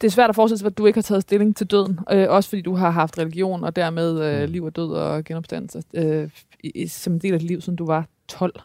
Det 0.00 0.06
er 0.06 0.10
svært 0.10 0.30
at 0.30 0.36
forestille 0.36 0.58
sig, 0.58 0.66
at 0.66 0.78
du 0.78 0.86
ikke 0.86 0.96
har 0.96 1.02
taget 1.02 1.22
stilling 1.22 1.56
til 1.56 1.66
døden. 1.66 1.98
Øh, 2.10 2.30
også 2.30 2.48
fordi 2.48 2.62
du 2.62 2.74
har 2.74 2.90
haft 2.90 3.18
religion, 3.18 3.64
og 3.64 3.76
dermed 3.76 4.20
øh, 4.24 4.42
mm. 4.42 4.52
liv 4.52 4.64
og 4.64 4.76
død 4.76 4.92
og 4.92 5.24
genopstandelse 5.24 5.82
øh, 5.94 6.30
i, 6.64 6.86
som 6.86 7.12
en 7.12 7.18
del 7.18 7.34
af 7.34 7.40
dit 7.40 7.48
liv, 7.48 7.60
siden 7.60 7.76
du 7.76 7.86
var 7.86 8.08
12. 8.28 8.60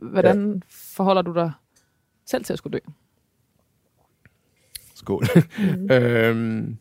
Hvordan 0.00 0.52
ja. 0.52 0.60
forholder 0.70 1.22
du 1.22 1.34
dig 1.34 1.52
selv 2.26 2.44
til 2.44 2.52
at 2.52 2.58
skulle 2.58 2.72
dø? 2.72 2.90
Skål. 4.94 5.24
Mm. 5.58 5.90
øhm, 5.94 6.76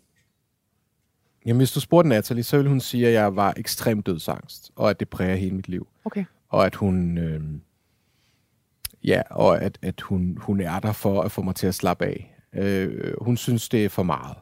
jamen, 1.46 1.58
hvis 1.58 1.72
du 1.72 1.80
spurgte 1.80 2.10
Natalie, 2.10 2.44
så 2.44 2.58
ville 2.58 2.70
hun 2.70 2.80
sige, 2.80 3.08
at 3.08 3.14
jeg 3.14 3.36
var 3.36 3.54
ekstremt 3.58 4.06
dødsangst, 4.06 4.72
og 4.76 4.90
at 4.90 5.00
det 5.00 5.10
præger 5.10 5.36
hele 5.36 5.56
mit 5.56 5.68
liv. 5.68 5.88
Okay. 6.06 6.26
Og 6.54 6.66
at 6.66 6.76
hun... 6.76 7.18
Øh, 7.18 7.42
ja, 9.04 9.22
og 9.30 9.62
at, 9.62 9.78
at 9.82 10.02
hun, 10.02 10.38
hun 10.42 10.62
er 10.62 10.80
der 10.80 10.92
for 10.92 11.22
at 11.22 11.32
få 11.32 11.42
mig 11.42 11.56
til 11.56 11.68
at 11.68 11.76
slappe 11.76 12.06
af. 12.06 12.36
Øh, 12.56 13.14
hun 13.22 13.38
synes, 13.38 13.70
det 13.70 13.86
er 13.86 13.90
for 13.90 14.04
meget. 14.04 14.38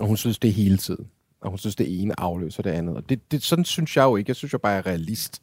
Og 0.00 0.06
hun 0.06 0.16
synes, 0.16 0.38
det 0.38 0.48
er 0.48 0.52
hele 0.52 0.76
tiden. 0.76 1.06
Og 1.40 1.50
hun 1.50 1.58
synes, 1.58 1.76
det 1.76 2.02
ene 2.02 2.20
afløser 2.20 2.62
det 2.62 2.70
andet. 2.70 2.96
Og 2.96 3.08
det, 3.08 3.32
det, 3.32 3.42
sådan 3.42 3.64
synes 3.64 3.96
jeg 3.96 4.02
jo 4.04 4.16
ikke. 4.16 4.30
Jeg 4.30 4.36
synes 4.36 4.52
jo 4.52 4.58
bare, 4.58 4.72
jeg 4.72 4.78
er 4.78 4.86
realist. 4.86 5.42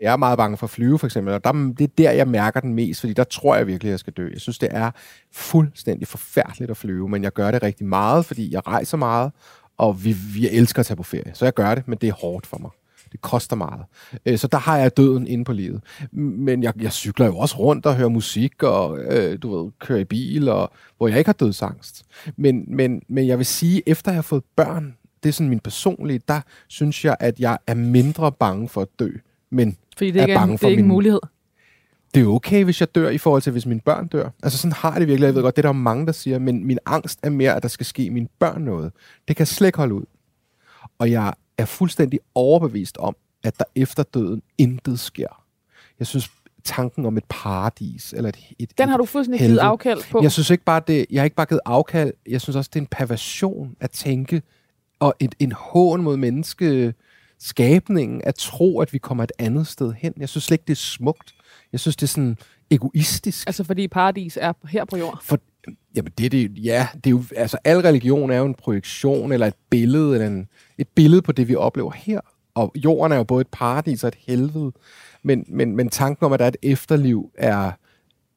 Jeg 0.00 0.12
er 0.12 0.16
meget 0.16 0.36
bange 0.38 0.56
for 0.56 0.66
at 0.66 0.70
flyve, 0.70 0.98
for 0.98 1.06
eksempel, 1.06 1.34
og 1.34 1.44
der, 1.44 1.52
det 1.52 1.84
er 1.84 1.92
der, 1.98 2.10
jeg 2.10 2.28
mærker 2.28 2.60
den 2.60 2.74
mest, 2.74 3.00
fordi 3.00 3.12
der 3.12 3.24
tror 3.24 3.56
jeg 3.56 3.66
virkelig, 3.66 3.88
at 3.88 3.92
jeg 3.92 3.98
skal 4.00 4.12
dø. 4.12 4.30
Jeg 4.32 4.40
synes, 4.40 4.58
det 4.58 4.68
er 4.72 4.90
fuldstændig 5.32 6.08
forfærdeligt 6.08 6.70
at 6.70 6.76
flyve, 6.76 7.08
men 7.08 7.22
jeg 7.22 7.32
gør 7.32 7.50
det 7.50 7.62
rigtig 7.62 7.86
meget, 7.86 8.24
fordi 8.24 8.54
jeg 8.54 8.66
rejser 8.66 8.96
meget, 8.96 9.32
og 9.76 10.04
vi, 10.04 10.16
vi 10.34 10.48
elsker 10.48 10.80
at 10.80 10.86
tage 10.86 10.96
på 10.96 11.02
ferie. 11.02 11.34
Så 11.34 11.44
jeg 11.44 11.54
gør 11.54 11.74
det, 11.74 11.88
men 11.88 11.98
det 11.98 12.08
er 12.08 12.12
hårdt 12.12 12.46
for 12.46 12.58
mig. 12.58 12.70
Det 13.12 13.20
koster 13.20 13.56
meget. 13.56 13.80
Øh, 14.26 14.38
så 14.38 14.46
der 14.46 14.58
har 14.58 14.78
jeg 14.78 14.96
døden 14.96 15.26
inde 15.26 15.44
på 15.44 15.52
livet. 15.52 15.82
Men 16.12 16.62
jeg, 16.62 16.82
jeg 16.82 16.92
cykler 16.92 17.26
jo 17.26 17.36
også 17.36 17.58
rundt 17.58 17.86
og 17.86 17.96
hører 17.96 18.08
musik, 18.08 18.62
og 18.62 18.98
øh, 18.98 19.38
du 19.42 19.56
ved, 19.56 19.70
kører 19.78 19.98
i 19.98 20.04
bil, 20.04 20.48
og, 20.48 20.72
hvor 20.96 21.08
jeg 21.08 21.18
ikke 21.18 21.28
har 21.28 21.32
dødsangst. 21.32 22.04
Men, 22.36 22.64
men, 22.68 23.02
men 23.08 23.26
jeg 23.26 23.38
vil 23.38 23.46
sige, 23.46 23.82
efter 23.86 24.10
jeg 24.10 24.16
har 24.16 24.22
fået 24.22 24.42
børn, 24.56 24.96
det 25.22 25.28
er 25.28 25.32
sådan 25.32 25.48
min 25.48 25.60
personlige, 25.60 26.20
der 26.28 26.40
synes 26.68 27.04
jeg, 27.04 27.16
at 27.20 27.40
jeg 27.40 27.58
er 27.66 27.74
mindre 27.74 28.32
bange 28.32 28.68
for 28.68 28.82
at 28.82 28.88
dø, 28.98 29.10
men 29.50 29.76
Fordi 29.96 30.10
det 30.10 30.22
er, 30.22 30.26
er 30.26 30.34
bange 30.34 30.58
for 30.58 30.66
det 30.66 30.66
er 30.66 30.70
ikke 30.70 30.82
min, 30.82 30.90
en 30.90 30.94
mulighed. 30.94 31.20
Det 32.14 32.22
er 32.22 32.26
okay, 32.26 32.64
hvis 32.64 32.80
jeg 32.80 32.94
dør 32.94 33.08
i 33.08 33.18
forhold 33.18 33.42
til, 33.42 33.52
hvis 33.52 33.66
mine 33.66 33.80
børn 33.80 34.06
dør. 34.06 34.30
Altså 34.42 34.58
sådan 34.58 34.72
har 34.72 34.98
det 34.98 35.08
virkelig. 35.08 35.26
Jeg 35.26 35.34
ved 35.34 35.42
godt, 35.42 35.56
det 35.56 35.64
er 35.64 35.68
der 35.68 35.72
mange, 35.72 36.06
der 36.06 36.12
siger, 36.12 36.38
men 36.38 36.66
min 36.66 36.78
angst 36.86 37.18
er 37.22 37.30
mere, 37.30 37.56
at 37.56 37.62
der 37.62 37.68
skal 37.68 37.86
ske 37.86 38.10
mine 38.10 38.28
børn 38.38 38.62
noget. 38.62 38.92
Det 39.28 39.36
kan 39.36 39.46
slet 39.46 39.68
ikke 39.68 39.78
holde 39.78 39.94
ud. 39.94 40.04
Og 40.98 41.10
jeg 41.10 41.32
er 41.60 41.66
fuldstændig 41.66 42.20
overbevist 42.34 42.96
om, 42.96 43.16
at 43.44 43.58
der 43.58 43.64
efter 43.74 44.02
døden 44.02 44.42
intet 44.58 45.00
sker. 45.00 45.44
Jeg 45.98 46.06
synes, 46.06 46.30
tanken 46.64 47.06
om 47.06 47.16
et 47.16 47.24
paradis, 47.28 48.12
eller 48.12 48.28
et, 48.28 48.38
et 48.58 48.78
Den 48.78 48.88
har 48.88 48.96
du 48.96 49.04
fuldstændig 49.04 49.46
givet 49.46 49.58
afkald 49.58 50.00
på. 50.10 50.22
Jeg 50.22 50.32
synes 50.32 50.50
ikke 50.50 50.64
bare, 50.64 50.82
det, 50.86 51.06
jeg 51.10 51.20
har 51.20 51.24
ikke 51.24 51.36
bare 51.36 51.46
givet 51.46 51.60
afkald, 51.64 52.12
jeg 52.28 52.40
synes 52.40 52.56
også, 52.56 52.70
det 52.74 52.80
er 52.80 52.82
en 52.82 52.88
perversion 52.90 53.76
at 53.80 53.90
tænke, 53.90 54.42
og 54.98 55.14
et, 55.20 55.34
en 55.38 55.52
hån 55.52 56.02
mod 56.02 56.16
menneske, 56.16 56.94
skabningen, 57.38 58.22
at 58.24 58.34
tro, 58.34 58.80
at 58.80 58.92
vi 58.92 58.98
kommer 58.98 59.24
et 59.24 59.32
andet 59.38 59.66
sted 59.66 59.92
hen. 59.92 60.12
Jeg 60.16 60.28
synes 60.28 60.44
slet 60.44 60.54
ikke, 60.54 60.64
det 60.66 60.72
er 60.72 60.76
smukt. 60.76 61.34
Jeg 61.72 61.80
synes, 61.80 61.96
det 61.96 62.02
er 62.02 62.08
sådan 62.08 62.36
egoistisk. 62.70 63.46
Altså 63.46 63.64
fordi 63.64 63.88
paradis 63.88 64.38
er 64.40 64.52
her 64.68 64.84
på 64.84 64.96
jorden? 64.96 65.18
For, 65.22 65.38
jamen 65.94 66.12
det, 66.18 66.32
det, 66.32 66.58
ja, 66.58 66.88
det 66.94 67.06
er 67.06 67.10
jo, 67.10 67.24
altså 67.36 67.58
al 67.64 67.80
religion 67.80 68.30
er 68.30 68.36
jo 68.36 68.44
en 68.44 68.54
projektion, 68.54 69.32
eller 69.32 69.46
et 69.46 69.54
billede, 69.70 70.14
eller 70.14 70.26
en, 70.26 70.48
et 70.80 70.88
billede 70.88 71.22
på 71.22 71.32
det, 71.32 71.48
vi 71.48 71.54
oplever 71.54 71.92
her. 71.92 72.20
Og 72.54 72.72
jorden 72.76 73.12
er 73.12 73.16
jo 73.16 73.24
både 73.24 73.40
et 73.40 73.48
paradis 73.52 74.04
og 74.04 74.08
et 74.08 74.16
helvede. 74.26 74.72
Men, 75.22 75.44
men, 75.48 75.76
men 75.76 75.88
tanken 75.88 76.26
om, 76.26 76.32
at 76.32 76.38
der 76.38 76.44
er 76.44 76.48
et 76.48 76.56
efterliv, 76.62 77.30
er, 77.34 77.72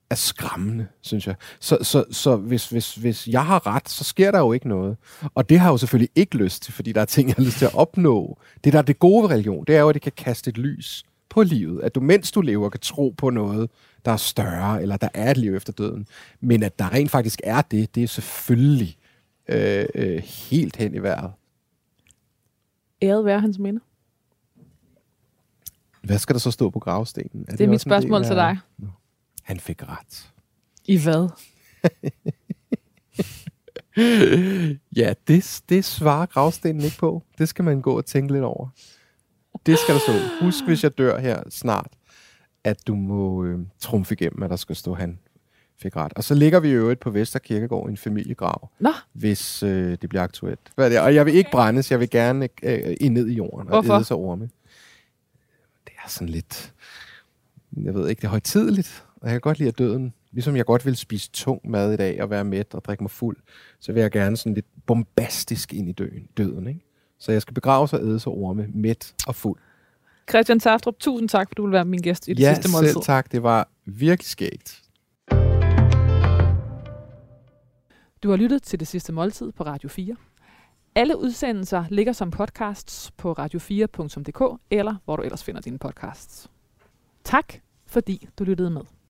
er 0.09 0.15
skræmmende, 0.15 0.87
synes 1.01 1.27
jeg. 1.27 1.35
Så, 1.59 1.77
så, 1.81 2.03
så 2.11 2.35
hvis, 2.35 2.69
hvis, 2.69 2.95
hvis 2.95 3.27
jeg 3.27 3.45
har 3.45 3.67
ret, 3.67 3.89
så 3.89 4.03
sker 4.03 4.31
der 4.31 4.39
jo 4.39 4.53
ikke 4.53 4.67
noget. 4.67 4.97
Og 5.35 5.49
det 5.49 5.59
har 5.59 5.67
jeg 5.67 5.71
jo 5.71 5.77
selvfølgelig 5.77 6.09
ikke 6.15 6.37
lyst 6.37 6.63
til, 6.63 6.73
fordi 6.73 6.91
der 6.91 7.01
er 7.01 7.05
ting, 7.05 7.27
jeg 7.27 7.35
har 7.37 7.43
lyst 7.43 7.57
til 7.57 7.65
at 7.65 7.75
opnå. 7.75 8.37
Det, 8.63 8.73
der 8.73 8.79
er 8.79 8.83
det 8.83 8.99
gode 8.99 9.23
ved 9.23 9.29
religion, 9.29 9.65
det 9.65 9.75
er 9.75 9.79
jo, 9.79 9.89
at 9.89 9.93
det 9.93 10.01
kan 10.01 10.11
kaste 10.17 10.49
et 10.49 10.57
lys 10.57 11.03
på 11.29 11.43
livet. 11.43 11.81
At 11.81 11.95
du, 11.95 11.99
mens 11.99 12.31
du 12.31 12.41
lever, 12.41 12.69
kan 12.69 12.79
tro 12.79 13.15
på 13.17 13.29
noget, 13.29 13.69
der 14.05 14.11
er 14.11 14.17
større, 14.17 14.81
eller 14.81 14.97
der 14.97 15.09
er 15.13 15.31
et 15.31 15.37
liv 15.37 15.55
efter 15.55 15.73
døden. 15.73 16.07
Men 16.41 16.63
at 16.63 16.79
der 16.79 16.93
rent 16.93 17.11
faktisk 17.11 17.41
er 17.43 17.61
det, 17.61 17.95
det 17.95 18.03
er 18.03 18.07
selvfølgelig 18.07 18.97
øh, 19.49 19.85
øh, 19.95 20.21
helt 20.23 20.75
hen 20.75 20.95
i 20.95 20.99
vejret. 20.99 21.31
Æret 23.03 23.25
være 23.25 23.39
hans 23.39 23.59
minde. 23.59 23.79
Hvad 26.03 26.17
skal 26.17 26.33
der 26.33 26.39
så 26.39 26.51
stå 26.51 26.69
på 26.69 26.79
gravstenen? 26.79 27.45
Det 27.45 27.61
er 27.61 27.67
mit 27.67 27.73
også 27.75 27.89
en 27.89 27.93
del 27.93 28.01
spørgsmål 28.01 28.21
af- 28.21 28.25
til 28.27 28.35
dig. 28.35 28.57
Han 29.43 29.59
fik 29.59 29.83
ret. 29.89 30.33
I 30.85 30.97
hvad? 31.03 31.29
Ja, 34.95 35.13
det, 35.27 35.61
det 35.69 35.85
svarer 35.85 36.25
gravstenen 36.25 36.81
ikke 36.81 36.97
på. 36.97 37.23
Det 37.37 37.49
skal 37.49 37.65
man 37.65 37.81
gå 37.81 37.97
og 37.97 38.05
tænke 38.05 38.33
lidt 38.33 38.43
over. 38.43 38.67
Det 39.65 39.77
skal 39.79 39.93
der 39.95 39.99
stå. 40.01 40.13
Husk, 40.45 40.65
hvis 40.65 40.83
jeg 40.83 40.97
dør 40.97 41.19
her 41.19 41.43
snart, 41.49 41.91
at 42.63 42.87
du 42.87 42.95
må 42.95 43.43
øh, 43.43 43.59
trumfe 43.79 44.13
igennem, 44.13 44.43
at 44.43 44.49
der 44.49 44.55
skal 44.55 44.75
stå, 44.75 44.93
han 44.93 45.19
fik 45.83 45.95
ret. 45.95 46.13
Og 46.15 46.23
så 46.23 46.33
ligger 46.35 46.59
vi 46.59 46.69
i 46.69 46.71
øvrigt 46.71 46.99
på 46.99 47.09
Vester 47.09 47.39
Kirkegård 47.39 47.89
i 47.89 47.91
en 47.91 47.97
familiegrav, 47.97 48.69
Nå, 48.79 48.89
hvis 49.13 49.63
øh, 49.63 49.97
det 50.01 50.09
bliver 50.09 50.23
aktuelt. 50.23 50.59
Hvad 50.75 50.85
er 50.85 50.89
det? 50.89 50.99
Og 50.99 51.15
jeg 51.15 51.25
vil 51.25 51.35
ikke 51.35 51.51
brændes, 51.51 51.91
jeg 51.91 51.99
vil 51.99 52.09
gerne 52.09 52.49
øh, 52.63 52.95
ind 53.01 53.13
ned 53.13 53.27
i 53.27 53.33
jorden 53.33 53.67
og 53.67 53.73
Hvorfor? 53.81 53.95
æde 53.95 54.03
sig 54.03 54.17
orme. 54.17 54.49
Det 55.85 55.93
er 56.05 56.09
sådan 56.09 56.29
lidt, 56.29 56.73
jeg 57.83 57.93
ved 57.93 58.09
ikke, 58.09 58.19
det 58.19 58.25
er 58.25 58.29
højtidligt, 58.29 59.05
og 59.15 59.27
jeg 59.27 59.33
kan 59.33 59.41
godt 59.41 59.59
lide 59.59 59.69
at 59.69 59.77
døden. 59.77 60.13
Ligesom 60.31 60.55
jeg 60.55 60.65
godt 60.65 60.85
vil 60.85 60.95
spise 60.95 61.29
tung 61.31 61.61
mad 61.71 61.93
i 61.93 61.97
dag 61.97 62.21
og 62.23 62.29
være 62.29 62.43
mæt 62.43 62.73
og 62.73 62.85
drikke 62.85 63.03
mig 63.03 63.11
fuld, 63.11 63.37
så 63.79 63.91
vil 63.91 64.01
jeg 64.01 64.11
gerne 64.11 64.37
sådan 64.37 64.53
lidt 64.53 64.65
bombastisk 64.85 65.73
ind 65.73 65.89
i 65.89 65.91
døden. 65.91 66.27
døden 66.37 66.67
ikke? 66.67 66.85
Så 67.19 67.31
jeg 67.31 67.41
skal 67.41 67.53
begraves 67.53 67.93
og 67.93 67.99
æde 68.01 68.19
sig 68.19 68.31
orme, 68.31 68.67
mæt 68.73 69.13
og 69.27 69.35
fuld. 69.35 69.59
Christian 70.29 70.59
Taftrup, 70.59 70.95
tusind 70.99 71.29
tak, 71.29 71.49
for 71.49 71.55
du 71.55 71.63
vil 71.63 71.71
være 71.71 71.85
min 71.85 71.99
gæst 71.99 72.27
i 72.27 72.33
det 72.33 72.39
ja, 72.43 72.53
sidste 72.55 72.71
måltid. 72.71 72.93
selv 72.93 73.03
tak. 73.03 73.31
Det 73.31 73.43
var 73.43 73.69
virkelig 73.85 74.27
skægt. 74.29 74.82
Du 78.23 78.29
har 78.29 78.37
lyttet 78.37 78.63
til 78.63 78.79
det 78.79 78.87
sidste 78.87 79.13
måltid 79.13 79.51
på 79.51 79.63
Radio 79.63 79.89
4. 79.89 80.15
Alle 80.95 81.17
udsendelser 81.17 81.85
ligger 81.89 82.13
som 82.13 82.31
podcasts 82.31 83.11
på 83.11 83.35
radio4.dk 83.39 84.61
eller 84.69 84.95
hvor 85.05 85.15
du 85.15 85.23
ellers 85.23 85.43
finder 85.43 85.61
dine 85.61 85.79
podcasts. 85.79 86.49
Tak, 87.23 87.53
fordi 87.85 88.27
du 88.39 88.43
lyttede 88.43 88.69
med. 88.69 88.81